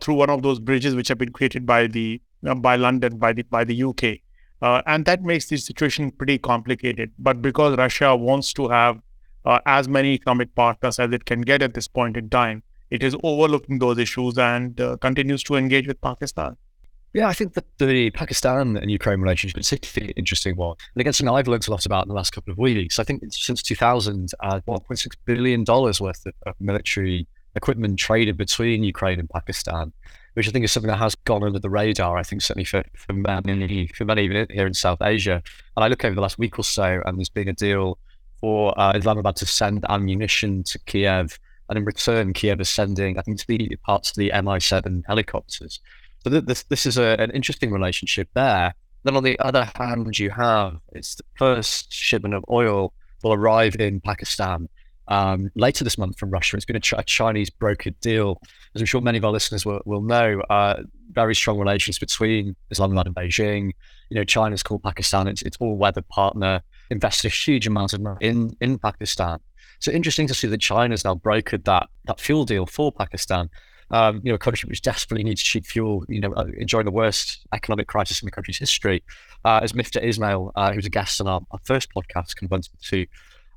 through 0.00 0.14
one 0.14 0.30
of 0.30 0.42
those 0.42 0.60
bridges 0.60 0.94
which 0.94 1.08
have 1.08 1.18
been 1.18 1.32
created 1.32 1.66
by 1.66 1.86
the 1.86 2.20
uh, 2.46 2.54
by 2.54 2.76
London 2.76 3.18
by 3.18 3.32
the 3.32 3.42
by 3.42 3.64
the 3.64 3.82
UK, 3.82 4.20
uh, 4.62 4.82
and 4.86 5.04
that 5.04 5.22
makes 5.22 5.48
the 5.48 5.56
situation 5.56 6.10
pretty 6.10 6.38
complicated. 6.38 7.12
But 7.18 7.42
because 7.42 7.76
Russia 7.76 8.14
wants 8.14 8.52
to 8.54 8.68
have 8.68 9.00
uh, 9.44 9.60
as 9.66 9.88
many 9.88 10.14
economic 10.14 10.54
partners 10.54 10.98
as 10.98 11.12
it 11.12 11.24
can 11.24 11.40
get 11.40 11.62
at 11.62 11.74
this 11.74 11.88
point 11.88 12.16
in 12.16 12.28
time, 12.28 12.62
it 12.90 13.02
is 13.02 13.16
overlooking 13.22 13.78
those 13.78 13.98
issues 13.98 14.38
and 14.38 14.80
uh, 14.80 14.96
continues 14.98 15.42
to 15.44 15.56
engage 15.56 15.86
with 15.86 16.00
Pakistan. 16.00 16.56
Yeah, 17.14 17.28
I 17.28 17.32
think 17.32 17.54
that 17.54 17.64
the 17.78 18.10
Pakistan 18.10 18.76
and 18.76 18.90
Ukraine 18.90 19.20
relationship 19.20 19.58
is 19.58 19.70
particularly 19.70 20.12
interesting 20.16 20.56
one. 20.56 20.76
And 20.94 21.00
again, 21.00 21.12
something 21.14 21.34
I've 21.34 21.48
learned 21.48 21.66
a 21.66 21.70
lot 21.70 21.86
about 21.86 22.04
in 22.04 22.08
the 22.08 22.14
last 22.14 22.32
couple 22.32 22.52
of 22.52 22.58
weeks. 22.58 22.98
I 22.98 23.04
think 23.04 23.22
since 23.30 23.62
2000, 23.62 24.30
uh, 24.40 24.60
$1.6 24.68 25.16
billion 25.24 25.64
worth 25.66 26.26
of, 26.26 26.34
of, 26.46 26.54
military 26.60 27.26
equipment 27.58 27.98
traded 27.98 28.36
between 28.36 28.82
Ukraine 28.82 29.20
and 29.20 29.28
Pakistan, 29.28 29.92
which 30.34 30.48
I 30.48 30.50
think 30.50 30.64
is 30.64 30.72
something 30.72 30.90
that 30.90 30.96
has 30.98 31.14
gone 31.14 31.44
under 31.44 31.58
the 31.58 31.68
radar, 31.68 32.16
I 32.16 32.22
think, 32.22 32.40
certainly 32.42 32.64
for, 32.64 32.82
for, 32.96 33.12
many, 33.12 33.88
for 33.88 34.04
many 34.04 34.24
even 34.24 34.46
here 34.50 34.66
in 34.66 34.74
South 34.74 35.02
Asia. 35.02 35.42
And 35.76 35.84
I 35.84 35.88
look 35.88 36.04
over 36.04 36.14
the 36.14 36.20
last 36.20 36.38
week 36.38 36.58
or 36.58 36.64
so, 36.64 37.02
and 37.04 37.18
there's 37.18 37.28
been 37.28 37.48
a 37.48 37.52
deal 37.52 37.98
for 38.40 38.78
uh, 38.80 38.92
Islamabad 38.94 39.36
to 39.36 39.46
send 39.46 39.84
ammunition 39.88 40.62
to 40.64 40.78
Kiev. 40.80 41.38
And 41.68 41.76
in 41.76 41.84
return, 41.84 42.32
Kiev 42.32 42.60
is 42.60 42.70
sending, 42.70 43.18
I 43.18 43.22
think, 43.22 43.44
the 43.46 43.76
parts 43.84 44.10
of 44.10 44.16
the 44.16 44.32
Mi 44.42 44.60
7 44.60 45.04
helicopters. 45.06 45.80
So 46.24 46.30
this 46.30 46.64
this 46.64 46.86
is 46.86 46.98
a, 46.98 47.20
an 47.20 47.30
interesting 47.30 47.70
relationship 47.70 48.28
there. 48.34 48.74
Then 49.04 49.16
on 49.16 49.22
the 49.22 49.38
other 49.38 49.70
hand, 49.76 50.18
you 50.18 50.30
have 50.30 50.78
it's 50.92 51.14
the 51.14 51.24
first 51.36 51.92
shipment 51.92 52.34
of 52.34 52.44
oil 52.50 52.92
will 53.22 53.32
arrive 53.32 53.76
in 53.76 54.00
Pakistan 54.00 54.68
um, 55.08 55.50
later 55.54 55.84
this 55.84 55.98
month 55.98 56.18
from 56.18 56.30
Russia. 56.30 56.56
It's 56.56 56.64
been 56.64 56.76
a, 56.76 56.80
ch- 56.80 56.94
a, 56.94 57.02
Chinese 57.02 57.50
brokered 57.50 57.98
deal, 58.00 58.40
as 58.74 58.82
I'm 58.82 58.86
sure 58.86 59.00
many 59.00 59.18
of 59.18 59.24
our 59.24 59.32
listeners 59.32 59.66
will, 59.66 59.80
will 59.84 60.02
know. 60.02 60.40
Uh, 60.48 60.82
very 61.12 61.34
strong 61.34 61.58
relations 61.58 61.98
between 61.98 62.54
Islamabad 62.70 63.06
and 63.06 63.14
Beijing. 63.14 63.72
You 64.10 64.16
know, 64.16 64.24
China's 64.24 64.62
called 64.62 64.82
Pakistan 64.82 65.26
its, 65.26 65.42
its 65.42 65.56
all-weather 65.58 66.02
partner. 66.02 66.62
Invested 66.90 67.28
a 67.28 67.34
huge 67.34 67.66
amount 67.66 67.92
of 67.92 68.00
money 68.00 68.18
in 68.20 68.56
in 68.60 68.78
Pakistan. 68.78 69.40
So 69.80 69.90
interesting 69.90 70.26
to 70.28 70.34
see 70.34 70.48
that 70.48 70.60
China's 70.60 71.04
now 71.04 71.14
brokered 71.14 71.64
that 71.64 71.88
that 72.06 72.20
fuel 72.20 72.44
deal 72.44 72.66
for 72.66 72.92
Pakistan 72.92 73.50
um, 73.90 74.20
you 74.22 74.30
know, 74.30 74.34
a 74.34 74.38
country 74.38 74.68
which 74.68 74.82
desperately 74.82 75.24
needs 75.24 75.42
cheap 75.42 75.64
fuel, 75.64 76.04
you 76.08 76.20
know, 76.20 76.32
uh, 76.32 76.46
enjoying 76.58 76.84
the 76.84 76.90
worst 76.90 77.46
economic 77.52 77.86
crisis 77.86 78.20
in 78.22 78.26
the 78.26 78.30
country's 78.30 78.58
history, 78.58 79.02
uh, 79.44 79.60
as 79.62 79.72
Miftah 79.72 80.02
Ismail, 80.02 80.52
uh, 80.56 80.72
who's 80.72 80.86
a 80.86 80.90
guest 80.90 81.20
on 81.20 81.26
our, 81.26 81.40
our 81.50 81.60
first 81.64 81.88
podcast, 81.94 82.42
of 82.42 82.50
went 82.50 82.68
into 82.68 83.06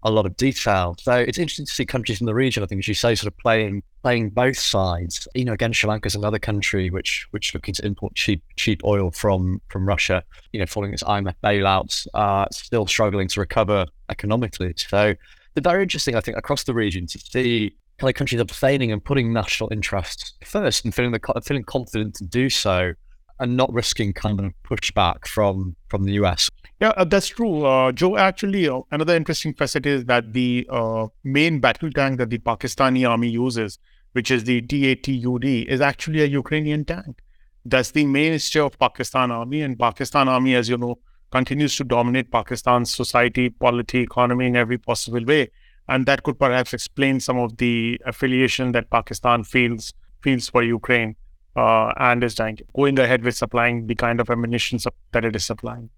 a 0.03 0.11
lot 0.11 0.25
of 0.25 0.35
detail. 0.37 0.95
So 0.99 1.13
it's 1.13 1.37
interesting 1.37 1.65
to 1.65 1.71
see 1.71 1.85
countries 1.85 2.21
in 2.21 2.25
the 2.25 2.33
region, 2.33 2.63
I 2.63 2.65
think, 2.65 2.79
as 2.79 2.87
you 2.87 2.93
say, 2.93 3.15
sort 3.15 3.31
of 3.31 3.37
playing 3.37 3.83
playing 4.01 4.29
both 4.29 4.57
sides. 4.57 5.27
You 5.35 5.45
know, 5.45 5.53
again, 5.53 5.73
Sri 5.73 5.89
Lanka 5.89 6.07
is 6.07 6.15
another 6.15 6.39
country 6.39 6.89
which 6.89 7.27
which 7.31 7.53
looking 7.53 7.73
to 7.75 7.85
import 7.85 8.15
cheap 8.15 8.43
cheap 8.55 8.81
oil 8.83 9.11
from 9.11 9.61
from 9.69 9.87
Russia. 9.87 10.23
You 10.53 10.59
know, 10.59 10.65
following 10.65 10.93
its 10.93 11.03
IMF 11.03 11.35
bailouts, 11.43 12.07
uh, 12.13 12.45
still 12.51 12.87
struggling 12.87 13.27
to 13.29 13.39
recover 13.39 13.85
economically. 14.09 14.73
So. 14.77 15.15
They're 15.53 15.69
very 15.69 15.83
interesting, 15.83 16.15
I 16.15 16.21
think, 16.21 16.37
across 16.37 16.63
the 16.63 16.73
region 16.73 17.07
to 17.07 17.19
see 17.19 17.75
kind 17.97 18.09
of 18.09 18.15
countries 18.15 18.39
abstaining 18.39 18.93
and 18.93 19.03
putting 19.03 19.33
national 19.33 19.71
interests 19.71 20.33
first 20.45 20.85
and 20.85 20.95
feeling 20.95 21.11
the 21.11 21.41
feeling 21.45 21.65
confident 21.65 22.15
to 22.15 22.23
do 22.23 22.49
so 22.49 22.93
and 23.41 23.57
not 23.57 23.73
risking 23.73 24.13
kind 24.13 24.39
of 24.39 24.53
pushback 24.63 25.27
from 25.27 25.75
from 25.89 26.03
the 26.03 26.13
US. 26.13 26.49
Yeah, 26.79 26.89
uh, 26.89 27.03
that's 27.03 27.27
true. 27.27 27.65
Uh, 27.65 27.91
Joe, 27.91 28.17
actually, 28.17 28.69
uh, 28.69 28.81
another 28.91 29.15
interesting 29.15 29.53
facet 29.53 29.85
is 29.85 30.05
that 30.05 30.33
the 30.33 30.67
uh, 30.69 31.07
main 31.23 31.59
battle 31.59 31.91
tank 31.91 32.19
that 32.19 32.29
the 32.29 32.37
Pakistani 32.37 33.07
army 33.07 33.29
uses, 33.29 33.79
which 34.13 34.31
is 34.31 34.45
the 34.45 34.61
T-80UD, 34.61 35.65
is 35.65 35.81
actually 35.81 36.21
a 36.21 36.25
Ukrainian 36.25 36.85
tank. 36.85 37.21
That's 37.65 37.91
the 37.91 38.05
mainstay 38.05 38.61
of 38.61 38.79
Pakistan 38.79 39.31
army, 39.31 39.61
and 39.61 39.77
Pakistan 39.77 40.29
army, 40.29 40.55
as 40.55 40.69
you 40.69 40.77
know, 40.77 40.99
continues 41.31 41.75
to 41.77 41.83
dominate 41.83 42.31
Pakistan's 42.31 42.95
society, 42.95 43.49
polity, 43.49 43.99
economy 44.01 44.47
in 44.47 44.55
every 44.55 44.77
possible 44.77 45.23
way 45.25 45.49
and 45.87 46.05
that 46.05 46.23
could 46.23 46.37
perhaps 46.39 46.73
explain 46.73 47.19
some 47.19 47.37
of 47.37 47.57
the 47.57 47.99
affiliation 48.05 48.71
that 48.71 48.89
Pakistan 48.89 49.43
feels 49.43 49.93
feels 50.21 50.47
for 50.49 50.63
Ukraine 50.63 51.15
uh, 51.55 51.93
and 51.97 52.23
is 52.23 52.39
going 52.75 52.99
ahead 52.99 53.23
with 53.23 53.35
supplying 53.35 53.87
the 53.87 53.95
kind 53.95 54.19
of 54.19 54.29
ammunition 54.29 54.79
that 55.11 55.25
it 55.25 55.35
is 55.35 55.45
supplying. 55.45 55.89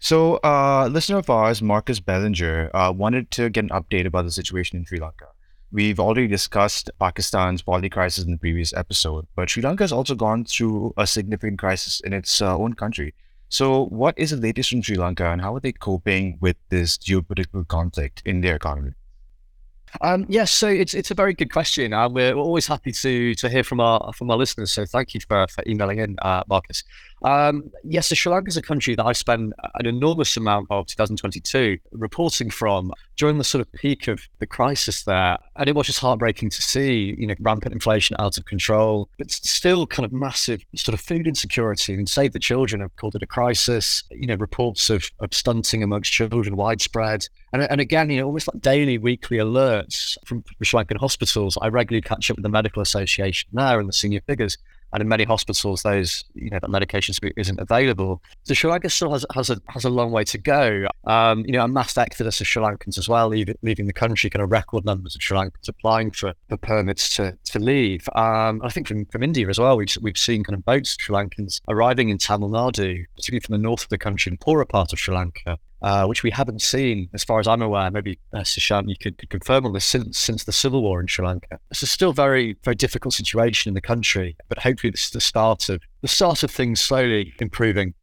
So, 0.00 0.36
uh, 0.44 0.88
listener 0.90 1.18
of 1.18 1.28
ours, 1.28 1.60
Marcus 1.60 1.98
Bellinger, 1.98 2.70
uh, 2.72 2.92
wanted 2.96 3.32
to 3.32 3.50
get 3.50 3.64
an 3.64 3.70
update 3.70 4.06
about 4.06 4.26
the 4.26 4.30
situation 4.30 4.78
in 4.78 4.84
Sri 4.84 5.00
Lanka. 5.00 5.26
We've 5.72 5.98
already 5.98 6.28
discussed 6.28 6.88
Pakistan's 7.00 7.62
polity 7.62 7.90
crisis 7.90 8.24
in 8.24 8.30
the 8.30 8.38
previous 8.38 8.72
episode, 8.72 9.26
but 9.34 9.50
Sri 9.50 9.62
Lanka 9.62 9.82
has 9.82 9.92
also 9.92 10.14
gone 10.14 10.44
through 10.44 10.94
a 10.96 11.06
significant 11.06 11.58
crisis 11.58 12.00
in 12.00 12.12
its 12.12 12.40
uh, 12.40 12.56
own 12.56 12.74
country. 12.74 13.12
So, 13.48 13.86
what 13.86 14.16
is 14.16 14.30
the 14.30 14.36
latest 14.36 14.70
from 14.70 14.82
Sri 14.82 14.96
Lanka, 14.96 15.30
and 15.30 15.40
how 15.40 15.56
are 15.56 15.60
they 15.60 15.72
coping 15.72 16.38
with 16.40 16.56
this 16.68 16.96
geopolitical 16.96 17.66
conflict 17.66 18.22
in 18.24 18.40
their 18.40 18.54
economy? 18.56 18.92
Um, 20.00 20.26
yes, 20.28 20.50
so 20.50 20.68
it's 20.68 20.94
it's 20.94 21.10
a 21.10 21.14
very 21.14 21.34
good 21.34 21.52
question. 21.52 21.92
Uh, 21.92 22.08
we're, 22.08 22.36
we're, 22.36 22.42
always 22.42 22.66
happy 22.66 22.92
to 22.92 23.34
to 23.34 23.48
hear 23.48 23.64
from 23.64 23.80
our 23.80 24.12
from 24.12 24.30
our 24.30 24.36
listeners. 24.36 24.72
So 24.72 24.84
thank 24.86 25.14
you 25.14 25.20
for, 25.20 25.46
for 25.48 25.64
emailing 25.66 25.98
in, 25.98 26.16
uh, 26.22 26.42
Marcus. 26.48 26.84
Um, 27.22 27.70
yes, 27.84 28.08
so 28.08 28.14
Sri 28.14 28.32
Lanka 28.32 28.48
is 28.48 28.56
a 28.56 28.62
country 28.62 28.94
that 28.94 29.04
I 29.04 29.12
spent 29.12 29.52
an 29.74 29.86
enormous 29.86 30.36
amount 30.36 30.68
of 30.70 30.86
2022 30.86 31.78
reporting 31.92 32.50
from 32.50 32.92
during 33.18 33.36
the 33.36 33.44
sort 33.44 33.60
of 33.60 33.70
peak 33.72 34.08
of 34.08 34.22
the 34.38 34.46
crisis 34.46 35.02
there, 35.02 35.36
and 35.56 35.68
it 35.68 35.74
was 35.74 35.86
just 35.88 35.98
heartbreaking 35.98 36.48
to 36.50 36.62
see, 36.62 37.16
you 37.18 37.26
know, 37.26 37.34
rampant 37.40 37.74
inflation 37.74 38.16
out 38.18 38.38
of 38.38 38.44
control, 38.46 39.10
but 39.18 39.30
still 39.30 39.86
kind 39.86 40.06
of 40.06 40.12
massive 40.12 40.64
sort 40.76 40.94
of 40.94 41.00
food 41.00 41.26
insecurity. 41.26 41.94
And 41.94 42.08
Save 42.08 42.32
the 42.32 42.38
Children 42.38 42.80
have 42.80 42.94
called 42.96 43.16
it 43.16 43.22
a 43.22 43.26
crisis. 43.26 44.04
You 44.10 44.28
know, 44.28 44.36
reports 44.36 44.88
of, 44.88 45.10
of 45.18 45.34
stunting 45.34 45.82
amongst 45.82 46.12
children 46.12 46.56
widespread, 46.56 47.26
and 47.52 47.62
and 47.62 47.80
again, 47.80 48.08
you 48.08 48.20
know, 48.20 48.26
almost 48.26 48.48
like 48.52 48.62
daily, 48.62 48.96
weekly 48.96 49.38
alerts 49.38 50.16
from 50.24 50.44
Sri 50.62 50.80
Lankan 50.80 50.98
hospitals. 50.98 51.58
I 51.60 51.68
regularly 51.68 52.02
catch 52.02 52.30
up 52.30 52.36
with 52.36 52.44
the 52.44 52.48
medical 52.48 52.80
association 52.80 53.50
there 53.52 53.80
and 53.80 53.88
the 53.88 53.92
senior 53.92 54.20
figures 54.20 54.56
and 54.92 55.00
in 55.00 55.08
many 55.08 55.24
hospitals, 55.24 55.82
those 55.82 56.24
you 56.34 56.50
know 56.50 56.58
that 56.60 56.70
medication 56.70 57.14
isn't 57.36 57.60
available. 57.60 58.22
So 58.44 58.54
Sri 58.54 58.70
Lanka 58.70 58.90
still 58.90 59.12
has 59.12 59.24
has 59.34 59.50
a 59.50 59.60
has 59.68 59.84
a 59.84 59.90
long 59.90 60.10
way 60.10 60.24
to 60.24 60.38
go. 60.38 60.86
Um, 61.04 61.44
you 61.46 61.52
know, 61.52 61.64
a 61.64 61.68
mass 61.68 61.96
exodus 61.96 62.40
of 62.40 62.46
Sri 62.46 62.62
Lankans 62.62 62.98
as 62.98 63.08
well, 63.08 63.28
leaving, 63.28 63.56
leaving 63.62 63.86
the 63.86 63.92
country. 63.92 64.30
Kind 64.30 64.42
of 64.42 64.50
record 64.50 64.84
numbers 64.84 65.14
of 65.14 65.22
Sri 65.22 65.36
Lankans 65.36 65.68
applying 65.68 66.10
for, 66.10 66.34
for 66.48 66.56
permits 66.56 67.14
to 67.16 67.36
to 67.44 67.58
leave. 67.58 68.08
Um, 68.14 68.60
I 68.62 68.68
think 68.70 68.88
from, 68.88 69.06
from 69.06 69.22
India 69.22 69.48
as 69.48 69.58
well, 69.58 69.76
we've 69.76 69.94
we've 70.00 70.18
seen 70.18 70.44
kind 70.44 70.56
of 70.56 70.64
boats 70.64 70.94
of 70.94 71.00
Sri 71.00 71.14
Lankans 71.14 71.60
arriving 71.68 72.08
in 72.08 72.18
Tamil 72.18 72.50
Nadu, 72.50 73.04
particularly 73.16 73.40
from 73.40 73.52
the 73.54 73.62
north 73.62 73.84
of 73.84 73.88
the 73.88 73.98
country 73.98 74.30
and 74.30 74.40
poorer 74.40 74.64
part 74.64 74.92
of 74.92 74.98
Sri 74.98 75.14
Lanka, 75.14 75.58
uh, 75.82 76.06
which 76.06 76.22
we 76.22 76.30
haven't 76.30 76.62
seen, 76.62 77.08
as 77.14 77.24
far 77.24 77.40
as 77.40 77.46
I'm 77.46 77.62
aware. 77.62 77.90
Maybe 77.90 78.18
uh, 78.32 78.38
Sushant, 78.38 78.88
you 78.88 78.96
could, 79.00 79.18
could, 79.18 79.30
confirm 79.30 79.66
on 79.66 79.72
this 79.72 79.84
since 79.84 80.18
since 80.18 80.44
the 80.44 80.52
civil 80.52 80.82
war 80.82 81.00
in 81.00 81.06
Sri 81.06 81.24
Lanka. 81.24 81.58
It's 81.70 81.82
a 81.82 81.86
still 81.86 82.12
very 82.12 82.56
very 82.64 82.74
difficult 82.74 83.14
situation 83.14 83.70
in 83.70 83.74
the 83.74 83.80
country, 83.80 84.36
but 84.48 84.58
hopefully 84.58 84.90
this 84.90 85.04
is 85.04 85.10
the 85.10 85.20
start 85.20 85.68
of 85.68 85.80
the 86.02 86.08
start 86.08 86.42
of 86.42 86.50
things 86.50 86.80
slowly 86.80 87.34
improving. 87.40 87.94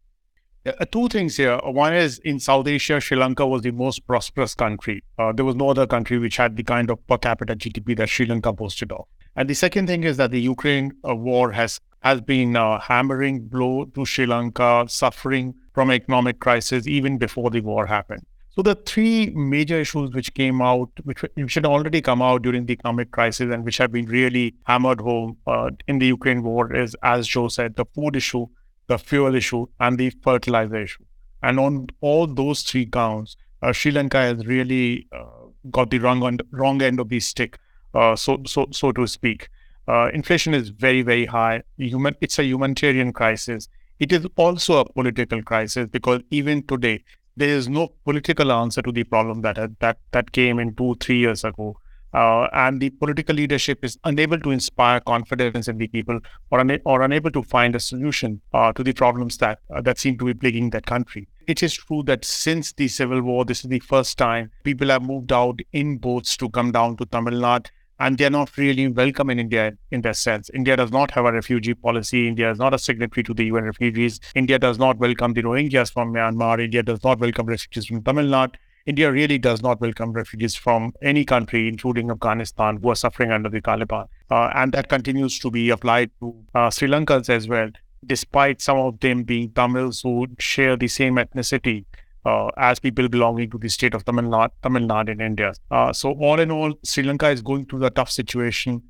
Uh, 0.66 0.84
two 0.92 1.08
things 1.10 1.38
here. 1.38 1.60
One 1.64 1.94
is 1.94 2.18
in 2.20 2.40
South 2.40 2.68
Asia, 2.68 3.00
Sri 3.00 3.16
Lanka 3.16 3.46
was 3.46 3.62
the 3.62 3.70
most 3.70 4.08
prosperous 4.08 4.56
country. 4.56 5.04
Uh, 5.20 5.32
there 5.32 5.46
was 5.46 5.56
no 5.56 5.70
other 5.70 5.86
country 5.86 6.18
which 6.18 6.38
had 6.38 6.56
the 6.56 6.64
kind 6.64 6.90
of 6.90 7.06
per 7.06 7.20
capita 7.20 7.56
GDP 7.56 7.96
that 7.98 8.10
Sri 8.10 8.26
Lanka 8.26 8.52
boasted 8.52 8.92
of. 8.92 9.06
And 9.36 9.48
the 9.48 9.54
second 9.54 9.86
thing 9.86 10.04
is 10.04 10.18
that 10.18 10.32
the 10.32 10.42
Ukraine 10.42 10.94
uh, 11.08 11.16
war 11.16 11.52
has 11.52 11.80
has 12.06 12.22
been 12.22 12.56
a 12.56 12.80
hammering 12.80 13.48
blow 13.48 13.86
to 13.96 14.06
Sri 14.06 14.28
Lanka, 14.28 14.86
suffering 14.88 15.56
from 15.74 15.92
economic 15.92 16.40
crisis 16.40 16.88
even 16.88 17.18
before 17.18 17.50
the 17.50 17.62
war 17.62 17.88
happened. 17.88 18.22
So 18.52 18.62
the 18.62 18.76
three 18.76 19.32
major 19.32 19.80
issues 19.82 20.12
which 20.12 20.34
came 20.36 20.62
out, 20.62 20.90
which, 21.04 21.26
which 21.34 21.56
had 21.56 21.66
already 21.66 22.02
come 22.02 22.22
out 22.22 22.44
during 22.44 22.68
the 22.68 22.74
economic 22.74 23.10
crisis 23.12 23.52
and 23.52 23.66
which 23.66 23.80
have 23.80 23.92
been 23.92 24.06
really 24.06 24.54
hammered 24.66 25.02
home 25.02 25.36
uh, 25.48 25.72
in 25.88 25.98
the 25.98 26.06
Ukraine 26.06 26.44
war 26.44 26.74
is, 26.74 26.96
as 27.02 27.28
Joe 27.28 27.48
said, 27.48 27.76
the 27.76 27.86
food 27.96 28.16
issue, 28.16 28.46
the 28.88 29.00
fuel 29.00 29.34
issue, 29.34 29.66
and 29.80 29.98
the 29.98 30.12
fertilizer 30.22 30.84
issue. 30.84 31.04
And 31.42 31.60
on 31.60 31.88
all 32.02 32.28
those 32.28 32.62
three 32.62 32.86
counts, 32.86 33.36
uh, 33.64 33.74
Sri 33.74 33.92
Lanka 33.92 34.20
has 34.20 34.46
really 34.46 35.08
uh, 35.12 35.26
got 35.72 35.90
the 35.90 35.98
wrong 35.98 36.40
wrong 36.52 36.82
end 36.84 37.00
of 37.00 37.10
the 37.10 37.20
stick, 37.20 37.58
uh, 37.96 38.16
so 38.16 38.42
so 38.46 38.68
so 38.72 38.92
to 38.92 39.08
speak. 39.08 39.50
Uh, 39.88 40.10
inflation 40.14 40.54
is 40.54 40.70
very 40.70 41.02
very 41.02 41.26
high. 41.26 41.64
Human, 41.78 42.16
it's 42.22 42.40
a 42.40 42.44
humanitarian 42.44 43.14
crisis 43.14 43.70
it 44.00 44.12
is 44.12 44.28
also 44.36 44.80
a 44.80 44.86
political 44.94 45.42
crisis 45.42 45.88
because 45.90 46.22
even 46.30 46.62
today 46.68 47.04
there 47.38 47.50
is 47.50 47.70
no 47.70 47.90
political 48.04 48.52
answer 48.52 48.82
to 48.82 48.92
the 48.92 49.04
problem 49.04 49.42
that 49.42 49.58
that 49.80 49.98
that 50.12 50.32
came 50.32 50.60
in 50.60 50.76
two 50.76 50.96
three 51.00 51.18
years 51.18 51.44
ago. 51.44 51.78
Uh, 52.14 52.48
and 52.54 52.80
the 52.80 52.90
political 52.92 53.36
leadership 53.36 53.84
is 53.84 53.98
unable 54.06 54.40
to 54.40 54.52
inspire 54.52 55.02
confidence 55.02 55.68
in 55.68 55.78
the 55.78 55.88
people 55.90 56.18
or, 56.50 56.62
una- 56.62 56.80
or 56.86 57.02
unable 57.02 57.30
to 57.30 57.44
find 57.44 57.76
a 57.76 57.80
solution 57.80 58.40
uh, 58.54 58.72
to 58.72 58.86
the 58.86 58.94
problems 58.94 59.38
that 59.38 59.60
uh, 59.76 59.82
that 59.82 60.00
seem 60.00 60.18
to 60.18 60.24
be 60.24 60.34
plaguing 60.34 60.70
that 60.70 60.86
country. 60.86 61.28
it 61.48 61.62
is 61.62 61.74
true 61.74 62.02
that 62.04 62.24
since 62.26 62.72
the 62.74 62.88
civil 62.88 63.22
war, 63.22 63.46
this 63.46 63.64
is 63.64 63.70
the 63.70 63.80
first 63.80 64.18
time 64.18 64.50
people 64.64 64.88
have 64.88 65.04
moved 65.04 65.32
out 65.32 65.60
in 65.74 65.98
boats 65.98 66.38
to 66.38 66.50
come 66.50 66.72
down 66.72 66.96
to 66.98 67.06
Tamil 67.06 67.34
Nadu 67.34 67.70
and 68.00 68.18
they're 68.18 68.30
not 68.30 68.58
really 68.58 68.88
welcome 68.88 69.30
in 69.30 69.40
India 69.40 69.74
in 69.92 70.02
that 70.02 70.18
sense. 70.18 70.50
India 70.54 70.76
does 70.76 70.92
not 70.92 71.12
have 71.12 71.26
a 71.26 71.32
refugee 71.32 71.74
policy. 71.74 72.28
India 72.28 72.52
is 72.52 72.58
not 72.58 72.74
a 72.74 72.80
signatory 72.80 73.24
to 73.24 73.34
the 73.34 73.46
UN 73.46 73.64
refugees. 73.64 74.20
India 74.36 74.60
does 74.60 74.78
not 74.78 74.98
welcome 74.98 75.34
the 75.34 75.44
Rohingyas 75.44 75.92
from 75.92 76.14
Myanmar. 76.14 76.62
India 76.64 76.84
does 76.84 77.04
not 77.04 77.20
welcome 77.20 77.46
refugees 77.46 77.86
from 77.86 78.04
Tamil 78.04 78.26
Nadu. 78.26 78.56
India 78.86 79.12
really 79.12 79.40
does 79.40 79.64
not 79.64 79.82
welcome 79.82 80.12
refugees 80.12 80.56
from 80.56 80.94
any 81.02 81.26
country, 81.26 81.68
including 81.68 82.12
Afghanistan, 82.12 82.78
who 82.78 82.90
are 82.90 82.96
suffering 82.96 83.32
under 83.32 83.50
the 83.50 83.60
Taliban. 83.60 84.08
Uh, 84.30 84.52
and 84.54 84.74
that 84.74 84.90
continues 84.90 85.40
to 85.40 85.50
be 85.50 85.72
applied 85.72 86.12
to 86.20 86.36
uh, 86.54 86.70
Sri 86.70 86.88
Lankans 86.88 87.28
as 87.28 87.48
well, 87.48 87.72
despite 88.06 88.62
some 88.62 88.78
of 88.78 89.00
them 89.00 89.24
being 89.24 89.50
Tamils 89.52 90.02
who 90.02 90.28
share 90.38 90.78
the 90.78 90.88
same 90.88 91.16
ethnicity 91.16 91.86
uh, 92.26 92.50
as 92.58 92.80
people 92.80 93.08
belonging 93.08 93.50
to 93.52 93.58
the 93.58 93.70
state 93.70 93.94
of 93.94 94.04
Tamil 94.06 94.26
Nadu, 94.26 94.52
Tamil 94.64 94.84
Nadu 94.84 95.10
in 95.10 95.22
India. 95.22 95.54
Uh, 95.72 95.94
so 95.94 96.12
all 96.14 96.40
in 96.40 96.52
all, 96.52 96.74
Sri 96.84 97.04
Lanka 97.04 97.30
is 97.30 97.42
going 97.42 97.66
through 97.66 97.86
a 97.86 97.90
tough 97.90 98.10
situation. 98.10 98.82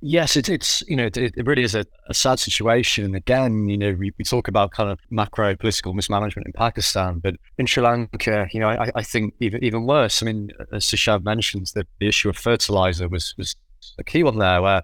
Yes, 0.00 0.36
it, 0.36 0.48
it's 0.48 0.84
you 0.86 0.94
know 0.94 1.06
it, 1.06 1.16
it 1.16 1.44
really 1.44 1.64
is 1.64 1.74
a, 1.74 1.84
a, 2.08 2.14
sad 2.14 2.38
situation. 2.38 3.04
And 3.04 3.16
again, 3.16 3.68
you 3.68 3.76
know, 3.76 3.96
we, 3.98 4.12
we 4.16 4.24
talk 4.24 4.46
about 4.46 4.70
kind 4.70 4.90
of 4.90 5.00
macro 5.10 5.56
political 5.56 5.92
mismanagement 5.92 6.46
in 6.46 6.52
Pakistan, 6.52 7.18
but 7.18 7.34
in 7.58 7.66
Sri 7.66 7.82
Lanka, 7.82 8.46
you 8.52 8.60
know, 8.60 8.68
I, 8.68 8.92
I 8.94 9.02
think 9.02 9.34
even 9.40 9.62
even 9.64 9.86
worse. 9.86 10.22
I 10.22 10.26
mean, 10.26 10.50
as 10.72 10.84
Sushant 10.84 11.24
mentions, 11.24 11.72
that 11.72 11.88
the 11.98 12.06
issue 12.06 12.28
of 12.28 12.36
fertilizer 12.36 13.08
was 13.08 13.34
was 13.36 13.56
a 13.98 14.04
key 14.04 14.22
one 14.22 14.38
there, 14.38 14.62
where 14.62 14.82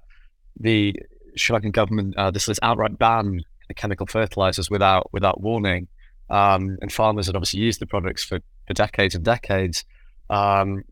the 0.58 0.96
Sri 1.36 1.56
Lankan 1.56 1.70
government 1.70 2.16
uh, 2.16 2.32
this 2.32 2.46
this 2.46 2.58
outright 2.62 2.98
banned 2.98 3.44
the 3.68 3.74
chemical 3.74 4.06
fertilizers 4.06 4.68
without 4.68 5.10
without 5.12 5.40
warning. 5.40 5.86
Um, 6.30 6.78
and 6.80 6.92
farmers 6.92 7.26
had 7.26 7.36
obviously 7.36 7.60
used 7.60 7.80
the 7.80 7.86
products 7.86 8.24
for, 8.24 8.40
for 8.66 8.74
decades 8.74 9.14
and 9.14 9.24
decades, 9.24 9.84
um, 10.30 10.82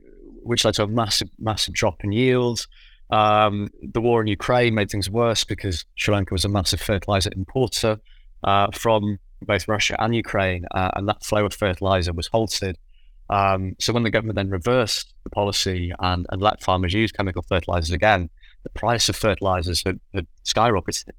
which 0.43 0.65
led 0.65 0.75
to 0.75 0.85
a 0.85 0.89
massive, 0.89 1.29
massive 1.39 1.75
drop 1.75 2.05
in 2.05 2.13
yields. 2.13 2.69
Um, 3.11 3.69
the 3.83 4.01
war 4.01 4.21
in 4.21 4.27
Ukraine 4.27 4.75
made 4.75 4.91
things 4.91 5.11
worse 5.11 5.45
because 5.45 5.85
Sri 5.97 6.15
Lanka 6.15 6.33
was 6.33 6.45
a 6.45 6.49
massive 6.49 6.81
fertilizer 6.81 7.31
importer 7.35 8.01
uh, 8.45 8.69
from 8.73 9.19
both 9.43 9.69
Russia 9.69 9.97
and 10.03 10.15
Ukraine, 10.15 10.65
uh, 10.73 10.91
and 10.95 11.09
that 11.09 11.25
flow 11.25 11.45
of 11.45 11.53
fertilizer 11.55 12.13
was 12.13 12.29
halted. 12.29 12.79
Um, 13.29 13.75
so 13.79 13.93
when 13.93 14.03
the 14.03 14.11
government 14.11 14.37
then 14.37 14.51
reversed 14.51 15.15
the 15.25 15.31
policy 15.31 15.93
and, 16.01 16.27
and 16.31 16.43
let 16.43 16.63
farmers 16.63 16.93
use 16.93 17.13
chemical 17.13 17.43
fertilizers 17.43 17.91
again, 17.91 18.31
the 18.63 18.71
price 18.71 19.09
of 19.09 19.17
fertilizers 19.17 19.83
had, 19.85 19.99
had 20.15 20.27
skyrocketed 20.45 21.11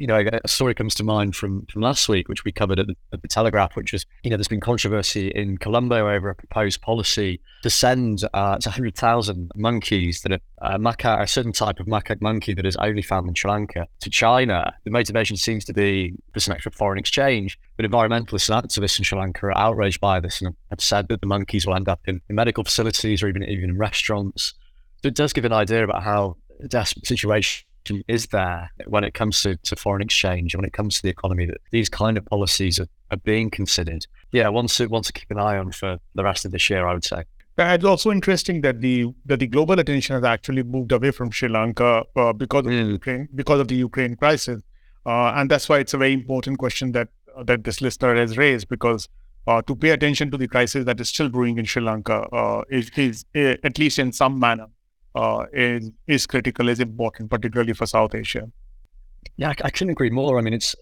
you 0.00 0.06
know, 0.06 0.24
a 0.42 0.48
story 0.48 0.74
comes 0.74 0.94
to 0.94 1.04
mind 1.04 1.36
from, 1.36 1.66
from 1.66 1.82
last 1.82 2.08
week, 2.08 2.26
which 2.26 2.42
we 2.42 2.50
covered 2.50 2.80
at 2.80 2.86
the, 2.86 2.94
at 3.12 3.20
the, 3.20 3.28
Telegraph, 3.28 3.76
which 3.76 3.92
was, 3.92 4.06
you 4.24 4.30
know, 4.30 4.38
there's 4.38 4.48
been 4.48 4.58
controversy 4.58 5.28
in 5.28 5.58
Colombo 5.58 6.08
over 6.08 6.30
a 6.30 6.34
proposed 6.34 6.80
policy 6.80 7.38
to 7.62 7.68
send 7.68 8.24
uh, 8.32 8.56
100,000 8.64 9.50
monkeys 9.54 10.22
that 10.22 10.32
are 10.32 10.40
uh, 10.62 10.78
macaque, 10.78 11.20
a 11.20 11.26
certain 11.26 11.52
type 11.52 11.80
of 11.80 11.86
macaque 11.86 12.22
monkey 12.22 12.54
that 12.54 12.64
is 12.64 12.76
only 12.76 13.02
found 13.02 13.28
in 13.28 13.34
Sri 13.34 13.50
Lanka 13.50 13.86
to 14.00 14.08
China. 14.08 14.72
The 14.84 14.90
motivation 14.90 15.36
seems 15.36 15.66
to 15.66 15.74
be 15.74 16.14
for 16.32 16.40
some 16.40 16.54
extra 16.54 16.72
foreign 16.72 16.98
exchange, 16.98 17.58
but 17.76 17.84
environmentalists 17.84 18.48
and 18.48 18.66
activists 18.66 18.98
in 18.98 19.04
Sri 19.04 19.18
Lanka 19.18 19.48
are 19.48 19.58
outraged 19.58 20.00
by 20.00 20.18
this 20.18 20.40
and 20.40 20.56
have 20.70 20.80
said 20.80 21.08
that 21.08 21.20
the 21.20 21.26
monkeys 21.26 21.66
will 21.66 21.76
end 21.76 21.90
up 21.90 22.00
in, 22.06 22.22
in 22.30 22.36
medical 22.36 22.64
facilities 22.64 23.22
or 23.22 23.28
even 23.28 23.42
even 23.42 23.68
in 23.68 23.76
restaurants. 23.76 24.54
So 25.02 25.08
it 25.08 25.14
does 25.14 25.34
give 25.34 25.44
an 25.44 25.52
idea 25.52 25.84
about 25.84 26.02
how 26.02 26.36
desperate 26.68 27.06
situation 27.06 27.66
is 28.08 28.26
there 28.28 28.70
when 28.86 29.04
it 29.04 29.14
comes 29.14 29.42
to, 29.42 29.56
to 29.56 29.76
foreign 29.76 30.02
exchange, 30.02 30.54
when 30.54 30.64
it 30.64 30.72
comes 30.72 30.96
to 30.96 31.02
the 31.02 31.08
economy, 31.08 31.46
that 31.46 31.58
these 31.70 31.88
kind 31.88 32.16
of 32.16 32.24
policies 32.26 32.78
are, 32.78 32.88
are 33.10 33.16
being 33.18 33.50
considered. 33.50 34.06
Yeah, 34.32 34.48
one 34.48 34.66
to, 34.66 34.86
one 34.86 35.02
to 35.02 35.12
keep 35.12 35.30
an 35.30 35.38
eye 35.38 35.58
on 35.58 35.72
for 35.72 35.98
the 36.14 36.24
rest 36.24 36.44
of 36.44 36.52
this 36.52 36.68
year, 36.70 36.86
I 36.86 36.94
would 36.94 37.04
say. 37.04 37.24
It's 37.58 37.84
also 37.84 38.10
interesting 38.10 38.62
that 38.62 38.80
the 38.80 39.06
that 39.26 39.40
the 39.40 39.46
global 39.46 39.78
attention 39.78 40.14
has 40.14 40.24
actually 40.24 40.62
moved 40.62 40.92
away 40.92 41.10
from 41.10 41.30
Sri 41.30 41.48
Lanka 41.48 42.04
uh, 42.16 42.32
because 42.32 42.64
of 42.64 42.72
mm. 42.72 42.92
Ukraine 42.92 43.28
because 43.34 43.60
of 43.60 43.68
the 43.68 43.74
Ukraine 43.74 44.16
crisis, 44.16 44.62
uh, 45.04 45.32
and 45.36 45.50
that's 45.50 45.68
why 45.68 45.78
it's 45.78 45.92
a 45.92 45.98
very 45.98 46.14
important 46.14 46.58
question 46.58 46.92
that 46.92 47.08
uh, 47.36 47.42
that 47.42 47.64
this 47.64 47.82
listener 47.82 48.14
has 48.16 48.38
raised 48.38 48.68
because 48.70 49.10
uh, 49.46 49.60
to 49.62 49.76
pay 49.76 49.90
attention 49.90 50.30
to 50.30 50.38
the 50.38 50.48
crisis 50.48 50.84
that 50.84 51.00
is 51.00 51.08
still 51.08 51.28
brewing 51.28 51.58
in 51.58 51.64
Sri 51.64 51.82
Lanka 51.82 52.20
uh, 52.32 52.62
is, 52.70 52.90
is, 52.96 53.24
is 53.34 53.58
at 53.64 53.78
least 53.78 53.98
in 53.98 54.12
some 54.12 54.38
manner 54.38 54.66
uh, 55.14 55.46
is 55.52 55.90
is 56.06 56.26
critical, 56.26 56.68
is 56.68 56.80
important, 56.80 57.30
particularly 57.30 57.72
for 57.72 57.86
South 57.86 58.14
Asia. 58.14 58.50
Yeah, 59.36 59.50
I, 59.50 59.54
I 59.64 59.70
couldn't 59.70 59.90
agree 59.90 60.10
more. 60.10 60.38
I 60.38 60.42
mean, 60.42 60.54
it's 60.54 60.74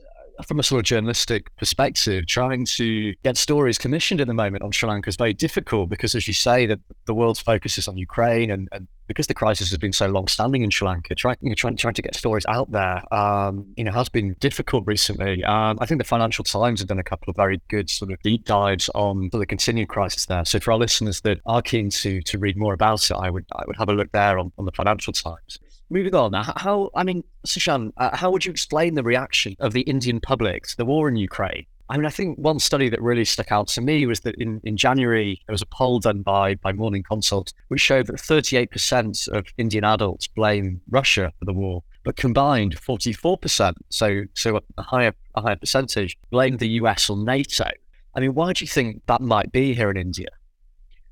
from 0.45 0.59
a 0.59 0.63
sort 0.63 0.81
of 0.81 0.85
journalistic 0.85 1.55
perspective, 1.57 2.27
trying 2.27 2.65
to 2.77 3.15
get 3.25 3.37
stories 3.37 3.79
commissioned 3.79 4.21
at 4.21 4.27
the 4.27 4.35
moment 4.35 4.63
on 4.63 4.71
Sri 4.73 4.89
Lanka 4.89 5.09
is 5.09 5.17
very 5.17 5.35
difficult 5.35 5.89
because, 5.91 6.15
as 6.15 6.27
you 6.27 6.35
say, 6.35 6.67
that 6.67 6.79
the 7.07 7.15
world's 7.15 7.41
focus 7.41 7.79
is 7.79 7.89
on 7.89 7.97
Ukraine, 7.97 8.51
and, 8.51 8.69
and 8.73 8.89
because 9.07 9.27
the 9.27 9.35
crisis 9.35 9.71
has 9.71 9.79
been 9.79 9.93
so 9.93 10.07
long-standing 10.07 10.63
in 10.63 10.71
Sri 10.71 10.87
Lanka, 10.87 11.15
trying 11.15 11.37
trying, 11.57 11.77
trying 11.77 11.95
to 11.95 12.03
get 12.03 12.15
stories 12.15 12.45
out 12.47 12.71
there, 12.71 13.03
um, 13.13 13.67
you 13.77 13.85
know, 13.85 13.93
has 13.93 14.09
been 14.09 14.37
difficult 14.39 14.85
recently. 14.87 15.43
Um, 15.45 15.79
I 15.81 15.87
think 15.87 16.01
the 16.01 16.07
Financial 16.07 16.45
Times 16.45 16.81
have 16.81 16.89
done 16.89 16.99
a 16.99 17.05
couple 17.05 17.31
of 17.31 17.37
very 17.37 17.61
good 17.69 17.91
sort 17.91 18.13
of 18.13 18.21
deep 18.23 18.45
dives 18.45 18.89
on 18.95 19.31
the 19.33 19.47
continued 19.47 19.89
crisis 19.89 20.27
there. 20.27 20.45
So 20.45 20.61
for 20.61 20.73
our 20.73 20.79
listeners 20.79 21.23
that 21.23 21.41
are 21.47 21.63
keen 21.63 21.91
to 21.91 22.21
to 22.23 22.39
read 22.39 22.57
more 22.57 22.75
about 22.75 23.11
it, 23.11 23.15
I 23.15 23.31
would 23.31 23.47
I 23.55 23.65
would 23.67 23.77
have 23.77 23.89
a 23.89 23.93
look 23.93 24.13
there 24.13 24.39
on, 24.39 24.53
on 24.59 24.67
the 24.67 24.73
Financial 24.73 25.13
Times 25.13 25.59
moving 25.91 26.15
on, 26.15 26.33
how, 26.35 26.91
I 26.95 27.05
mean, 27.05 27.25
Sushant, 27.47 27.93
uh, 27.97 28.17
how 28.17 28.31
would 28.31 28.45
you 28.45 28.51
explain 28.51 28.95
the 28.95 29.03
reaction 29.03 29.57
of 29.61 29.73
the 29.73 29.83
Indian 29.83 30.21
public 30.21 30.67
to 30.69 30.77
the 30.77 30.85
war 30.85 31.09
in 31.09 31.17
Ukraine? 31.17 31.67
I 31.91 31.97
mean, 31.97 32.05
I 32.05 32.11
think 32.11 32.39
one 32.39 32.59
study 32.59 32.91
that 32.91 33.01
really 33.01 33.25
stuck 33.25 33.51
out 33.51 33.69
to 33.69 33.81
me 33.81 34.05
was 34.05 34.21
that 34.21 34.35
in, 34.35 34.61
in 34.63 34.77
January, 34.77 35.41
there 35.47 35.55
was 35.55 35.63
a 35.63 35.67
poll 35.67 36.01
done 36.01 36.21
by, 36.21 36.57
by 36.57 36.73
Morning 36.73 37.03
Consult, 37.03 37.55
which 37.69 37.81
showed 37.81 38.09
that 38.09 38.17
38% 38.17 39.29
of 39.29 39.47
Indian 39.57 39.85
adults 39.85 40.27
blame 40.27 40.83
Russia 40.91 41.33
for 41.39 41.47
the 41.47 41.55
war, 41.55 41.83
but 42.05 42.17
combined 42.17 42.77
44%, 42.77 43.75
so, 43.89 44.25
so 44.35 44.61
a 44.77 44.83
higher, 44.83 45.15
a 45.35 45.41
higher 45.41 45.57
percentage, 45.57 46.19
blame 46.31 46.59
the 46.59 46.69
US 46.81 47.09
or 47.09 47.17
NATO. 47.17 47.71
I 48.15 48.21
mean, 48.21 48.35
why 48.35 48.53
do 48.53 48.65
you 48.65 48.69
think 48.69 49.03
that 49.07 49.23
might 49.23 49.51
be 49.51 49.73
here 49.73 49.91
in 49.91 49.97
India? 49.97 50.29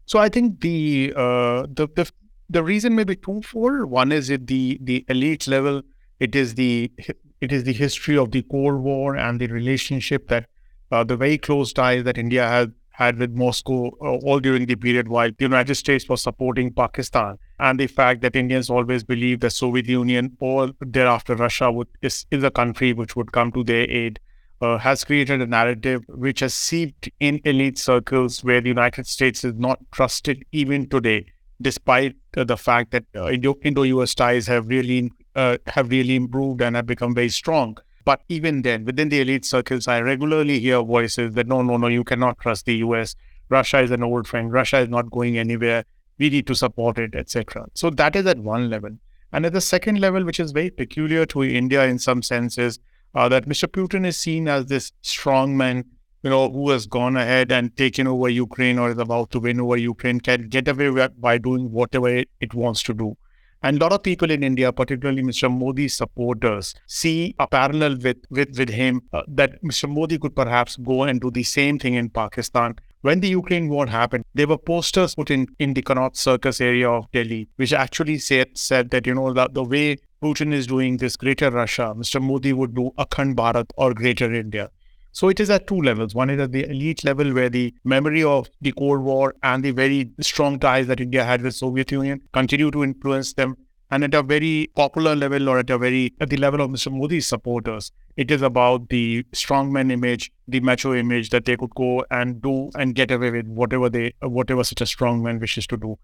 So 0.06 0.20
I 0.20 0.28
think 0.28 0.60
the 0.60 1.12
uh, 1.16 1.66
the, 1.68 1.88
the 1.94 2.10
the 2.48 2.62
reason 2.62 2.94
may 2.94 3.04
be 3.04 3.16
twofold. 3.16 3.84
One 3.84 4.12
is 4.12 4.30
at 4.30 4.46
the 4.46 4.78
the 4.80 5.04
elite 5.08 5.46
level, 5.46 5.82
it 6.20 6.34
is 6.34 6.54
the 6.54 6.90
it 7.40 7.52
is 7.52 7.64
the 7.64 7.72
history 7.72 8.16
of 8.16 8.30
the 8.30 8.42
Cold 8.42 8.80
War 8.80 9.16
and 9.16 9.40
the 9.40 9.48
relationship 9.48 10.28
that 10.28 10.46
uh, 10.90 11.04
the 11.04 11.16
very 11.16 11.38
close 11.38 11.72
ties 11.72 12.04
that 12.04 12.18
India 12.18 12.46
had 12.46 12.72
had 12.92 13.18
with 13.18 13.32
Moscow 13.32 13.88
uh, 14.00 14.16
all 14.24 14.40
during 14.40 14.64
the 14.64 14.74
period 14.74 15.08
while 15.08 15.28
the 15.28 15.44
United 15.44 15.74
States 15.74 16.08
was 16.08 16.22
supporting 16.22 16.72
Pakistan, 16.72 17.36
and 17.58 17.78
the 17.78 17.86
fact 17.86 18.22
that 18.22 18.36
Indians 18.36 18.70
always 18.70 19.04
believed 19.04 19.42
the 19.42 19.50
Soviet 19.50 19.86
Union 19.86 20.36
or 20.40 20.70
thereafter 20.80 21.34
Russia 21.34 21.70
would 21.70 21.88
is, 22.02 22.24
is 22.30 22.42
a 22.42 22.50
country 22.50 22.92
which 22.92 23.16
would 23.16 23.32
come 23.32 23.52
to 23.52 23.64
their 23.64 23.90
aid. 23.90 24.20
Uh, 24.62 24.78
has 24.78 25.04
created 25.04 25.42
a 25.42 25.46
narrative 25.46 26.02
which 26.08 26.40
has 26.40 26.54
seeped 26.54 27.10
in 27.20 27.38
elite 27.44 27.76
circles 27.76 28.42
where 28.42 28.62
the 28.62 28.70
United 28.70 29.06
States 29.06 29.44
is 29.44 29.52
not 29.56 29.78
trusted 29.92 30.42
even 30.50 30.88
today 30.88 31.26
despite 31.60 32.16
the 32.32 32.56
fact 32.56 32.90
that 32.90 33.04
uh, 33.14 33.30
Indo-US 33.30 34.14
ties 34.14 34.46
have 34.46 34.68
really 34.68 35.10
uh, 35.34 35.58
have 35.66 35.90
really 35.90 36.16
improved 36.16 36.60
and 36.62 36.76
have 36.76 36.86
become 36.86 37.14
very 37.14 37.28
strong. 37.28 37.76
But 38.04 38.22
even 38.28 38.62
then, 38.62 38.84
within 38.84 39.08
the 39.08 39.20
elite 39.20 39.44
circles, 39.44 39.88
I 39.88 40.00
regularly 40.00 40.60
hear 40.60 40.80
voices 40.82 41.34
that 41.34 41.46
no, 41.48 41.62
no, 41.62 41.76
no, 41.76 41.88
you 41.88 42.04
cannot 42.04 42.38
trust 42.38 42.66
the 42.66 42.76
US. 42.76 43.16
Russia 43.48 43.80
is 43.80 43.90
an 43.90 44.02
old 44.02 44.26
friend. 44.26 44.52
Russia 44.52 44.78
is 44.78 44.88
not 44.88 45.10
going 45.10 45.38
anywhere. 45.38 45.84
We 46.18 46.30
need 46.30 46.46
to 46.46 46.54
support 46.54 46.98
it, 46.98 47.14
etc. 47.14 47.66
So 47.74 47.90
that 47.90 48.16
is 48.16 48.26
at 48.26 48.38
one 48.38 48.70
level. 48.70 48.90
And 49.32 49.44
at 49.44 49.52
the 49.52 49.60
second 49.60 50.00
level, 50.00 50.24
which 50.24 50.40
is 50.40 50.52
very 50.52 50.70
peculiar 50.70 51.26
to 51.26 51.42
India 51.42 51.84
in 51.84 51.98
some 51.98 52.22
senses, 52.22 52.78
uh, 53.14 53.28
that 53.28 53.48
Mr. 53.48 53.66
Putin 53.66 54.06
is 54.06 54.16
seen 54.16 54.46
as 54.46 54.66
this 54.66 54.92
strongman 55.02 55.84
you 56.22 56.30
know, 56.30 56.50
who 56.50 56.70
has 56.70 56.86
gone 56.86 57.16
ahead 57.16 57.52
and 57.52 57.76
taken 57.76 58.06
over 58.06 58.28
Ukraine 58.28 58.78
or 58.78 58.90
is 58.90 58.98
about 58.98 59.30
to 59.32 59.40
win 59.40 59.60
over 59.60 59.76
Ukraine 59.76 60.20
can 60.20 60.48
get 60.48 60.68
away 60.68 61.08
by 61.18 61.38
doing 61.38 61.70
whatever 61.70 62.08
it, 62.08 62.54
wants 62.54 62.82
to 62.84 62.94
do. 62.94 63.16
And 63.62 63.78
a 63.78 63.84
lot 63.84 63.92
of 63.92 64.02
people 64.02 64.30
in 64.30 64.42
India, 64.42 64.72
particularly 64.72 65.22
Mr. 65.22 65.50
Modi's 65.50 65.94
supporters, 65.94 66.74
see 66.86 67.34
a 67.38 67.46
parallel 67.46 67.96
with, 68.02 68.18
with, 68.30 68.56
with 68.58 68.68
him 68.68 69.02
uh, 69.12 69.22
that 69.28 69.62
Mr. 69.62 69.88
Modi 69.88 70.18
could 70.18 70.36
perhaps 70.36 70.76
go 70.76 71.04
and 71.04 71.20
do 71.20 71.30
the 71.30 71.42
same 71.42 71.78
thing 71.78 71.94
in 71.94 72.10
Pakistan. 72.10 72.76
When 73.00 73.20
the 73.20 73.28
Ukraine 73.28 73.68
war 73.68 73.86
happened, 73.86 74.24
there 74.34 74.46
were 74.46 74.58
posters 74.58 75.14
put 75.14 75.30
in, 75.30 75.46
in 75.58 75.74
the 75.74 75.82
Connaught 75.82 76.16
Circus 76.16 76.60
area 76.60 76.90
of 76.90 77.10
Delhi, 77.12 77.48
which 77.56 77.72
actually 77.72 78.18
said, 78.18 78.56
said 78.56 78.90
that, 78.90 79.06
you 79.06 79.14
know, 79.14 79.32
that 79.32 79.54
the 79.54 79.64
way 79.64 79.96
Putin 80.22 80.52
is 80.52 80.66
doing 80.66 80.96
this 80.96 81.16
greater 81.16 81.50
Russia, 81.50 81.94
Mr. 81.96 82.20
Modi 82.20 82.52
would 82.52 82.74
do 82.74 82.90
Akhand 82.98 83.36
Bharat 83.36 83.70
or 83.76 83.94
greater 83.94 84.32
India. 84.32 84.70
So 85.16 85.30
it 85.30 85.40
is 85.40 85.48
at 85.48 85.66
two 85.66 85.80
levels. 85.80 86.14
One 86.14 86.28
is 86.28 86.38
at 86.38 86.52
the 86.52 86.68
elite 86.68 87.02
level 87.02 87.32
where 87.32 87.48
the 87.48 87.72
memory 87.84 88.22
of 88.22 88.50
the 88.60 88.72
Cold 88.72 89.00
War 89.00 89.34
and 89.42 89.64
the 89.64 89.70
very 89.70 90.10
strong 90.20 90.58
ties 90.58 90.88
that 90.88 91.00
India 91.00 91.24
had 91.24 91.40
with 91.40 91.54
Soviet 91.54 91.90
Union 91.90 92.20
continue 92.34 92.70
to 92.70 92.84
influence 92.84 93.32
them. 93.32 93.56
And 93.90 94.04
at 94.04 94.12
a 94.12 94.22
very 94.22 94.68
popular 94.76 95.16
level 95.16 95.48
or 95.48 95.60
at 95.60 95.70
a 95.70 95.78
very 95.78 96.12
at 96.20 96.28
the 96.28 96.36
level 96.36 96.60
of 96.60 96.70
Mr. 96.70 96.92
Modi's 96.92 97.26
supporters, 97.26 97.92
it 98.18 98.30
is 98.30 98.42
about 98.42 98.90
the 98.90 99.22
strongman 99.32 99.90
image, 99.90 100.30
the 100.48 100.60
macho 100.60 100.92
image 100.92 101.30
that 101.30 101.46
they 101.46 101.56
could 101.56 101.74
go 101.74 102.04
and 102.10 102.42
do 102.42 102.68
and 102.74 102.94
get 102.94 103.10
away 103.10 103.30
with 103.30 103.46
whatever 103.46 103.88
they 103.88 104.12
whatever 104.20 104.64
such 104.64 104.82
a 104.82 104.84
strongman 104.84 105.40
wishes 105.40 105.66
to 105.68 105.78
do. 105.78 105.98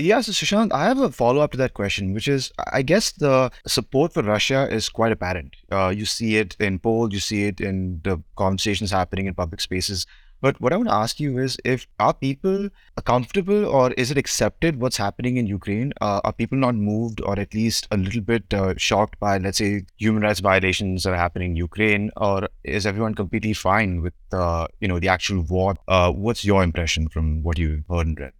Yeah, 0.00 0.20
so 0.20 0.30
Sushant, 0.30 0.72
I 0.72 0.84
have 0.84 1.00
a 1.00 1.10
follow 1.10 1.40
up 1.40 1.50
to 1.50 1.58
that 1.58 1.74
question, 1.74 2.14
which 2.14 2.28
is 2.28 2.52
I 2.72 2.82
guess 2.82 3.10
the 3.10 3.50
support 3.66 4.12
for 4.12 4.22
Russia 4.22 4.68
is 4.70 4.88
quite 4.88 5.10
apparent. 5.10 5.56
Uh, 5.72 5.88
you 5.88 6.04
see 6.04 6.36
it 6.36 6.56
in 6.60 6.78
polls, 6.78 7.12
you 7.12 7.18
see 7.18 7.46
it 7.46 7.60
in 7.60 8.00
the 8.04 8.22
conversations 8.36 8.92
happening 8.92 9.26
in 9.26 9.34
public 9.34 9.60
spaces. 9.60 10.06
But 10.40 10.60
what 10.60 10.72
I 10.72 10.76
want 10.76 10.88
to 10.88 10.94
ask 10.94 11.18
you 11.18 11.38
is 11.38 11.58
if 11.64 11.88
are 11.98 12.14
people 12.14 12.68
comfortable 13.04 13.66
or 13.66 13.90
is 13.94 14.12
it 14.12 14.18
accepted 14.18 14.80
what's 14.80 14.96
happening 14.96 15.36
in 15.36 15.48
Ukraine? 15.48 15.92
Uh, 16.00 16.20
are 16.22 16.32
people 16.32 16.58
not 16.58 16.76
moved 16.76 17.20
or 17.22 17.36
at 17.36 17.52
least 17.52 17.88
a 17.90 17.96
little 17.96 18.20
bit 18.20 18.54
uh, 18.54 18.74
shocked 18.76 19.18
by, 19.18 19.38
let's 19.38 19.58
say, 19.58 19.82
human 19.96 20.22
rights 20.22 20.38
violations 20.38 21.02
that 21.02 21.12
are 21.12 21.16
happening 21.16 21.50
in 21.50 21.56
Ukraine? 21.56 22.12
Or 22.16 22.48
is 22.62 22.86
everyone 22.86 23.16
completely 23.16 23.52
fine 23.52 24.00
with, 24.00 24.14
uh, 24.30 24.68
you 24.78 24.86
know, 24.86 25.00
the 25.00 25.08
actual 25.08 25.42
war? 25.42 25.74
Uh, 25.88 26.12
what's 26.12 26.44
your 26.44 26.62
impression 26.62 27.08
from 27.08 27.42
what 27.42 27.58
you've 27.58 27.82
heard 27.90 28.06
and 28.06 28.20
read? 28.20 28.37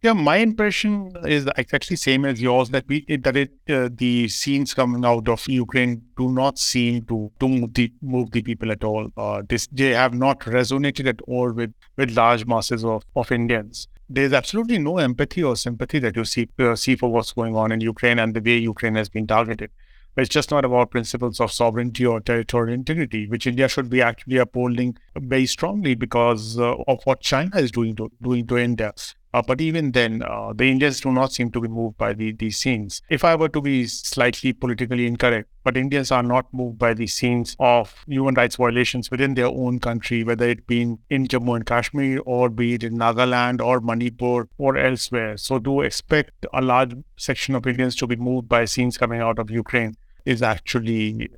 Yeah, 0.00 0.12
my 0.12 0.36
impression 0.36 1.10
is 1.24 1.48
exactly 1.56 1.96
same 1.96 2.24
as 2.24 2.40
yours 2.40 2.70
that 2.70 2.84
we 2.86 3.04
that 3.16 3.36
it 3.36 3.50
uh, 3.68 3.88
the 3.92 4.28
scenes 4.28 4.72
coming 4.72 5.04
out 5.04 5.28
of 5.28 5.44
Ukraine 5.48 6.02
do 6.16 6.30
not 6.30 6.56
seem 6.56 7.02
to 7.06 7.32
to 7.40 7.48
move 7.48 7.74
the, 7.74 7.92
move 8.00 8.30
the 8.30 8.42
people 8.42 8.70
at 8.70 8.84
all. 8.84 9.10
Uh, 9.16 9.42
this 9.48 9.66
they 9.72 9.90
have 9.90 10.14
not 10.14 10.38
resonated 10.40 11.08
at 11.08 11.20
all 11.22 11.50
with 11.50 11.74
with 11.96 12.16
large 12.16 12.46
masses 12.46 12.84
of 12.84 13.02
of 13.16 13.32
Indians. 13.32 13.88
There's 14.08 14.32
absolutely 14.32 14.78
no 14.78 14.98
empathy 14.98 15.42
or 15.42 15.56
sympathy 15.56 15.98
that 15.98 16.14
you 16.14 16.24
see 16.24 16.48
uh, 16.60 16.76
see 16.76 16.94
for 16.94 17.10
what's 17.10 17.32
going 17.32 17.56
on 17.56 17.72
in 17.72 17.80
Ukraine 17.80 18.20
and 18.20 18.34
the 18.34 18.40
way 18.40 18.56
Ukraine 18.56 18.94
has 18.94 19.08
been 19.08 19.26
targeted. 19.26 19.70
But 20.14 20.22
it's 20.22 20.34
just 20.34 20.52
not 20.52 20.64
about 20.64 20.92
principles 20.92 21.40
of 21.40 21.50
sovereignty 21.50 22.06
or 22.06 22.20
territorial 22.20 22.72
integrity, 22.72 23.26
which 23.26 23.48
India 23.48 23.68
should 23.68 23.90
be 23.90 24.00
actually 24.00 24.36
upholding 24.36 24.96
very 25.16 25.46
strongly 25.46 25.96
because 25.96 26.56
uh, 26.56 26.74
of 26.86 27.00
what 27.04 27.20
China 27.20 27.56
is 27.56 27.72
doing 27.72 27.96
to 27.96 28.12
doing 28.22 28.46
to 28.46 28.56
India. 28.58 28.92
Uh, 29.34 29.42
but 29.42 29.60
even 29.60 29.92
then, 29.92 30.22
uh, 30.22 30.52
the 30.54 30.70
Indians 30.70 31.00
do 31.00 31.12
not 31.12 31.32
seem 31.32 31.50
to 31.50 31.60
be 31.60 31.68
moved 31.68 31.98
by 31.98 32.14
the, 32.14 32.32
these 32.32 32.56
scenes. 32.56 33.02
If 33.10 33.24
I 33.24 33.34
were 33.34 33.50
to 33.50 33.60
be 33.60 33.86
slightly 33.86 34.54
politically 34.54 35.06
incorrect, 35.06 35.50
but 35.64 35.76
Indians 35.76 36.10
are 36.10 36.22
not 36.22 36.46
moved 36.52 36.78
by 36.78 36.94
the 36.94 37.06
scenes 37.06 37.54
of 37.60 37.94
human 38.06 38.34
rights 38.34 38.56
violations 38.56 39.10
within 39.10 39.34
their 39.34 39.48
own 39.48 39.80
country, 39.80 40.24
whether 40.24 40.48
it 40.48 40.66
be 40.66 40.80
in 40.80 41.26
Jammu 41.26 41.56
and 41.56 41.66
Kashmir 41.66 42.20
or 42.24 42.48
be 42.48 42.74
it 42.74 42.82
in 42.82 42.94
Nagaland 42.94 43.60
or 43.60 43.80
Manipur 43.80 44.48
or 44.56 44.76
elsewhere. 44.78 45.36
So 45.36 45.58
to 45.58 45.82
expect 45.82 46.46
a 46.54 46.62
large 46.62 46.94
section 47.18 47.54
of 47.54 47.66
Indians 47.66 47.96
to 47.96 48.06
be 48.06 48.16
moved 48.16 48.48
by 48.48 48.64
scenes 48.64 48.96
coming 48.96 49.20
out 49.20 49.38
of 49.38 49.50
Ukraine 49.50 49.94
is 50.24 50.40
actually 50.40 51.28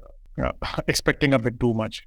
uh, 0.40 0.52
expecting 0.86 1.34
a 1.34 1.40
bit 1.40 1.58
too 1.58 1.74
much. 1.74 2.06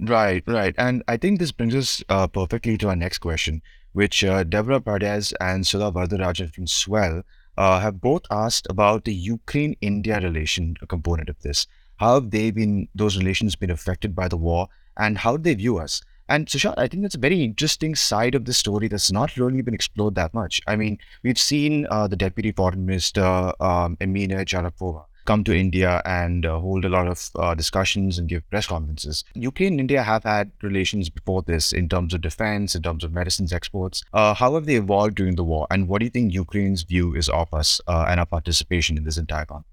Right, 0.00 0.42
right. 0.46 0.74
And 0.78 1.02
I 1.06 1.18
think 1.18 1.38
this 1.38 1.52
brings 1.52 1.74
us 1.74 2.02
uh, 2.08 2.26
perfectly 2.26 2.78
to 2.78 2.88
our 2.88 2.96
next 2.96 3.18
question 3.18 3.60
which 3.92 4.24
uh, 4.24 4.44
Deborah 4.44 4.80
Pardes 4.80 5.32
and 5.40 5.66
Sudha 5.66 5.90
Vardarajan 5.90 6.54
from 6.54 6.66
Swell 6.66 7.22
uh, 7.56 7.80
have 7.80 8.00
both 8.00 8.22
asked 8.30 8.66
about 8.70 9.04
the 9.04 9.14
Ukraine-India 9.14 10.20
relation 10.20 10.76
component 10.88 11.28
of 11.28 11.40
this. 11.40 11.66
How 11.96 12.14
have 12.14 12.30
they 12.30 12.50
been, 12.50 12.88
those 12.94 13.18
relations 13.18 13.56
been 13.56 13.70
affected 13.70 14.14
by 14.14 14.28
the 14.28 14.36
war 14.36 14.68
and 14.96 15.18
how 15.18 15.36
do 15.36 15.42
they 15.42 15.54
view 15.54 15.78
us? 15.78 16.02
And 16.28 16.46
Sushant, 16.46 16.74
I 16.78 16.86
think 16.86 17.02
that's 17.02 17.16
a 17.16 17.18
very 17.18 17.42
interesting 17.42 17.96
side 17.96 18.36
of 18.36 18.44
the 18.44 18.52
story 18.52 18.86
that's 18.86 19.10
not 19.10 19.36
really 19.36 19.62
been 19.62 19.74
explored 19.74 20.14
that 20.14 20.32
much. 20.32 20.60
I 20.68 20.76
mean, 20.76 20.98
we've 21.24 21.36
seen 21.36 21.88
uh, 21.90 22.06
the 22.06 22.14
Deputy 22.14 22.52
Foreign 22.52 22.86
Minister, 22.86 23.24
um, 23.60 23.96
Emine 24.00 24.30
Dzhaparova, 24.46 25.06
come 25.24 25.44
to 25.44 25.56
India 25.56 26.02
and 26.04 26.46
uh, 26.46 26.58
hold 26.58 26.84
a 26.84 26.88
lot 26.88 27.06
of 27.06 27.30
uh, 27.36 27.54
discussions 27.54 28.18
and 28.18 28.28
give 28.28 28.48
press 28.50 28.66
conferences. 28.66 29.24
UK 29.36 29.62
and 29.62 29.80
India 29.80 30.02
have 30.02 30.24
had 30.24 30.50
relations 30.62 31.08
before 31.08 31.42
this 31.42 31.72
in 31.72 31.88
terms 31.88 32.14
of 32.14 32.20
defense, 32.20 32.74
in 32.74 32.82
terms 32.82 33.04
of 33.04 33.12
medicines 33.12 33.52
exports. 33.52 34.02
Uh, 34.12 34.34
how 34.34 34.54
have 34.54 34.66
they 34.66 34.74
evolved 34.74 35.14
during 35.14 35.36
the 35.36 35.44
war? 35.44 35.66
And 35.70 35.88
what 35.88 36.00
do 36.00 36.04
you 36.04 36.10
think 36.10 36.32
Ukraine's 36.32 36.82
view 36.82 37.14
is 37.14 37.28
of 37.28 37.52
us 37.52 37.80
uh, 37.86 38.06
and 38.08 38.20
our 38.20 38.26
participation 38.26 38.96
in 38.96 39.04
this 39.04 39.16
entire 39.16 39.44
conflict? 39.44 39.66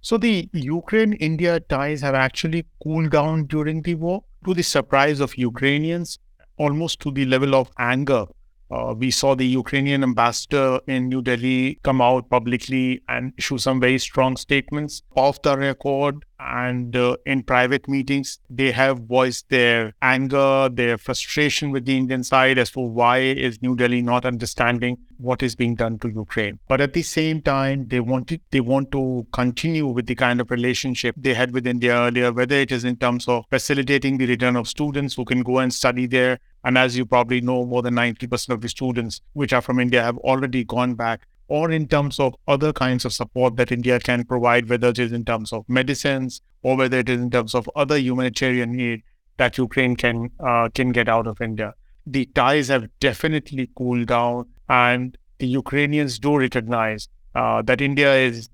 So 0.00 0.18
the 0.18 0.48
Ukraine-India 0.52 1.60
ties 1.60 2.00
have 2.00 2.16
actually 2.16 2.66
cooled 2.82 3.10
down 3.10 3.46
during 3.46 3.82
the 3.82 3.94
war 3.94 4.24
to 4.44 4.52
the 4.52 4.62
surprise 4.62 5.20
of 5.20 5.38
Ukrainians, 5.38 6.18
almost 6.56 6.98
to 7.00 7.12
the 7.12 7.24
level 7.24 7.54
of 7.54 7.70
anger 7.78 8.26
uh, 8.72 8.94
we 8.96 9.10
saw 9.10 9.34
the 9.34 9.46
Ukrainian 9.46 10.02
ambassador 10.02 10.80
in 10.86 11.08
New 11.08 11.20
Delhi 11.20 11.78
come 11.82 12.00
out 12.00 12.30
publicly 12.30 13.02
and 13.08 13.32
issue 13.36 13.58
some 13.58 13.80
very 13.80 13.98
strong 13.98 14.36
statements 14.36 15.02
off 15.14 15.42
the 15.42 15.56
record 15.58 16.24
and 16.38 16.96
uh, 16.96 17.16
in 17.26 17.42
private 17.42 17.86
meetings. 17.86 18.38
They 18.48 18.72
have 18.72 19.00
voiced 19.00 19.48
their 19.50 19.92
anger, 20.00 20.70
their 20.72 20.96
frustration 20.96 21.70
with 21.70 21.84
the 21.84 21.96
Indian 21.96 22.24
side 22.24 22.58
as 22.58 22.70
to 22.70 22.80
why 22.80 23.18
is 23.18 23.60
New 23.62 23.76
Delhi 23.76 24.00
not 24.00 24.24
understanding 24.24 24.96
what 25.18 25.42
is 25.42 25.54
being 25.54 25.74
done 25.74 25.98
to 26.00 26.08
Ukraine. 26.08 26.58
But 26.66 26.80
at 26.80 26.94
the 26.94 27.02
same 27.02 27.42
time, 27.42 27.86
they 27.88 28.00
wanted 28.00 28.40
they 28.50 28.60
want 28.60 28.90
to 28.92 29.26
continue 29.32 29.86
with 29.86 30.06
the 30.06 30.14
kind 30.14 30.40
of 30.40 30.50
relationship 30.50 31.14
they 31.16 31.34
had 31.34 31.52
with 31.52 31.66
India 31.66 31.94
earlier, 31.94 32.32
whether 32.32 32.56
it 32.56 32.72
is 32.72 32.84
in 32.84 32.96
terms 32.96 33.28
of 33.28 33.44
facilitating 33.50 34.16
the 34.18 34.26
return 34.26 34.56
of 34.56 34.66
students 34.66 35.14
who 35.14 35.24
can 35.24 35.42
go 35.42 35.58
and 35.58 35.72
study 35.72 36.06
there 36.06 36.38
and 36.64 36.78
as 36.78 36.96
you 36.96 37.04
probably 37.04 37.40
know, 37.40 37.64
more 37.64 37.82
than 37.82 37.94
90% 37.94 38.50
of 38.50 38.60
the 38.60 38.68
students 38.68 39.20
which 39.32 39.52
are 39.52 39.62
from 39.62 39.80
India 39.80 40.02
have 40.02 40.18
already 40.18 40.64
gone 40.64 40.94
back, 40.94 41.26
or 41.48 41.70
in 41.70 41.86
terms 41.86 42.18
of 42.20 42.34
other 42.48 42.72
kinds 42.72 43.04
of 43.04 43.12
support 43.12 43.56
that 43.56 43.72
India 43.72 43.98
can 44.00 44.24
provide, 44.24 44.68
whether 44.68 44.88
it 44.88 44.98
is 44.98 45.12
in 45.12 45.24
terms 45.24 45.52
of 45.52 45.68
medicines 45.68 46.40
or 46.62 46.76
whether 46.76 46.98
it 46.98 47.08
is 47.08 47.20
in 47.20 47.30
terms 47.30 47.54
of 47.54 47.68
other 47.74 47.98
humanitarian 47.98 48.78
aid 48.80 49.02
that 49.36 49.58
Ukraine 49.58 49.96
can 49.96 50.30
uh, 50.40 50.68
can 50.74 50.92
get 50.92 51.08
out 51.08 51.26
of 51.26 51.40
India. 51.40 51.74
The 52.06 52.26
ties 52.26 52.68
have 52.68 52.86
definitely 53.00 53.70
cooled 53.76 54.06
down, 54.06 54.46
and 54.68 55.18
the 55.38 55.46
Ukrainians 55.46 56.18
do 56.18 56.36
recognize 56.36 57.08
uh, 57.34 57.62
that 57.62 57.80
India 57.80 58.14
is, 58.14 58.48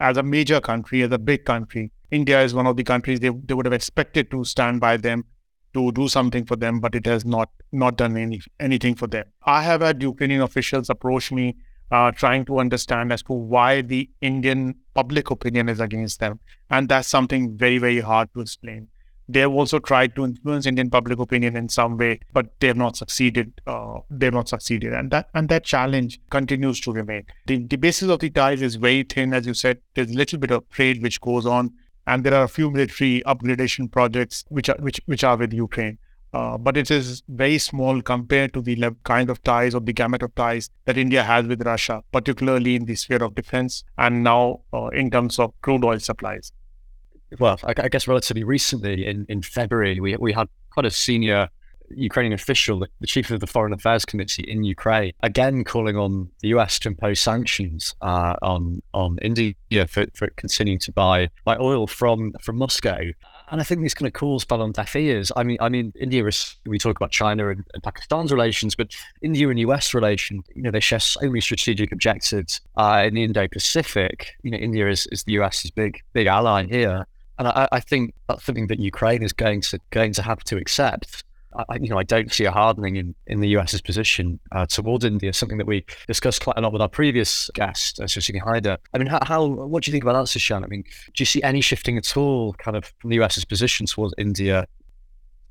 as 0.00 0.16
a 0.16 0.22
major 0.22 0.60
country, 0.60 1.02
as 1.02 1.12
a 1.12 1.18
big 1.18 1.44
country, 1.44 1.90
India 2.10 2.42
is 2.42 2.54
one 2.54 2.66
of 2.66 2.76
the 2.76 2.84
countries 2.84 3.20
they, 3.20 3.30
they 3.30 3.54
would 3.54 3.66
have 3.66 3.72
expected 3.72 4.30
to 4.30 4.44
stand 4.44 4.80
by 4.80 4.96
them 4.96 5.24
to 5.76 5.92
do 5.92 6.08
something 6.08 6.44
for 6.50 6.56
them, 6.64 6.80
but 6.80 6.94
it 7.00 7.06
has 7.12 7.24
not 7.36 7.50
not 7.84 7.96
done 8.02 8.16
any 8.24 8.40
anything 8.68 8.98
for 9.04 9.08
them. 9.14 9.24
I 9.44 9.62
have 9.68 9.86
had 9.88 10.02
Ukrainian 10.08 10.42
officials 10.48 10.90
approach 10.96 11.30
me 11.38 11.46
uh, 11.90 12.10
trying 12.24 12.44
to 12.50 12.58
understand 12.64 13.12
as 13.12 13.22
to 13.30 13.32
why 13.54 13.70
the 13.94 14.02
Indian 14.32 14.74
public 14.94 15.30
opinion 15.30 15.68
is 15.76 15.80
against 15.88 16.20
them, 16.26 16.40
and 16.70 16.88
that's 16.88 17.16
something 17.16 17.56
very 17.64 17.78
very 17.88 18.00
hard 18.00 18.34
to 18.34 18.46
explain. 18.48 18.88
They 19.28 19.40
have 19.40 19.54
also 19.60 19.78
tried 19.80 20.14
to 20.16 20.24
influence 20.24 20.66
Indian 20.70 20.88
public 20.88 21.18
opinion 21.18 21.56
in 21.60 21.68
some 21.68 21.96
way, 22.02 22.20
but 22.32 22.50
they 22.60 22.68
have 22.68 22.76
not 22.76 22.96
succeeded. 22.96 23.60
Uh, 23.66 23.98
they 24.08 24.26
have 24.26 24.34
not 24.34 24.48
succeeded, 24.48 24.92
and 24.92 25.10
that 25.10 25.30
and 25.34 25.48
that 25.54 25.64
challenge 25.64 26.20
continues 26.36 26.80
to 26.82 26.92
remain. 26.92 27.24
The, 27.46 27.58
the 27.64 27.76
basis 27.76 28.08
of 28.08 28.20
the 28.20 28.30
ties 28.30 28.62
is 28.62 28.76
very 28.76 29.02
thin, 29.02 29.34
as 29.34 29.46
you 29.46 29.54
said. 29.54 29.82
There's 29.94 30.10
a 30.10 30.14
little 30.14 30.38
bit 30.38 30.52
of 30.58 30.68
trade 30.70 31.02
which 31.02 31.20
goes 31.20 31.44
on 31.56 31.72
and 32.06 32.24
there 32.24 32.34
are 32.34 32.44
a 32.44 32.48
few 32.48 32.70
military 32.70 33.22
upgradation 33.26 33.90
projects 33.90 34.44
which 34.48 34.68
are 34.68 34.76
which 34.78 35.00
which 35.06 35.24
are 35.24 35.36
with 35.36 35.52
Ukraine. 35.52 35.98
Uh, 36.32 36.58
but 36.58 36.76
it 36.76 36.90
is 36.90 37.22
very 37.28 37.56
small 37.56 38.02
compared 38.02 38.52
to 38.52 38.60
the 38.60 38.76
kind 39.04 39.30
of 39.30 39.42
ties 39.42 39.74
or 39.74 39.80
the 39.80 39.92
gamut 39.92 40.22
of 40.22 40.34
ties 40.34 40.68
that 40.84 40.98
India 40.98 41.22
has 41.22 41.46
with 41.46 41.64
Russia, 41.64 42.02
particularly 42.12 42.76
in 42.76 42.84
the 42.84 42.94
sphere 42.94 43.22
of 43.22 43.34
defense 43.34 43.84
and 43.96 44.22
now 44.22 44.60
uh, 44.74 44.88
in 44.88 45.10
terms 45.10 45.38
of 45.38 45.52
crude 45.62 45.84
oil 45.84 45.98
supplies. 45.98 46.52
Well, 47.38 47.58
I, 47.64 47.74
I, 47.78 47.88
guess 47.88 48.06
relatively 48.06 48.44
recently 48.44 49.06
in, 49.06 49.24
in 49.28 49.40
February, 49.40 49.98
we, 49.98 50.16
we 50.16 50.32
had 50.32 50.48
quite 50.70 50.84
a 50.84 50.90
senior 50.90 51.48
Ukrainian 51.90 52.32
official, 52.32 52.80
the, 53.00 53.06
chief 53.06 53.30
of 53.30 53.40
the 53.40 53.46
Foreign 53.46 53.72
Affairs 53.72 54.04
Committee 54.04 54.42
in 54.42 54.64
Ukraine, 54.64 55.12
again 55.22 55.64
calling 55.64 55.96
on 55.96 56.30
the 56.40 56.48
US 56.48 56.78
to 56.80 56.88
impose 56.88 57.20
sanctions 57.20 57.94
uh, 58.00 58.34
on 58.42 58.82
on 58.94 59.18
India 59.22 59.54
for, 59.88 60.06
for 60.14 60.28
continuing 60.36 60.78
to 60.80 60.92
buy 60.92 61.28
buy 61.44 61.56
oil 61.58 61.86
from 61.86 62.32
from 62.40 62.56
Moscow. 62.56 63.00
And 63.48 63.60
I 63.60 63.64
think 63.64 63.80
these 63.80 63.94
kind 63.94 64.08
of 64.08 64.12
calls 64.12 64.42
fell 64.44 64.60
on 64.60 64.72
deaf 64.72 64.96
ears. 64.96 65.30
I 65.36 65.44
mean, 65.44 65.56
I 65.60 65.68
mean, 65.68 65.92
India 65.98 66.26
is. 66.26 66.56
We 66.66 66.78
talk 66.78 66.96
about 66.96 67.12
China 67.12 67.48
and, 67.48 67.64
and 67.74 67.82
Pakistan's 67.82 68.32
relations, 68.32 68.74
but 68.74 68.88
India 69.22 69.48
and 69.48 69.58
US 69.60 69.94
relations, 69.94 70.44
you 70.54 70.62
know, 70.62 70.72
they 70.72 70.80
share 70.80 70.98
so 70.98 71.20
many 71.20 71.40
strategic 71.40 71.92
objectives 71.92 72.60
uh, 72.76 73.04
in 73.06 73.14
the 73.14 73.22
Indo-Pacific. 73.22 74.34
You 74.42 74.50
know, 74.50 74.58
India 74.58 74.88
is, 74.88 75.06
is 75.12 75.22
the 75.24 75.32
US's 75.34 75.70
big 75.70 76.02
big 76.12 76.26
ally 76.26 76.66
here, 76.66 77.06
and 77.38 77.48
I, 77.48 77.68
I 77.70 77.80
think 77.80 78.14
that's 78.28 78.44
something 78.44 78.66
that 78.66 78.80
Ukraine 78.80 79.22
is 79.22 79.32
going 79.32 79.60
to 79.62 79.78
going 79.90 80.12
to 80.14 80.22
have 80.22 80.42
to 80.44 80.56
accept. 80.56 81.22
I, 81.68 81.76
you 81.76 81.88
know, 81.88 81.98
I 81.98 82.02
don't 82.02 82.32
see 82.32 82.44
a 82.44 82.50
hardening 82.50 82.96
in, 82.96 83.14
in 83.26 83.40
the 83.40 83.48
US's 83.48 83.80
position 83.80 84.38
uh, 84.52 84.66
towards 84.66 85.04
India, 85.04 85.32
something 85.32 85.58
that 85.58 85.66
we 85.66 85.84
discussed 86.06 86.42
quite 86.42 86.56
a 86.56 86.60
lot 86.60 86.72
with 86.72 86.82
our 86.82 86.88
previous 86.88 87.50
guest, 87.54 88.00
uh, 88.00 88.04
Suhasini 88.04 88.42
Haider. 88.42 88.78
I 88.94 88.98
mean, 88.98 89.08
how, 89.08 89.20
how, 89.22 89.44
what 89.44 89.82
do 89.82 89.90
you 89.90 89.92
think 89.92 90.04
about 90.04 90.14
that, 90.14 90.26
Sushant? 90.26 90.64
I 90.64 90.66
mean, 90.66 90.82
do 90.82 91.20
you 91.22 91.26
see 91.26 91.42
any 91.42 91.60
shifting 91.60 91.96
at 91.98 92.16
all 92.16 92.54
kind 92.54 92.76
of 92.76 92.92
from 92.98 93.10
the 93.10 93.16
US's 93.16 93.44
position 93.44 93.86
towards 93.86 94.14
India? 94.18 94.66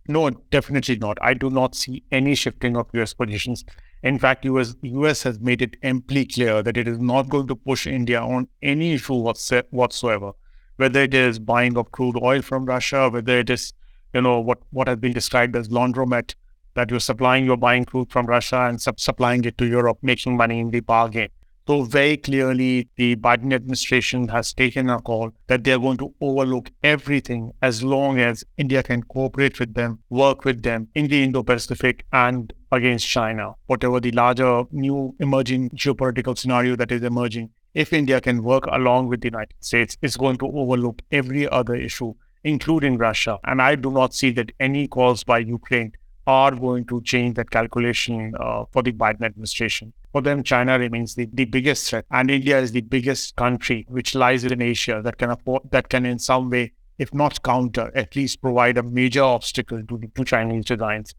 No, 0.07 0.29
definitely 0.29 0.97
not. 0.97 1.17
I 1.21 1.33
do 1.33 1.49
not 1.49 1.75
see 1.75 2.03
any 2.11 2.35
shifting 2.35 2.77
of 2.77 2.87
US 2.93 3.13
positions 3.13 3.65
In 4.05 4.19
fact, 4.19 4.45
US, 4.45 4.75
US 4.83 5.23
has 5.23 5.39
made 5.39 5.63
it 5.63 5.77
amply 5.81 6.25
clear 6.27 6.61
that 6.61 6.77
it 6.77 6.87
is 6.87 6.99
not 6.99 7.27
going 7.27 7.47
to 7.47 7.55
push 7.55 7.87
India 7.87 8.21
on 8.21 8.47
any 8.61 8.93
issue 8.93 9.15
whatsoever, 9.15 10.31
whether 10.75 11.01
it 11.01 11.15
is 11.15 11.39
buying 11.39 11.75
of 11.75 11.91
crude 11.91 12.15
oil 12.21 12.43
from 12.43 12.65
Russia, 12.65 13.09
whether 13.09 13.39
it 13.39 13.49
is, 13.49 13.73
you 14.15 14.21
know, 14.21 14.39
what, 14.39 14.59
what 14.71 14.87
has 14.87 14.97
been 14.97 15.13
described 15.13 15.55
as 15.55 15.67
laundromat, 15.67 16.33
that 16.73 16.89
you're 16.89 16.99
supplying, 17.01 17.45
you're 17.45 17.57
buying 17.57 17.85
crude 17.85 18.09
from 18.11 18.25
Russia 18.25 18.61
and 18.67 18.81
sub- 18.81 18.99
supplying 18.99 19.43
it 19.43 19.57
to 19.57 19.65
Europe, 19.65 19.97
making 20.01 20.37
money 20.37 20.59
in 20.59 20.71
the 20.71 20.79
bargain. 20.79 21.27
So 21.67 21.81
very 21.81 22.15
clearly, 22.15 22.87
the 22.95 23.15
Biden 23.15 23.51
administration 23.51 24.27
has 24.29 24.53
taken 24.53 24.89
a 24.89 25.01
call 25.01 25.31
that 25.47 25.63
they're 25.63 25.79
going 25.79 25.97
to 25.97 26.13
overlook 26.21 26.71
everything 26.83 27.51
as 27.61 27.83
long 27.83 28.19
as 28.19 28.43
India 28.57 28.83
can 28.83 29.01
cooperate 29.03 29.59
with 29.59 29.73
them, 29.73 29.99
work 30.09 30.45
with 30.45 30.61
them 30.61 30.87
in 30.95 31.07
the 31.07 31.23
Indo-Pacific 31.23 32.05
and 32.13 32.53
against 32.71 33.07
China, 33.07 33.53
whatever 33.65 33.99
the 33.99 34.11
larger 34.11 34.63
new 34.71 35.15
emerging 35.19 35.71
geopolitical 35.71 36.37
scenario 36.37 36.75
that 36.75 36.91
is 36.91 37.01
emerging. 37.01 37.49
If 37.73 37.91
India 37.91 38.21
can 38.21 38.43
work 38.43 38.65
along 38.67 39.07
with 39.07 39.21
the 39.21 39.27
United 39.27 39.55
States, 39.59 39.97
it's 40.01 40.15
going 40.15 40.37
to 40.37 40.45
overlook 40.45 41.01
every 41.11 41.49
other 41.49 41.75
issue, 41.75 42.13
including 42.45 42.97
Russia. 42.97 43.39
And 43.43 43.61
I 43.61 43.75
do 43.75 43.91
not 43.91 44.13
see 44.13 44.29
that 44.31 44.51
any 44.59 44.87
calls 44.87 45.23
by 45.23 45.39
Ukraine 45.39 45.91
are 46.27 46.51
going 46.51 46.85
to 46.85 47.01
change 47.01 47.35
that 47.35 47.49
calculation 47.49 48.33
uh, 48.39 48.65
for 48.71 48.83
the 48.83 48.91
Biden 48.91 49.23
administration. 49.23 49.91
For 50.11 50.21
them, 50.21 50.43
China 50.43 50.79
remains 50.79 51.15
the, 51.15 51.27
the 51.33 51.45
biggest 51.45 51.89
threat, 51.89 52.05
and 52.11 52.31
India 52.31 52.59
is 52.59 52.71
the 52.71 52.81
biggest 52.81 53.35
country 53.35 53.85
which 53.89 54.15
lies 54.15 54.45
in 54.45 54.61
Asia 54.61 55.01
that 55.03 55.17
can 55.17 55.31
afford 55.31 55.63
that 55.71 55.89
can 55.89 56.05
in 56.05 56.19
some 56.19 56.49
way, 56.49 56.71
if 56.97 57.13
not 57.13 57.43
counter, 57.43 57.91
at 57.93 58.15
least 58.15 58.41
provide 58.41 58.77
a 58.77 58.83
major 58.83 59.23
obstacle 59.23 59.83
to 59.83 59.97
the 59.97 60.07
to 60.07 60.23
Chinese 60.23 60.65
designs. 60.65 61.13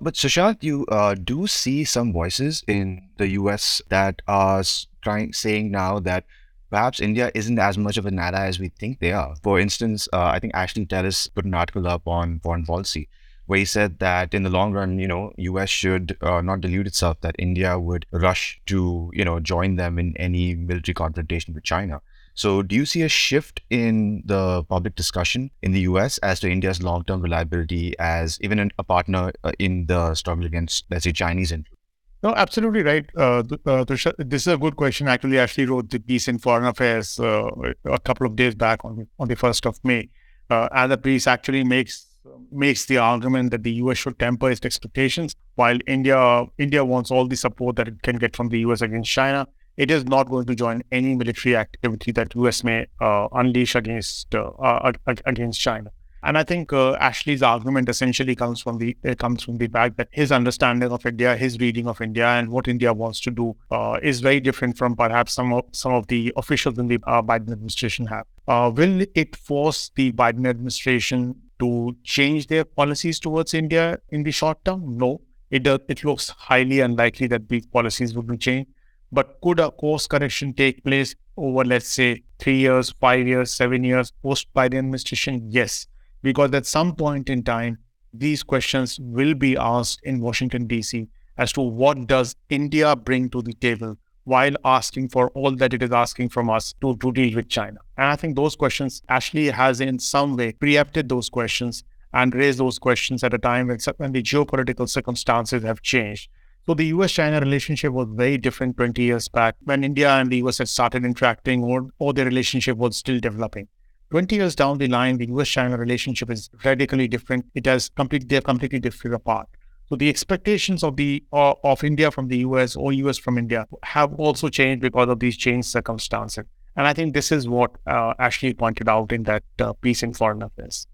But 0.00 0.14
Sushant, 0.14 0.62
you 0.62 0.84
uh, 0.86 1.14
do 1.14 1.46
see 1.46 1.84
some 1.84 2.12
voices 2.12 2.64
in 2.66 3.08
the 3.18 3.28
U.S. 3.40 3.80
that 3.88 4.20
are 4.26 4.62
trying 5.00 5.32
saying 5.32 5.70
now 5.70 6.00
that 6.00 6.24
perhaps 6.72 7.00
India 7.00 7.30
isn't 7.34 7.58
as 7.58 7.76
much 7.76 7.98
of 7.98 8.06
an 8.06 8.18
ally 8.18 8.46
as 8.46 8.58
we 8.58 8.68
think 8.68 8.98
they 8.98 9.12
are. 9.12 9.36
For 9.42 9.60
instance, 9.60 10.08
uh, 10.12 10.24
I 10.24 10.38
think 10.38 10.54
Ashley 10.54 10.86
Tellis 10.86 11.32
put 11.32 11.44
an 11.44 11.54
article 11.54 11.86
up 11.86 12.08
on 12.08 12.40
foreign 12.40 12.64
policy 12.64 13.08
where 13.46 13.58
he 13.58 13.64
said 13.66 13.98
that 13.98 14.32
in 14.32 14.42
the 14.42 14.50
long 14.50 14.72
run, 14.72 14.98
you 14.98 15.06
know, 15.06 15.32
US 15.36 15.68
should 15.68 16.16
uh, 16.22 16.40
not 16.40 16.62
delude 16.62 16.86
itself 16.86 17.20
that 17.20 17.36
India 17.38 17.78
would 17.78 18.06
rush 18.10 18.58
to, 18.66 19.10
you 19.12 19.24
know, 19.24 19.38
join 19.38 19.76
them 19.76 19.98
in 19.98 20.16
any 20.16 20.54
military 20.54 20.94
confrontation 20.94 21.52
with 21.52 21.62
China. 21.62 22.00
So, 22.34 22.62
do 22.62 22.74
you 22.74 22.86
see 22.86 23.02
a 23.02 23.10
shift 23.10 23.60
in 23.68 24.22
the 24.24 24.64
public 24.64 24.94
discussion 24.94 25.50
in 25.60 25.72
the 25.72 25.80
US 25.80 26.16
as 26.18 26.40
to 26.40 26.50
India's 26.50 26.82
long 26.82 27.04
term 27.04 27.20
reliability 27.20 27.94
as 27.98 28.38
even 28.40 28.70
a 28.78 28.84
partner 28.84 29.32
uh, 29.44 29.52
in 29.58 29.84
the 29.86 30.14
struggle 30.14 30.46
against, 30.46 30.86
let's 30.90 31.04
say, 31.04 31.12
Chinese 31.12 31.52
influence? 31.52 31.81
No, 32.22 32.32
absolutely 32.36 32.82
right. 32.82 33.04
Uh, 33.16 33.42
uh, 33.66 33.84
this 33.84 34.06
is 34.06 34.46
a 34.46 34.56
good 34.56 34.76
question. 34.76 35.08
Actually, 35.08 35.40
I 35.40 35.42
actually 35.42 35.66
wrote 35.66 35.90
the 35.90 35.98
piece 35.98 36.28
in 36.28 36.38
Foreign 36.38 36.66
Affairs 36.66 37.18
uh, 37.18 37.50
a 37.84 37.98
couple 37.98 38.26
of 38.28 38.36
days 38.36 38.54
back 38.54 38.84
on, 38.84 39.08
on 39.18 39.26
the 39.26 39.34
1st 39.34 39.66
of 39.66 39.80
May. 39.82 40.08
Uh, 40.48 40.68
and 40.72 40.92
the 40.92 40.98
piece 40.98 41.26
actually 41.26 41.64
makes 41.64 42.06
makes 42.52 42.86
the 42.86 42.98
argument 42.98 43.50
that 43.50 43.64
the 43.64 43.72
US 43.72 43.98
should 43.98 44.16
temper 44.18 44.48
its 44.48 44.64
expectations, 44.64 45.34
while 45.56 45.76
India 45.88 46.44
India 46.58 46.84
wants 46.84 47.10
all 47.10 47.26
the 47.26 47.34
support 47.34 47.74
that 47.76 47.88
it 47.88 48.02
can 48.02 48.16
get 48.16 48.36
from 48.36 48.48
the 48.48 48.60
US 48.60 48.82
against 48.82 49.10
China. 49.10 49.48
It 49.76 49.90
is 49.90 50.04
not 50.04 50.28
going 50.28 50.46
to 50.46 50.54
join 50.54 50.82
any 50.92 51.16
military 51.16 51.56
activity 51.56 52.12
that 52.12 52.36
US 52.36 52.62
may 52.62 52.86
uh, 53.00 53.26
unleash 53.32 53.74
against 53.74 54.32
uh, 54.34 54.92
against 55.26 55.60
China. 55.60 55.90
And 56.24 56.38
I 56.38 56.44
think 56.44 56.72
uh, 56.72 56.92
Ashley's 56.94 57.42
argument 57.42 57.88
essentially 57.88 58.36
comes 58.36 58.60
from 58.60 58.78
the 58.78 58.96
uh, 59.04 59.14
comes 59.16 59.42
from 59.42 59.56
the 59.58 59.66
fact 59.66 59.96
that 59.96 60.08
his 60.12 60.30
understanding 60.30 60.92
of 60.92 61.04
India, 61.04 61.36
his 61.36 61.58
reading 61.58 61.88
of 61.88 62.00
India, 62.00 62.26
and 62.26 62.48
what 62.48 62.68
India 62.68 62.92
wants 62.92 63.20
to 63.22 63.30
do 63.32 63.56
uh, 63.72 63.98
is 64.02 64.20
very 64.20 64.38
different 64.38 64.78
from 64.78 64.94
perhaps 64.94 65.32
some 65.32 65.52
of 65.52 65.64
some 65.72 65.92
of 65.92 66.06
the 66.06 66.32
officials 66.36 66.78
in 66.78 66.86
the 66.86 66.98
uh, 67.08 67.22
Biden 67.22 67.50
administration 67.50 68.06
have. 68.06 68.26
Uh, 68.46 68.70
will 68.72 69.04
it 69.16 69.34
force 69.34 69.90
the 69.96 70.12
Biden 70.12 70.46
administration 70.46 71.34
to 71.58 71.96
change 72.04 72.46
their 72.46 72.64
policies 72.64 73.18
towards 73.18 73.52
India 73.52 73.98
in 74.10 74.22
the 74.22 74.30
short 74.30 74.64
term? 74.64 74.96
No, 74.96 75.20
it 75.50 75.64
does, 75.64 75.80
it 75.88 76.04
looks 76.04 76.28
highly 76.28 76.80
unlikely 76.80 77.26
that 77.28 77.48
these 77.48 77.66
policies 77.66 78.14
would 78.14 78.28
be 78.28 78.36
changed. 78.36 78.70
But 79.10 79.40
could 79.42 79.58
a 79.58 79.72
course 79.72 80.06
correction 80.06 80.54
take 80.54 80.84
place 80.84 81.16
over, 81.36 81.64
let's 81.64 81.88
say, 81.88 82.22
three 82.38 82.58
years, 82.58 82.94
five 83.00 83.26
years, 83.26 83.52
seven 83.52 83.82
years 83.82 84.12
post 84.22 84.46
Biden 84.54 84.78
administration? 84.78 85.48
Yes 85.50 85.88
because 86.22 86.52
at 86.52 86.66
some 86.66 86.94
point 86.94 87.28
in 87.28 87.42
time, 87.42 87.78
these 88.12 88.42
questions 88.42 88.98
will 89.00 89.34
be 89.34 89.56
asked 89.56 90.00
in 90.04 90.20
Washington, 90.20 90.66
D.C. 90.66 91.08
as 91.38 91.52
to 91.52 91.62
what 91.62 92.06
does 92.06 92.36
India 92.50 92.94
bring 92.94 93.30
to 93.30 93.42
the 93.42 93.54
table 93.54 93.96
while 94.24 94.54
asking 94.64 95.08
for 95.08 95.30
all 95.30 95.54
that 95.56 95.74
it 95.74 95.82
is 95.82 95.90
asking 95.90 96.28
from 96.28 96.48
us 96.48 96.74
to, 96.80 96.96
to 96.98 97.10
deal 97.12 97.34
with 97.34 97.48
China. 97.48 97.78
And 97.96 98.06
I 98.06 98.16
think 98.16 98.36
those 98.36 98.54
questions 98.54 99.02
Ashley 99.08 99.50
has 99.50 99.80
in 99.80 99.98
some 99.98 100.36
way 100.36 100.52
preempted 100.52 101.08
those 101.08 101.28
questions 101.28 101.82
and 102.12 102.34
raised 102.34 102.58
those 102.58 102.78
questions 102.78 103.24
at 103.24 103.34
a 103.34 103.38
time 103.38 103.68
when, 103.68 103.78
when 103.96 104.12
the 104.12 104.22
geopolitical 104.22 104.88
circumstances 104.88 105.62
have 105.64 105.82
changed. 105.82 106.28
So 106.66 106.74
the 106.74 106.86
US 106.86 107.10
China 107.10 107.40
relationship 107.40 107.92
was 107.92 108.06
very 108.12 108.38
different 108.38 108.76
20 108.76 109.02
years 109.02 109.26
back 109.26 109.56
when 109.64 109.82
India 109.82 110.10
and 110.10 110.30
the 110.30 110.36
US 110.44 110.58
had 110.58 110.68
started 110.68 111.04
interacting 111.04 111.64
or, 111.64 111.88
or 111.98 112.12
their 112.12 112.26
relationship 112.26 112.76
was 112.76 112.96
still 112.96 113.18
developing. 113.18 113.66
20 114.12 114.36
years 114.36 114.54
down 114.54 114.76
the 114.76 114.88
line, 114.88 115.16
the 115.16 115.26
US 115.28 115.48
China 115.48 115.78
relationship 115.78 116.30
is 116.30 116.50
radically 116.66 117.08
different. 117.08 117.46
It 117.54 117.64
has 117.64 117.88
complete, 117.88 118.28
they're 118.28 118.42
completely 118.42 118.78
different 118.78 119.14
apart. 119.14 119.48
So 119.88 119.96
the 119.96 120.10
expectations 120.10 120.84
of 120.84 120.96
the 120.96 121.24
uh, 121.32 121.54
of 121.64 121.82
India 121.82 122.10
from 122.10 122.28
the 122.28 122.36
US 122.48 122.76
or 122.76 122.92
US 122.92 123.16
from 123.16 123.38
India 123.38 123.66
have 123.84 124.12
also 124.14 124.50
changed 124.50 124.82
because 124.82 125.08
of 125.08 125.18
these 125.18 125.38
changed 125.38 125.68
circumstances. 125.68 126.44
And 126.76 126.86
I 126.86 126.92
think 126.92 127.14
this 127.14 127.32
is 127.32 127.48
what 127.48 127.70
uh, 127.86 128.12
Ashley 128.18 128.52
pointed 128.52 128.86
out 128.86 129.12
in 129.12 129.22
that 129.22 129.44
uh, 129.58 129.72
piece 129.72 130.02
in 130.02 130.12
Foreign 130.12 130.42
Affairs. 130.42 130.86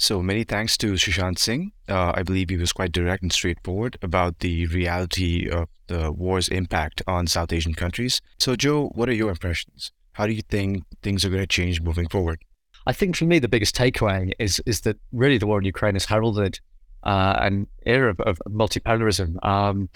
So 0.00 0.22
many 0.22 0.44
thanks 0.44 0.78
to 0.78 0.94
Sushant 0.94 1.38
Singh. 1.38 1.72
Uh, 1.86 2.12
I 2.14 2.22
believe 2.22 2.48
he 2.48 2.56
was 2.56 2.72
quite 2.72 2.90
direct 2.90 3.22
and 3.22 3.30
straightforward 3.30 3.98
about 4.00 4.38
the 4.38 4.64
reality 4.68 5.46
of 5.46 5.68
the 5.88 6.10
war's 6.10 6.48
impact 6.48 7.02
on 7.06 7.26
South 7.26 7.52
Asian 7.52 7.74
countries. 7.74 8.22
So, 8.38 8.56
Joe, 8.56 8.88
what 8.94 9.10
are 9.10 9.12
your 9.12 9.28
impressions? 9.28 9.92
How 10.12 10.26
do 10.26 10.32
you 10.32 10.40
think 10.40 10.84
things 11.02 11.22
are 11.22 11.28
going 11.28 11.42
to 11.42 11.46
change 11.46 11.82
moving 11.82 12.08
forward? 12.08 12.42
I 12.86 12.94
think 12.94 13.14
for 13.14 13.26
me, 13.26 13.38
the 13.38 13.46
biggest 13.46 13.76
takeaway 13.76 14.32
is 14.38 14.58
is 14.64 14.80
that 14.80 14.96
really 15.12 15.36
the 15.36 15.46
war 15.46 15.58
in 15.58 15.66
Ukraine 15.66 15.96
has 15.96 16.06
heralded 16.06 16.60
uh, 17.02 17.36
an 17.38 17.66
era 17.84 18.08
of, 18.08 18.20
of 18.20 18.38
multipolarism. 18.48 19.36
Um, 19.44 19.90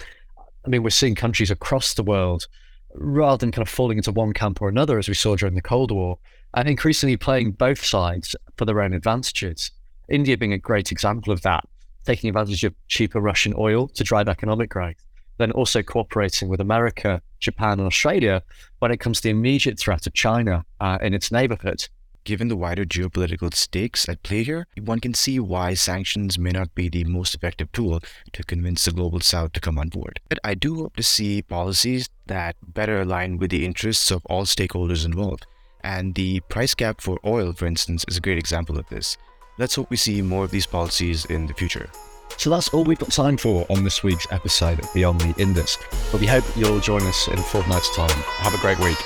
I 0.67 0.69
mean, 0.69 0.83
we're 0.83 0.91
seeing 0.91 1.15
countries 1.15 1.51
across 1.51 1.95
the 1.95 2.03
world, 2.03 2.47
rather 2.93 3.39
than 3.39 3.53
kind 3.53 3.67
of 3.67 3.73
falling 3.73 3.97
into 3.97 4.13
one 4.13 4.35
camp 4.35 4.61
or 4.61 4.69
another, 4.69 4.99
as 4.99 5.09
we 5.09 5.15
saw 5.15 5.35
during 5.35 5.55
the 5.55 5.63
Cold 5.63 5.91
War, 5.91 6.19
and 6.53 6.69
increasingly 6.69 7.17
playing 7.17 7.53
both 7.53 7.83
sides 7.83 8.37
for 8.59 8.67
their 8.67 8.83
own 8.83 8.93
advantages. 8.93 9.71
India 10.09 10.37
being 10.37 10.53
a 10.53 10.59
great 10.59 10.93
example 10.93 11.33
of 11.33 11.43
that, 11.43 11.65
taking 12.05 12.29
advantage 12.29 12.65
of 12.65 12.75
cheaper 12.89 13.21
Russian 13.21 13.55
oil 13.57 13.89
to 13.89 14.05
drive 14.05 14.29
economic 14.29 14.71
growth, 14.71 15.03
then 15.39 15.53
also 15.53 15.83
cooperating 15.83 16.49
with 16.49 16.61
America, 16.61 17.21
Japan, 17.41 17.79
and 17.79 17.87
Australia 17.87 18.43
when 18.79 18.91
it 18.91 19.01
comes 19.01 19.19
to 19.19 19.25
the 19.25 19.31
immediate 19.31 19.79
threat 19.79 20.07
of 20.07 20.15
China 20.15 20.65
uh, 20.81 20.99
in 21.01 21.15
its 21.15 21.33
neighborhood. 21.33 21.89
Given 22.25 22.49
the 22.49 22.57
wider 22.57 22.87
geopolitical 22.87 23.53
stakes 23.53 24.09
at 24.09 24.23
play 24.23 24.45
here, 24.45 24.67
one 24.81 24.99
can 24.99 25.13
see 25.13 25.39
why 25.39 25.75
sanctions 25.75 26.39
may 26.39 26.53
not 26.53 26.75
be 26.75 26.89
the 26.89 27.05
most 27.05 27.35
effective 27.35 27.71
tool 27.73 28.01
to 28.33 28.43
convince 28.45 28.87
the 28.87 28.93
global 28.93 29.21
south 29.21 29.53
to 29.53 29.61
come 29.61 29.79
on 29.79 29.91
board. 29.91 30.21
But 30.31 30.39
I 30.43 30.55
do 30.55 30.77
hope 30.77 30.97
to 30.97 31.03
see 31.03 31.43
policies 31.43 32.09
that 32.27 32.57
better 32.67 33.03
align 33.03 33.37
with 33.37 33.51
the 33.51 33.67
interests 33.67 34.11
of 34.11 34.25
all 34.25 34.47
stakeholders 34.47 35.05
involved. 35.05 35.47
And 35.83 36.15
the 36.15 36.41
price 36.49 36.75
cap 36.75 37.03
for 37.03 37.19
oil, 37.27 37.53
for 37.53 37.67
instance, 37.67 38.07
is 38.09 38.17
a 38.17 38.23
great 38.23 38.39
example 38.39 38.79
of 38.79 38.89
this. 38.89 39.19
Let's 39.57 39.77
hope 39.77 39.89
we 39.89 39.97
see 39.97 40.21
more 40.21 40.43
of 40.43 40.51
these 40.51 40.67
policies 40.67 41.27
in 41.27 41.47
the 41.47 41.55
future. 41.55 41.89
So 42.37 42.51
that's 42.51 42.75
all 42.75 42.83
we've 42.83 42.99
got 42.99 43.13
time 43.13 43.37
for 43.37 43.65
on 43.71 43.85
this 43.85 44.03
week's 44.03 44.27
episode 44.33 44.81
of 44.81 44.93
Beyond 44.93 45.21
the 45.21 45.41
Indus. 45.41 45.79
But 46.11 46.21
we 46.21 46.27
hope 46.27 46.45
you'll 46.57 46.81
join 46.81 47.03
us 47.03 47.29
in 47.29 47.39
a 47.39 47.43
fortnight's 47.43 47.95
time. 47.95 48.11
Have 48.11 48.53
a 48.53 48.59
great 48.59 48.81
week. 48.81 48.99